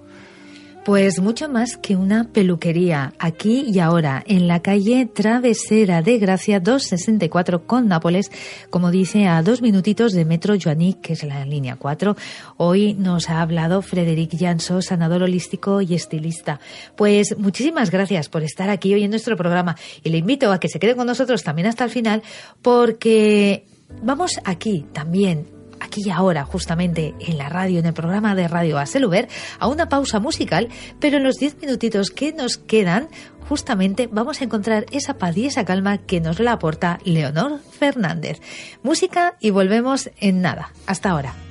Pues 0.84 1.22
mucho 1.22 1.48
más 1.48 1.78
que 1.78 1.96
una 1.96 2.24
peluquería, 2.24 3.13
aquí 3.20 3.65
y 3.67 3.78
ahora, 3.78 4.24
en 4.26 4.48
la 4.48 4.63
calle 4.63 5.06
Travesera 5.06 6.02
de 6.02 6.17
Gracia 6.17 6.60
264 6.60 7.67
con 7.67 7.88
Nápoles, 7.88 8.32
como 8.72 8.89
dice, 8.89 9.28
a 9.28 9.44
dos 9.44 9.62
minutitos 9.62 10.12
de 10.13 10.26
Metro 10.26 10.56
Joanic, 10.60 11.02
que 11.02 11.13
es 11.13 11.24
la 11.24 11.46
línea 11.46 11.76
4. 11.76 12.15
Hoy 12.58 12.96
nos 12.96 13.30
ha 13.30 13.44
hablado 13.44 13.84
Frederic 13.84 14.36
Janso, 14.39 14.82
sanador 14.82 15.22
holístico 15.22 15.82
y 15.82 15.94
estilista. 15.94 16.60
Pues 16.96 17.38
muchísimas 17.38 17.91
gracias 17.91 18.28
por 18.28 18.41
estar 18.41 18.72
aquí 18.72 18.91
hoy 18.91 19.04
en 19.04 19.12
nuestro 19.12 19.38
programa 19.38 19.78
y 20.04 20.10
le 20.10 20.17
invito 20.17 20.52
a 20.52 20.60
que 20.60 20.67
se 20.67 20.80
quede 20.80 20.96
con 20.96 21.06
nosotros 21.06 21.44
también 21.44 21.67
hasta 21.67 21.84
el 21.84 21.91
final, 21.91 22.24
porque 22.63 23.67
vamos 24.02 24.39
aquí 24.46 24.84
también 24.94 25.61
aquí 25.91 26.04
y 26.06 26.10
ahora, 26.10 26.45
justamente 26.45 27.13
en 27.19 27.38
la 27.38 27.49
radio, 27.49 27.80
en 27.80 27.86
el 27.86 27.93
programa 27.93 28.34
de 28.34 28.47
Radio 28.47 28.80
Aseluber, 28.80 29.27
a 29.60 29.67
una 29.67 29.89
pausa 29.89 30.21
musical, 30.21 30.69
pero 31.01 31.17
en 31.17 31.23
los 31.23 31.36
diez 31.36 31.58
minutitos 31.60 32.12
que 32.12 32.32
nos 32.32 32.58
quedan, 32.58 33.10
justamente 33.49 34.07
vamos 34.09 34.39
a 34.39 34.45
encontrar 34.45 34.86
esa 34.91 35.16
paz 35.16 35.36
y 35.36 35.47
esa 35.47 35.66
calma 35.66 35.97
que 35.97 36.22
nos 36.22 36.39
la 36.39 36.53
aporta 36.53 36.99
Leonor 37.03 37.59
Fernández. 37.59 38.39
Música 38.84 39.36
y 39.41 39.49
volvemos 39.49 40.09
en 40.18 40.41
nada. 40.41 40.72
Hasta 40.88 41.09
ahora. 41.09 41.51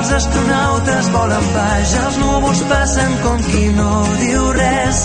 Els 0.00 0.12
astronautes 0.16 1.08
volen 1.12 1.48
baix, 1.52 1.90
els 2.00 2.14
núvols 2.22 2.60
passen 2.70 3.10
com 3.20 3.42
qui 3.44 3.66
no 3.76 3.88
diu 4.16 4.46
res. 4.56 5.00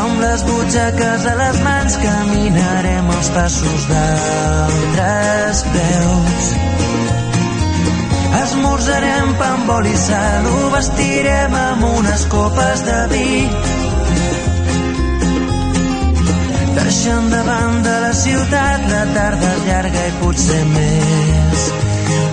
Amb 0.00 0.18
les 0.24 0.42
butxaques 0.48 1.28
a 1.30 1.36
les 1.38 1.60
mans 1.62 1.98
caminarem 2.02 3.12
els 3.14 3.30
passos 3.36 3.86
d'altres 3.92 5.62
peus. 5.76 6.52
Esmorzarem 8.40 9.36
pa 9.38 9.52
amb 9.60 9.70
oli 9.76 9.94
i 9.94 10.02
sal, 10.08 10.50
ho 10.50 10.72
vestirem 10.74 11.54
amb 11.68 11.86
unes 11.92 12.26
copes 12.34 12.82
de 12.90 12.98
vi. 13.14 13.79
Deixant 16.80 17.28
de 17.30 17.40
banda 17.46 17.92
la 18.00 18.12
ciutat, 18.12 18.86
la 18.90 19.02
tarda 19.14 19.50
llarga 19.66 20.00
i 20.08 20.12
potser 20.18 20.62
més, 20.72 21.66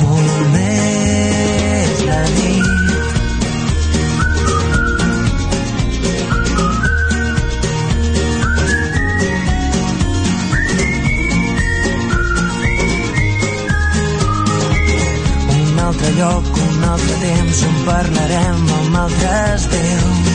molt 0.02 0.40
més 0.54 2.02
la 2.08 2.22
nit. 2.38 2.66
Un 15.58 15.84
altre 15.90 16.16
lloc, 16.22 16.50
un 16.70 16.90
altre 16.94 17.20
temps 17.28 17.68
on 17.70 17.78
parlarem 17.92 18.66
amb 18.80 19.04
altres 19.06 19.70
veus. 19.76 20.27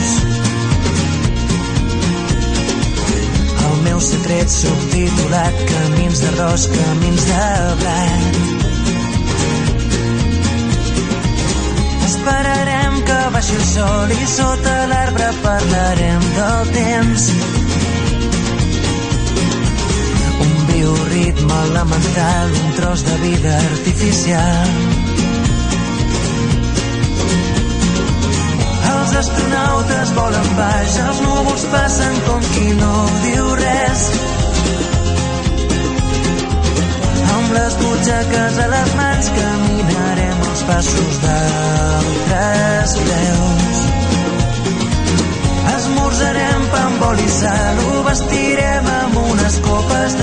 Meu 3.93 4.01
secret 4.01 4.49
subtitulat 4.49 5.57
Camins 5.69 6.21
d'arròs, 6.23 6.63
camins 6.73 7.25
de 7.29 7.41
blat. 7.81 8.37
Esperarem 12.07 12.97
que 13.09 13.19
baixi 13.35 13.59
el 13.59 13.67
sol 13.67 14.15
i 14.15 14.25
sota 14.31 14.73
l'arbre 14.89 15.29
parlarem 15.45 16.25
del 16.39 16.73
temps. 16.79 17.27
Un 20.47 20.57
bioritme 20.73 21.61
elemental, 21.69 22.59
un 22.63 22.75
tros 22.81 23.05
de 23.11 23.21
vida 23.27 23.55
artificial. 23.61 24.92
Els 29.13 29.27
astronautes 29.29 30.11
volen 30.17 30.47
baix, 30.57 30.93
els 31.03 31.19
núvols 31.21 31.63
passen 31.69 32.15
com 32.25 32.39
qui 32.53 32.71
no 32.79 32.93
diu 33.21 33.49
res. 33.59 34.05
Amb 37.35 37.53
les 37.53 37.75
butxaques 37.83 38.57
a 38.63 38.65
les 38.71 38.95
mans 38.97 39.29
caminarem 39.35 40.41
els 40.47 40.65
passos 40.71 41.21
d'altres 41.27 42.95
veus. 43.11 43.83
Esmorzarem 45.75 46.67
pa 46.73 46.83
amb 46.87 47.07
oli 47.11 47.29
i 47.29 47.35
sal, 47.37 47.83
ho 47.85 48.03
vestirem 48.09 48.93
amb 48.95 49.21
unes 49.27 49.61
copes 49.69 50.17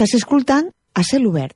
Estàs 0.00 0.16
escoltant 0.16 0.68
a 0.96 1.02
cel 1.04 1.26
obert. 1.28 1.52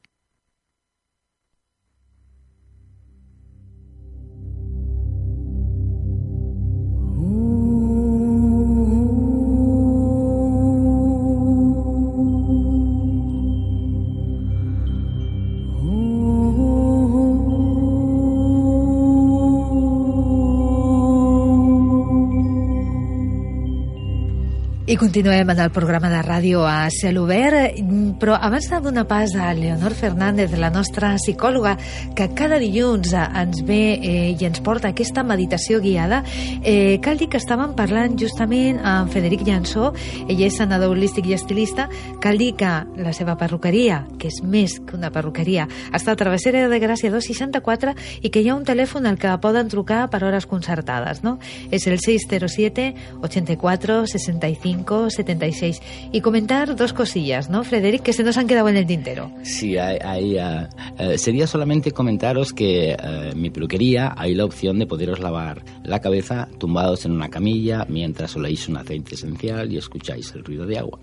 I 24.95 24.97
continuem 24.97 25.49
en 25.51 25.59
el 25.59 25.73
programa 25.75 26.07
de 26.07 26.21
ràdio 26.23 26.61
a 26.71 26.87
cel 26.95 27.17
obert, 27.19 27.75
mm, 27.83 28.13
però 28.23 28.37
abans 28.39 28.69
de 28.71 28.79
donar 28.81 29.09
pas 29.09 29.35
a 29.35 29.53
Leonor 29.53 29.91
Fernández, 29.93 30.53
la 30.57 30.71
nostra 30.71 31.17
psicòloga, 31.17 31.77
que 32.15 32.29
cada 32.33 32.61
dilluns 32.61 33.13
eh, 33.13 33.25
ens 33.35 33.65
ve 33.67 33.99
eh, 33.99 34.37
i 34.39 34.45
ens 34.47 34.61
porta 34.61 34.93
aquesta 34.93 35.25
meditació 35.25 35.81
guiada, 35.81 36.23
eh, 36.63 37.01
cal 37.03 37.19
dir 37.19 37.29
que 37.29 37.41
estàvem 37.43 37.75
parlant 37.75 38.15
justament 38.17 38.79
amb 38.85 39.11
Federic 39.11 39.43
Llansó, 39.43 39.93
ell 40.29 40.45
és 40.47 40.55
senador 40.55 40.95
holístic 40.95 41.27
i 41.27 41.35
estilista, 41.35 41.89
cal 42.21 42.39
dir 42.39 42.55
que 42.55 42.71
la 42.95 43.13
seva 43.13 43.35
perruqueria, 43.35 44.07
que 44.17 44.29
és 44.29 44.45
més 44.45 44.79
que 44.79 44.95
una 44.95 45.11
perruqueria, 45.11 45.67
està 45.93 46.13
a 46.13 46.21
Travessera 46.23 46.69
de 46.69 46.79
Gràcia 46.79 47.11
264 47.11 47.97
i 48.23 48.31
que 48.31 48.45
hi 48.45 48.49
ha 48.49 48.55
un 48.55 48.63
telèfon 48.63 49.11
al 49.11 49.19
que 49.19 49.35
poden 49.43 49.67
trucar 49.67 50.09
per 50.09 50.23
hores 50.23 50.47
concertades, 50.47 51.25
no? 51.25 51.41
És 51.73 51.89
el 51.89 51.99
607 51.99 52.95
84 53.27 54.07
65 54.07 54.84
76. 54.85 55.81
Y 56.13 56.21
comentar 56.21 56.77
dos 56.77 56.93
cosillas, 56.93 57.51
¿no, 57.51 57.65
Frederic, 57.65 58.03
que 58.03 58.13
se 58.13 58.23
nos 58.23 58.37
han 58.37 58.47
quedado 58.47 58.69
en 58.69 58.77
el 58.77 58.87
tintero? 58.87 59.31
Sí, 59.43 59.77
hay, 59.77 59.99
hay, 60.03 60.39
ah, 60.39 60.69
eh, 60.99 61.19
sería 61.19 61.47
solamente 61.47 61.93
comentaros 61.93 62.53
que 62.53 62.93
eh, 62.93 63.33
mi 63.35 63.51
peluquería 63.51 64.15
hay 64.17 64.35
la 64.35 64.45
opción 64.45 64.79
de 64.79 64.87
poderos 64.87 65.21
lavar 65.21 65.63
la 65.85 66.01
cabeza 66.01 66.49
tumbados 66.59 67.05
en 67.05 67.13
una 67.13 67.29
camilla 67.29 67.87
mientras 67.89 68.37
oléis 68.37 68.69
un 68.69 68.77
aceite 68.77 69.15
esencial 69.15 69.73
y 69.73 69.79
escucháis 69.79 70.33
el 70.35 70.45
ruido 70.45 70.67
de 70.67 70.79
agua. 70.79 70.99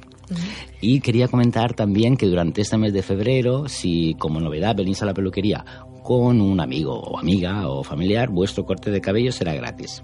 Y 0.79 1.01
quería 1.01 1.27
comentar 1.27 1.73
también 1.73 2.17
que 2.17 2.25
durante 2.25 2.61
este 2.61 2.77
mes 2.77 2.93
de 2.93 3.03
febrero, 3.03 3.67
si 3.67 4.15
como 4.15 4.39
novedad 4.39 4.75
venís 4.75 5.01
a 5.01 5.05
la 5.05 5.13
peluquería 5.13 5.65
con 6.03 6.41
un 6.41 6.59
amigo 6.59 6.99
o 6.99 7.19
amiga 7.19 7.67
o 7.69 7.83
familiar, 7.83 8.29
vuestro 8.29 8.65
corte 8.65 8.89
de 8.91 9.01
cabello 9.01 9.31
será 9.31 9.53
gratis. 9.53 10.03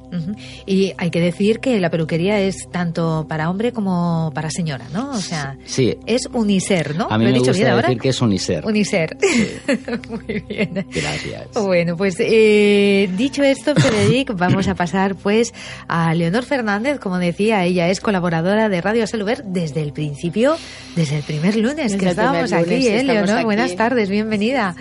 Y 0.66 0.94
hay 0.98 1.10
que 1.10 1.20
decir 1.20 1.60
que 1.60 1.80
la 1.80 1.90
peluquería 1.90 2.40
es 2.40 2.70
tanto 2.72 3.26
para 3.28 3.50
hombre 3.50 3.72
como 3.72 4.32
para 4.34 4.50
señora, 4.52 4.86
¿no? 4.94 5.12
O 5.12 5.18
sea, 5.22 5.58
Sí. 5.66 5.98
es 6.06 6.28
uniser, 6.32 6.96
¿no? 6.96 7.08
A 7.10 7.18
mí 7.18 7.24
¿Lo 7.26 7.30
he 7.30 7.34
me 7.34 7.40
dicho 7.40 7.52
gusta 7.52 7.64
bien 7.64 7.68
ahora? 7.74 7.88
decir 7.88 8.02
que 8.02 8.10
es 8.10 8.22
uniser. 8.22 8.66
Uniser. 8.66 9.18
Muy 10.10 10.44
bien. 10.48 10.86
Gracias. 10.94 11.48
Bueno, 11.56 11.98
pues 11.98 12.16
eh, 12.20 13.10
dicho 13.18 13.44
esto, 13.44 13.74
Frederic, 13.76 14.34
vamos 14.38 14.68
a 14.68 14.76
pasar 14.76 15.16
pues 15.16 15.54
a 15.88 16.14
Leonor 16.14 16.44
Fernández, 16.44 17.00
como 17.00 17.18
decía, 17.18 17.66
ella 17.66 17.90
es 17.90 18.00
colaboradora 18.02 18.70
de 18.70 18.82
Radio 18.82 19.08
Saluber 19.08 19.44
desde 19.46 19.82
el 19.82 19.94
principio, 19.94 20.56
desde 20.96 21.18
el 21.18 21.24
primer 21.24 21.56
lunes 21.56 21.92
Desde 21.92 21.98
que 21.98 22.10
estábamos 22.10 22.54
aquí, 22.54 22.74
¿eh, 22.88 22.98
estamos 22.98 23.06
Leonor? 23.14 23.36
aquí. 23.38 23.44
Buenas 23.46 23.76
tardes, 23.76 24.10
bienvenida. 24.10 24.76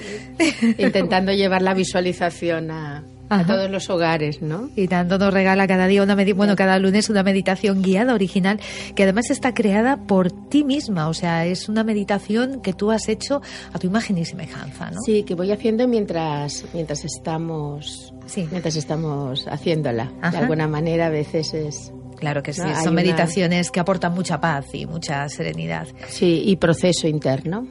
Intentando 1.06 1.32
llevar 1.32 1.62
la 1.62 1.74
visualización 1.74 2.70
a, 2.70 3.04
a 3.28 3.44
todos 3.44 3.70
los 3.70 3.88
hogares, 3.90 4.42
¿no? 4.42 4.70
Y 4.76 4.86
tanto 4.88 5.18
nos 5.18 5.32
regala 5.32 5.66
cada 5.66 5.86
día 5.86 6.02
una 6.02 6.14
medi 6.14 6.32
bueno, 6.32 6.54
cada 6.56 6.78
lunes 6.78 7.08
una 7.10 7.22
meditación 7.22 7.82
guiada 7.82 8.14
original 8.14 8.60
que 8.94 9.02
además 9.02 9.30
está 9.30 9.52
creada 9.54 9.96
por 9.96 10.30
ti 10.48 10.62
misma, 10.64 11.08
o 11.08 11.14
sea, 11.14 11.44
es 11.46 11.68
una 11.68 11.82
meditación 11.84 12.60
que 12.60 12.72
tú 12.72 12.90
has 12.90 13.08
hecho 13.08 13.42
a 13.72 13.78
tu 13.78 13.86
imagen 13.88 14.18
y 14.18 14.24
semejanza, 14.24 14.90
¿no? 14.90 15.00
Sí, 15.04 15.22
que 15.24 15.34
voy 15.34 15.50
haciendo 15.52 15.88
mientras 15.88 16.64
mientras 16.72 17.04
estamos 17.04 18.12
Sí. 18.26 18.48
mientras 18.50 18.74
estamos 18.76 19.46
haciéndola. 19.48 20.12
Ajá. 20.20 20.30
De 20.32 20.38
alguna 20.38 20.66
manera 20.68 21.06
a 21.06 21.10
veces 21.10 21.54
es 21.54 21.92
Claro 22.18 22.42
que 22.42 22.52
sí, 22.52 22.62
No, 22.62 22.74
son 22.76 22.88
una- 22.94 23.02
meditaciones 23.02 23.70
que 23.70 23.80
aportan 23.80 24.12
mucha 24.14 24.40
paz 24.40 24.66
y 24.72 24.86
mucha 24.86 25.28
serenidad. 25.28 25.86
sí 26.08 26.42
y 26.46 26.56
proceso 26.56 27.06
interno. 27.08 27.66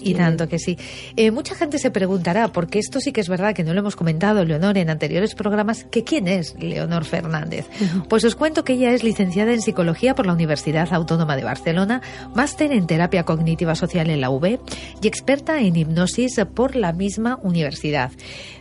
Y 0.00 0.14
tanto 0.14 0.48
que 0.48 0.58
sí. 0.58 0.76
Eh, 1.16 1.30
mucha 1.30 1.54
gente 1.54 1.78
se 1.78 1.90
preguntará, 1.90 2.48
porque 2.48 2.78
esto 2.78 3.00
sí 3.00 3.12
que 3.12 3.20
es 3.20 3.28
verdad 3.28 3.54
que 3.54 3.64
no 3.64 3.74
lo 3.74 3.80
hemos 3.80 3.96
comentado, 3.96 4.44
Leonor, 4.44 4.78
en 4.78 4.90
anteriores 4.90 5.34
programas, 5.34 5.84
que 5.84 6.04
quién 6.04 6.28
es 6.28 6.54
Leonor 6.58 7.04
Fernández. 7.04 7.66
Pues 8.08 8.24
os 8.24 8.34
cuento 8.34 8.64
que 8.64 8.74
ella 8.74 8.90
es 8.92 9.02
licenciada 9.04 9.52
en 9.52 9.60
Psicología 9.62 10.14
por 10.14 10.26
la 10.26 10.32
Universidad 10.32 10.88
Autónoma 10.92 11.36
de 11.36 11.44
Barcelona, 11.44 12.02
máster 12.34 12.72
en 12.72 12.86
Terapia 12.86 13.24
Cognitiva 13.24 13.74
Social 13.74 14.10
en 14.10 14.20
la 14.20 14.30
UB 14.30 14.58
y 15.02 15.06
experta 15.08 15.60
en 15.60 15.76
hipnosis 15.76 16.40
por 16.54 16.76
la 16.76 16.92
misma 16.92 17.38
universidad. 17.42 18.10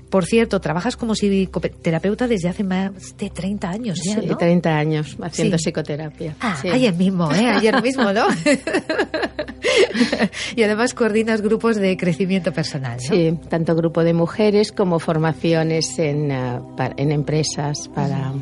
Por 0.10 0.26
cierto, 0.26 0.62
trabajas 0.62 0.96
como 0.96 1.16
psicoterapeuta 1.16 2.28
desde 2.28 2.48
hace 2.50 2.64
más 2.64 3.18
de 3.18 3.30
30 3.30 3.70
años 3.70 4.00
ya, 4.04 4.22
Sí, 4.22 4.28
¿no? 4.28 4.38
30 4.38 4.78
años 4.78 5.18
haciendo 5.22 5.58
Sí. 5.58 5.66
psicoterapia. 5.66 6.36
Ah, 6.40 6.58
Sí. 6.62 6.70
ayer 6.70 6.94
mismo, 6.94 7.32
¿eh? 7.34 7.50
Ayer 7.50 7.82
mismo, 7.84 8.12
¿no? 8.14 8.26
y 10.56 10.64
además 10.64 10.94
coordinas 10.94 11.42
grupos 11.42 11.76
de 11.76 11.98
crecimiento 11.98 12.54
personal, 12.54 12.98
¿no? 12.98 13.16
Sí, 13.16 13.38
tanto 13.50 13.76
grupo 13.76 14.04
de 14.04 14.14
mujeres 14.14 14.72
como 14.72 15.00
formaciones 15.00 15.98
en, 16.00 16.30
pa- 16.78 16.94
en 16.98 17.12
empresas 17.12 17.90
para 17.94 18.34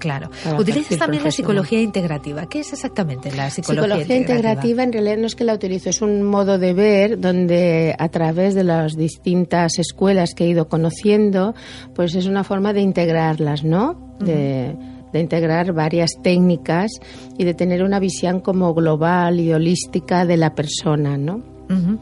Claro. 0.00 0.30
Utilizas 0.58 0.98
también 0.98 1.22
la 1.22 1.30
psicología 1.30 1.80
integrativa. 1.80 2.48
¿Qué 2.48 2.60
es 2.60 2.72
exactamente 2.72 3.30
la 3.30 3.50
psicología, 3.50 3.84
Psicología 3.84 4.16
integrativa 4.16 4.82
en 4.82 4.92
realidad 4.92 5.18
no 5.18 5.26
es 5.26 5.36
que 5.36 5.44
la 5.44 5.54
utilizo, 5.54 5.90
es 5.90 6.02
un 6.02 6.22
modo 6.22 6.58
de 6.58 6.72
ver 6.72 7.20
donde 7.20 7.94
a 7.98 8.08
través 8.08 8.54
de 8.54 8.64
las 8.64 8.96
distintas 8.96 9.78
escuelas 9.78 10.34
que 10.34 10.44
he 10.44 10.48
ido 10.48 10.68
conociendo, 10.68 11.54
pues 11.94 12.14
es 12.14 12.26
una 12.26 12.42
forma 12.42 12.72
de 12.72 12.80
integrarlas, 12.80 13.62
¿no? 13.62 14.16
De, 14.18 14.74
de 15.12 15.20
integrar 15.20 15.72
varias 15.72 16.10
técnicas 16.22 16.90
y 17.38 17.44
de 17.44 17.54
tener 17.54 17.82
una 17.82 17.98
visión 18.00 18.40
como 18.40 18.74
global 18.74 19.38
y 19.38 19.52
holística 19.52 20.24
de 20.24 20.36
la 20.36 20.54
persona, 20.54 21.16
¿no? 21.16 21.42
Ujú. 21.70 21.98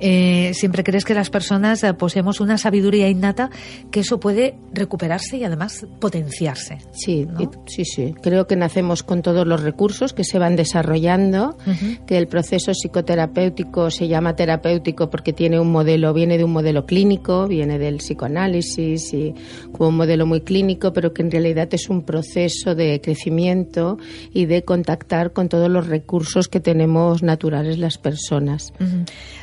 Eh, 0.00 0.52
siempre 0.54 0.84
crees 0.84 1.04
que 1.04 1.14
las 1.14 1.30
personas 1.30 1.82
eh, 1.84 1.92
poseemos 1.94 2.40
una 2.40 2.56
sabiduría 2.58 3.08
innata 3.08 3.50
que 3.90 4.00
eso 4.00 4.20
puede 4.20 4.54
recuperarse 4.72 5.36
y 5.38 5.44
además 5.44 5.86
potenciarse. 6.00 6.78
Sí, 6.92 7.26
¿no? 7.26 7.40
y- 7.42 7.48
sí, 7.66 7.84
sí. 7.84 8.14
Creo 8.22 8.46
que 8.46 8.56
nacemos 8.56 9.02
con 9.02 9.22
todos 9.22 9.46
los 9.46 9.62
recursos 9.62 10.12
que 10.12 10.24
se 10.24 10.38
van 10.38 10.56
desarrollando, 10.56 11.56
que 12.06 12.16
el 12.18 12.28
proceso 12.28 12.72
psicoterapéutico 12.74 13.90
se 13.90 14.08
llama 14.08 14.36
terapéutico 14.36 15.10
porque 15.10 15.32
tiene 15.32 15.58
un 15.60 15.70
modelo, 15.72 16.12
viene 16.14 16.38
de 16.38 16.44
un 16.44 16.52
modelo 16.52 16.86
clínico, 16.86 17.46
viene 17.48 17.78
del 17.78 17.96
psicoanálisis 17.98 19.12
y 19.14 19.34
como 19.72 19.88
un 19.88 19.96
modelo 19.96 20.26
muy 20.26 20.42
clínico, 20.42 20.92
pero 20.92 21.12
que 21.12 21.22
en 21.22 21.30
realidad 21.30 21.68
es 21.72 21.88
un 21.88 22.02
proceso 22.02 22.74
de 22.74 23.00
crecimiento 23.00 23.98
y 24.32 24.46
de 24.46 24.62
contactar 24.62 25.32
con 25.32 25.48
todos 25.48 25.68
los 25.68 25.86
recursos 25.86 26.48
que 26.48 26.60
tenemos 26.60 27.22
naturales 27.22 27.78
las 27.78 27.98
personas. 27.98 28.72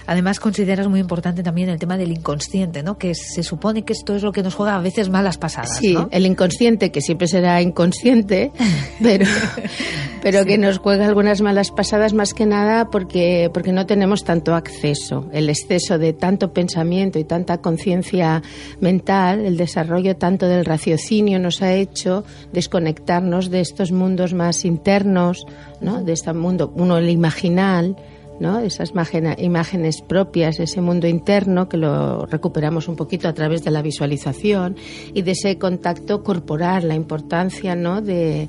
Además, 0.07 0.39
consideras 0.39 0.87
muy 0.87 0.99
importante 0.99 1.43
también 1.43 1.69
el 1.69 1.79
tema 1.79 1.97
del 1.97 2.11
inconsciente, 2.11 2.83
¿no? 2.83 2.97
Que 2.97 3.15
se 3.15 3.43
supone 3.43 3.83
que 3.83 3.93
esto 3.93 4.15
es 4.15 4.23
lo 4.23 4.31
que 4.31 4.43
nos 4.43 4.53
juega 4.55 4.75
a 4.75 4.79
veces 4.81 5.09
malas 5.09 5.37
pasadas, 5.37 5.77
Sí, 5.79 5.93
¿no? 5.93 6.09
el 6.11 6.25
inconsciente, 6.25 6.91
que 6.91 7.01
siempre 7.01 7.27
será 7.27 7.61
inconsciente, 7.61 8.51
pero, 9.01 9.25
pero 10.21 10.45
que 10.45 10.57
nos 10.57 10.77
juega 10.77 11.05
algunas 11.05 11.41
malas 11.41 11.71
pasadas 11.71 12.13
más 12.13 12.33
que 12.33 12.45
nada 12.45 12.89
porque, 12.89 13.49
porque 13.53 13.71
no 13.71 13.85
tenemos 13.85 14.23
tanto 14.23 14.55
acceso. 14.55 15.29
El 15.33 15.49
exceso 15.49 15.97
de 15.97 16.13
tanto 16.13 16.53
pensamiento 16.53 17.19
y 17.19 17.23
tanta 17.23 17.57
conciencia 17.59 18.41
mental, 18.79 19.45
el 19.45 19.57
desarrollo 19.57 20.15
tanto 20.15 20.47
del 20.47 20.65
raciocinio 20.65 21.39
nos 21.39 21.61
ha 21.61 21.73
hecho 21.73 22.23
desconectarnos 22.53 23.49
de 23.49 23.61
estos 23.61 23.91
mundos 23.91 24.33
más 24.33 24.65
internos, 24.65 25.45
¿no? 25.81 26.03
de 26.03 26.13
este 26.13 26.33
mundo, 26.33 26.71
uno 26.75 26.97
el 26.97 27.09
imaginal, 27.09 27.95
¿no? 28.39 28.59
Esas 28.59 28.93
imágenes 29.37 30.01
propias, 30.01 30.59
ese 30.59 30.81
mundo 30.81 31.07
interno 31.07 31.69
que 31.69 31.77
lo 31.77 32.25
recuperamos 32.25 32.87
un 32.87 32.95
poquito 32.95 33.27
a 33.27 33.33
través 33.33 33.63
de 33.63 33.71
la 33.71 33.81
visualización 33.81 34.75
y 35.13 35.21
de 35.21 35.31
ese 35.31 35.57
contacto 35.57 36.23
corporal, 36.23 36.87
la 36.87 36.95
importancia, 36.95 37.75
¿no? 37.75 38.01
De, 38.01 38.47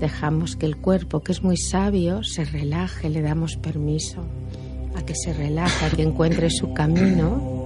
dejamos 0.00 0.56
que 0.56 0.66
el 0.66 0.76
cuerpo, 0.76 1.20
que 1.20 1.32
es 1.32 1.42
muy 1.42 1.56
sabio, 1.58 2.24
se 2.24 2.44
relaje, 2.44 3.10
le 3.10 3.20
damos 3.20 3.56
permiso 3.56 4.24
a 4.96 5.02
que 5.02 5.14
se 5.14 5.32
relaje, 5.32 5.86
a 5.86 5.90
que 5.90 6.02
encuentre 6.02 6.50
su 6.50 6.72
camino 6.72 7.60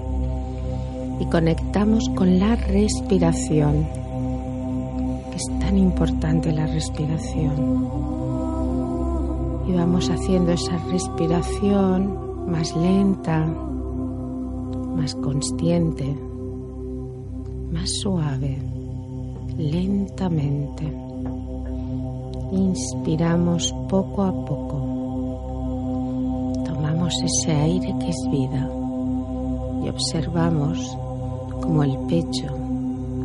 y 1.20 1.26
conectamos 1.26 2.11
con 2.16 2.39
la 2.41 2.57
respiración, 2.57 3.87
que 5.30 5.37
es 5.37 5.59
tan 5.61 5.78
importante 5.78 6.53
la 6.53 6.66
respiración. 6.66 7.89
Y 9.68 9.72
vamos 9.72 10.11
haciendo 10.11 10.53
esa 10.53 10.76
respiración 10.91 12.51
más 12.51 12.76
lenta, 12.76 13.47
más 14.97 15.14
consciente, 15.14 16.14
más 17.72 17.91
suave, 18.03 18.59
lentamente. 19.57 21.03
Inspiramos 22.55 23.74
poco 23.88 24.22
a 24.22 24.32
poco. 24.44 24.76
Tomamos 26.64 27.12
ese 27.20 27.50
aire 27.50 27.92
que 27.98 28.11
es 28.11 28.28
vida 28.30 28.70
y 29.84 29.88
observamos 29.88 30.96
como 31.61 31.82
el 31.82 31.98
pecho, 32.07 32.46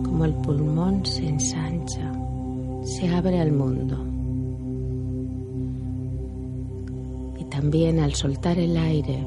como 0.04 0.26
el 0.26 0.34
pulmón 0.34 1.06
se 1.06 1.30
ensancha, 1.30 2.12
se 2.82 3.08
abre 3.08 3.40
al 3.40 3.52
mundo. 3.52 3.98
Y 7.38 7.44
también 7.46 8.00
al 8.00 8.16
soltar 8.16 8.58
el 8.58 8.76
aire, 8.78 9.24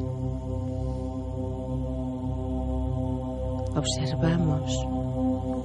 observamos 3.77 4.85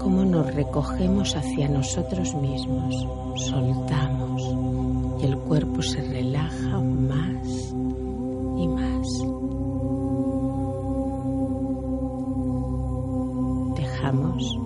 cómo 0.07 0.23
nos 0.23 0.55
recogemos 0.55 1.35
hacia 1.35 1.67
nosotros 1.67 2.33
mismos, 2.35 3.05
soltamos 3.35 4.41
y 5.21 5.25
el 5.25 5.37
cuerpo 5.37 5.81
se 5.81 6.01
relaja 6.01 6.79
más 6.79 7.73
y 8.55 8.67
más. 8.69 9.05
Dejamos 13.75 14.57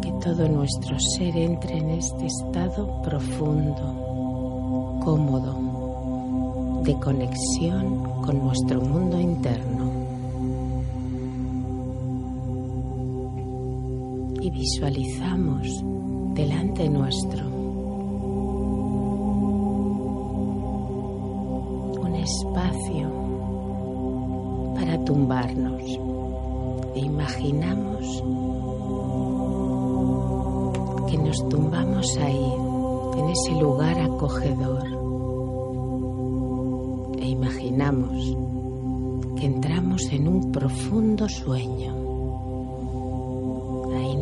que 0.00 0.12
todo 0.24 0.48
nuestro 0.48 1.00
ser 1.00 1.36
entre 1.36 1.78
en 1.78 1.90
este 1.90 2.26
estado 2.26 3.02
profundo, 3.02 5.00
cómodo, 5.04 6.80
de 6.84 6.94
conexión 6.94 8.22
con 8.22 8.44
nuestro 8.44 8.80
mundo 8.80 9.18
interno. 9.18 9.89
Visualizamos 14.60 15.82
delante 16.34 16.86
nuestro 16.90 17.46
un 22.02 22.14
espacio 22.14 23.08
para 24.74 25.02
tumbarnos 25.06 25.82
e 26.94 27.00
imaginamos 27.00 28.04
que 31.08 31.16
nos 31.16 31.48
tumbamos 31.48 32.18
ahí, 32.18 32.52
en 33.16 33.30
ese 33.30 33.52
lugar 33.58 33.98
acogedor. 33.98 34.84
E 37.18 37.26
imaginamos 37.28 38.36
que 39.36 39.46
entramos 39.46 40.02
en 40.12 40.28
un 40.28 40.52
profundo 40.52 41.26
sueño. 41.30 42.10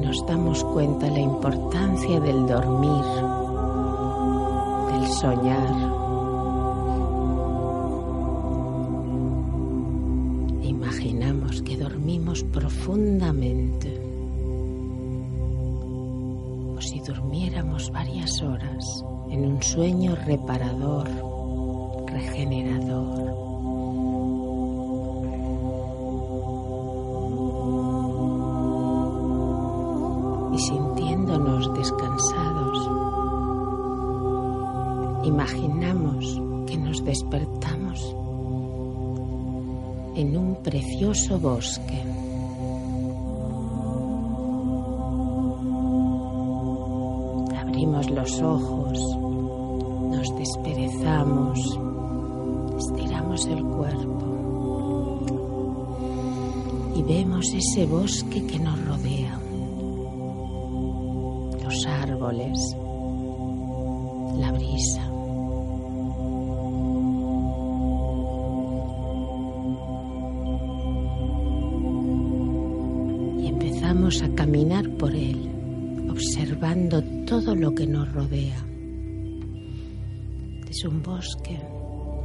Nos 0.08 0.24
damos 0.24 0.64
cuenta 0.64 1.06
la 1.10 1.20
importancia 1.20 2.18
del 2.18 2.46
dormir, 2.46 3.04
del 4.90 5.06
soñar. 5.12 5.68
Imaginamos 10.62 11.60
que 11.60 11.76
dormimos 11.76 12.42
profundamente, 12.44 14.00
o 16.74 16.80
si 16.80 17.00
durmiéramos 17.00 17.90
varias 17.90 18.40
horas 18.40 19.04
en 19.28 19.44
un 19.44 19.62
sueño 19.62 20.16
reparador, 20.24 21.06
imaginamos 35.28 36.40
que 36.66 36.76
nos 36.78 37.04
despertamos 37.04 38.00
en 40.16 40.36
un 40.36 40.56
precioso 40.62 41.38
bosque. 41.38 42.02
Abrimos 47.60 48.10
los 48.10 48.40
ojos, 48.40 48.98
nos 50.10 50.36
desperezamos, 50.36 51.58
estiramos 52.78 53.46
el 53.46 53.62
cuerpo 53.64 54.24
y 56.96 57.02
vemos 57.02 57.52
ese 57.52 57.86
bosque 57.86 58.46
que 58.46 58.58
nos 58.58 58.82
rodea 58.86 59.38
lo 77.58 77.74
que 77.74 77.86
nos 77.86 78.12
rodea. 78.12 78.64
Es 80.68 80.84
un 80.84 81.02
bosque 81.02 81.58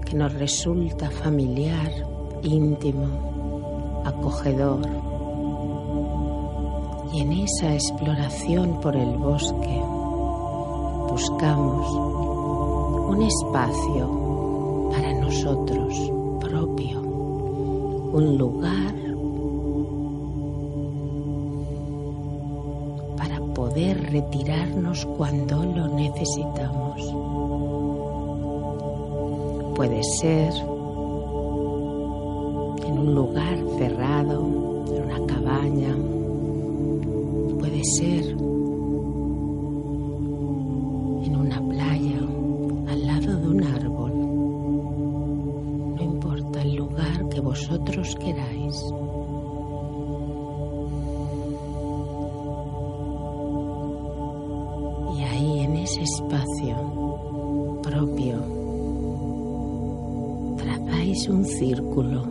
que 0.06 0.16
nos 0.16 0.34
resulta 0.34 1.10
familiar, 1.10 1.92
íntimo, 2.44 4.04
acogedor 4.06 4.82
y 7.14 7.22
en 7.22 7.32
esa 7.32 7.74
exploración 7.74 8.80
por 8.82 8.96
el 8.96 9.18
bosque 9.18 9.82
buscamos 11.10 11.88
un 13.10 13.22
espacio 13.22 14.90
para 14.92 15.14
nosotros 15.14 15.94
propio, 16.40 17.02
un 17.02 18.38
lugar 18.38 18.83
retirarnos 24.14 25.07
cuando 25.18 25.64
lo 25.64 25.88
necesitamos. 25.88 27.01
Puede 29.76 30.03
ser 30.03 30.53
en 32.86 32.99
un 32.99 33.16
lugar 33.16 33.62
ese 55.94 56.02
espacio 56.02 56.76
propio. 57.84 58.38
Trazáis 60.58 61.30
un 61.30 61.46
círculo. 61.46 62.24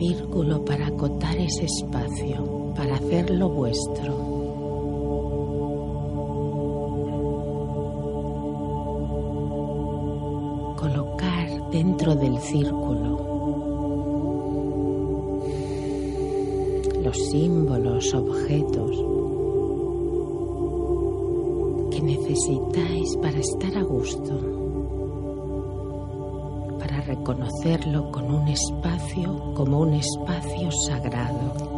Círculo 0.00 0.64
para 0.64 0.88
acotar 0.88 1.36
ese 1.36 1.66
espacio, 1.66 2.72
para 2.74 2.96
hacerlo 2.96 3.50
vuestro. 3.50 4.12
Colocar 10.76 11.70
dentro 11.70 12.16
del 12.16 12.36
círculo 12.38 13.30
los 17.04 17.16
símbolos, 17.30 18.14
objetos 18.14 19.21
necesitáis 22.02 23.16
para 23.16 23.38
estar 23.38 23.76
a 23.78 23.82
gusto 23.82 24.62
para 26.78 27.00
reconocerlo 27.02 28.10
con 28.10 28.24
un 28.24 28.48
espacio 28.48 29.54
como 29.54 29.80
un 29.80 29.94
espacio 29.94 30.70
sagrado. 30.88 31.71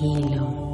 cielo. 0.00 0.69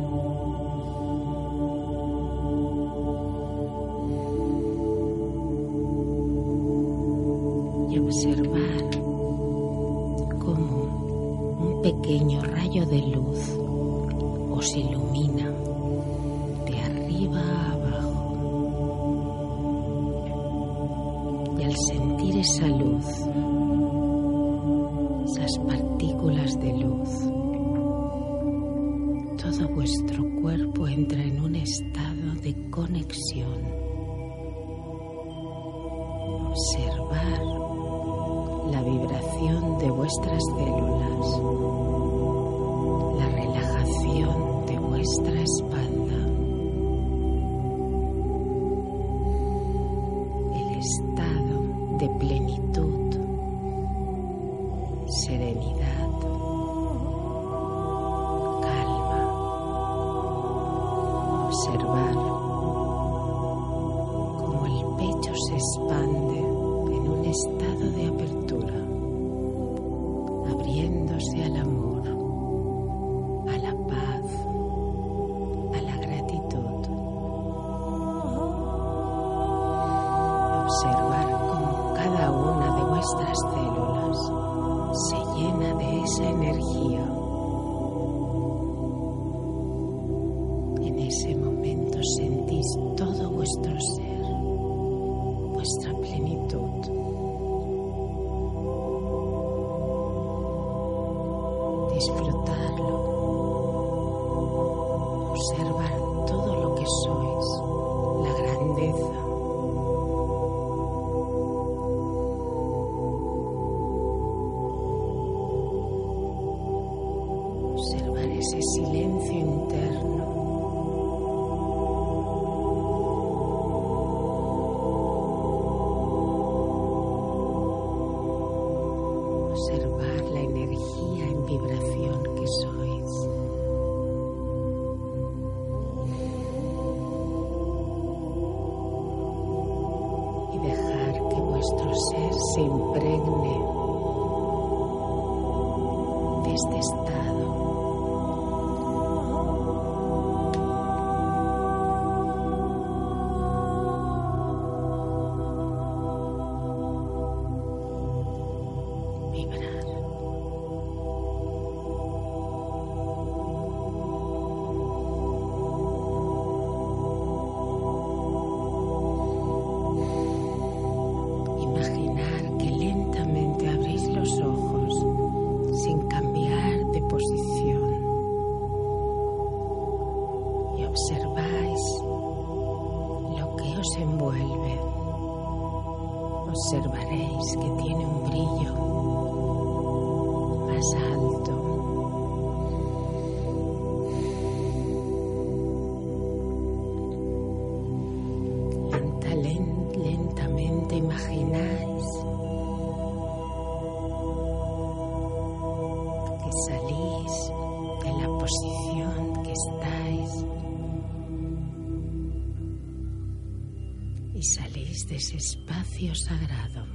salís 214.87 215.07
de 215.09 215.17
ese 215.17 215.37
espacio 215.37 216.15
sagrado 216.15 216.87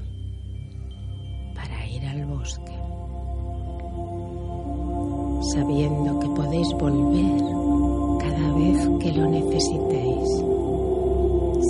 para 1.56 1.88
ir 1.88 2.06
al 2.06 2.26
bosque, 2.26 2.72
sabiendo 5.54 6.20
que 6.20 6.28
podéis 6.30 6.68
volver 6.74 7.42
cada 8.20 8.54
vez 8.54 8.89
que 9.00 9.12
lo 9.12 9.30
necesitéis. 9.30 10.30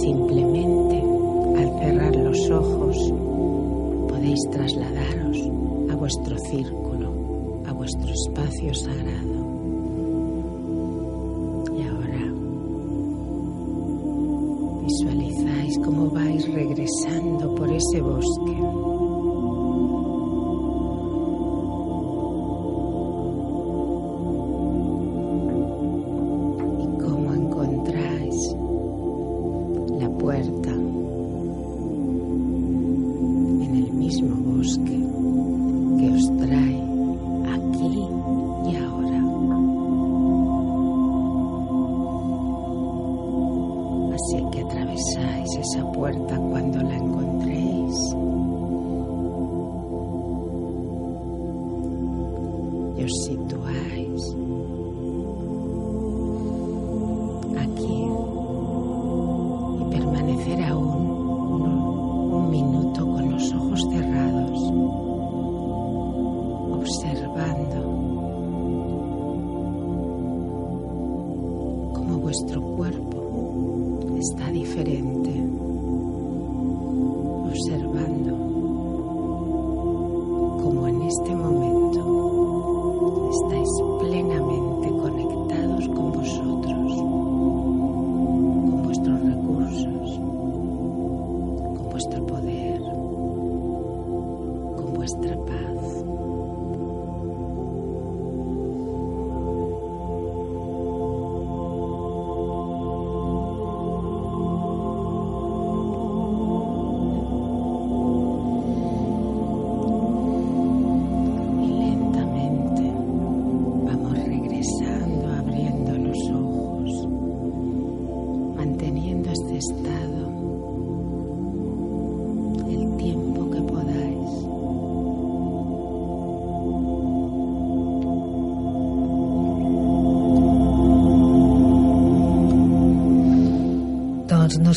Simplemente 0.01 1.03
al 1.57 1.79
cerrar 1.79 2.15
los 2.15 2.49
ojos 2.49 2.97
podéis 4.07 4.39
trasladaros 4.51 5.37
a 5.91 5.95
vuestro 5.95 6.37
círculo, 6.37 7.63
a 7.67 7.73
vuestro 7.73 8.09
espacio 8.09 8.73
sagrado. 8.73 9.50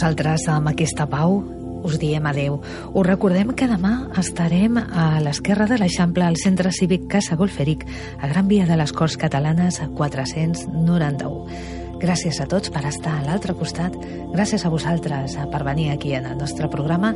Nosaltres, 0.05 0.43
amb 0.53 0.69
aquesta 0.69 1.07
pau, 1.09 1.39
us 1.89 1.95
diem 1.97 2.27
adeu. 2.29 2.59
Us 2.93 3.07
recordem 3.07 3.55
que 3.57 3.65
demà 3.65 4.11
estarem 4.21 4.77
a 4.77 5.07
l'esquerra 5.25 5.65
de 5.65 5.79
l'Eixample 5.81 6.27
al 6.27 6.37
Centre 6.37 6.69
Cívic 6.77 7.07
Casa 7.09 7.39
Golferic, 7.41 7.87
a 8.21 8.29
Gran 8.29 8.45
Via 8.45 8.67
de 8.69 8.77
les 8.77 8.93
Corts 8.93 9.17
Catalanes 9.17 9.81
491. 9.97 11.49
Gràcies 12.05 12.37
a 12.37 12.45
tots 12.45 12.69
per 12.69 12.85
estar 12.85 13.15
a 13.17 13.25
l'altre 13.25 13.57
costat, 13.57 13.97
gràcies 14.35 14.69
a 14.69 14.73
vosaltres 14.75 15.39
per 15.49 15.65
venir 15.65 15.89
aquí 15.95 16.13
en 16.13 16.29
el 16.29 16.37
nostre 16.37 16.69
programa 16.69 17.15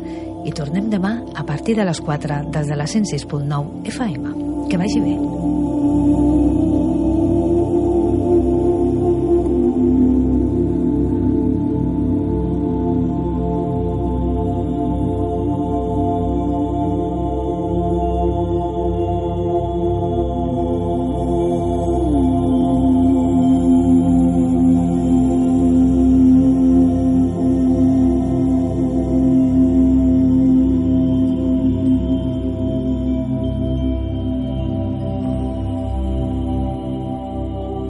i 0.48 0.56
tornem 0.56 0.88
demà 0.88 1.18
a 1.36 1.44
partir 1.44 1.76
de 1.76 1.84
les 1.84 2.00
4 2.00 2.46
des 2.56 2.72
de 2.72 2.80
la 2.80 2.88
106.9 2.88 3.84
FM. 3.92 4.32
Que 4.72 4.80
vagi 4.80 5.04
bé. 5.04 5.77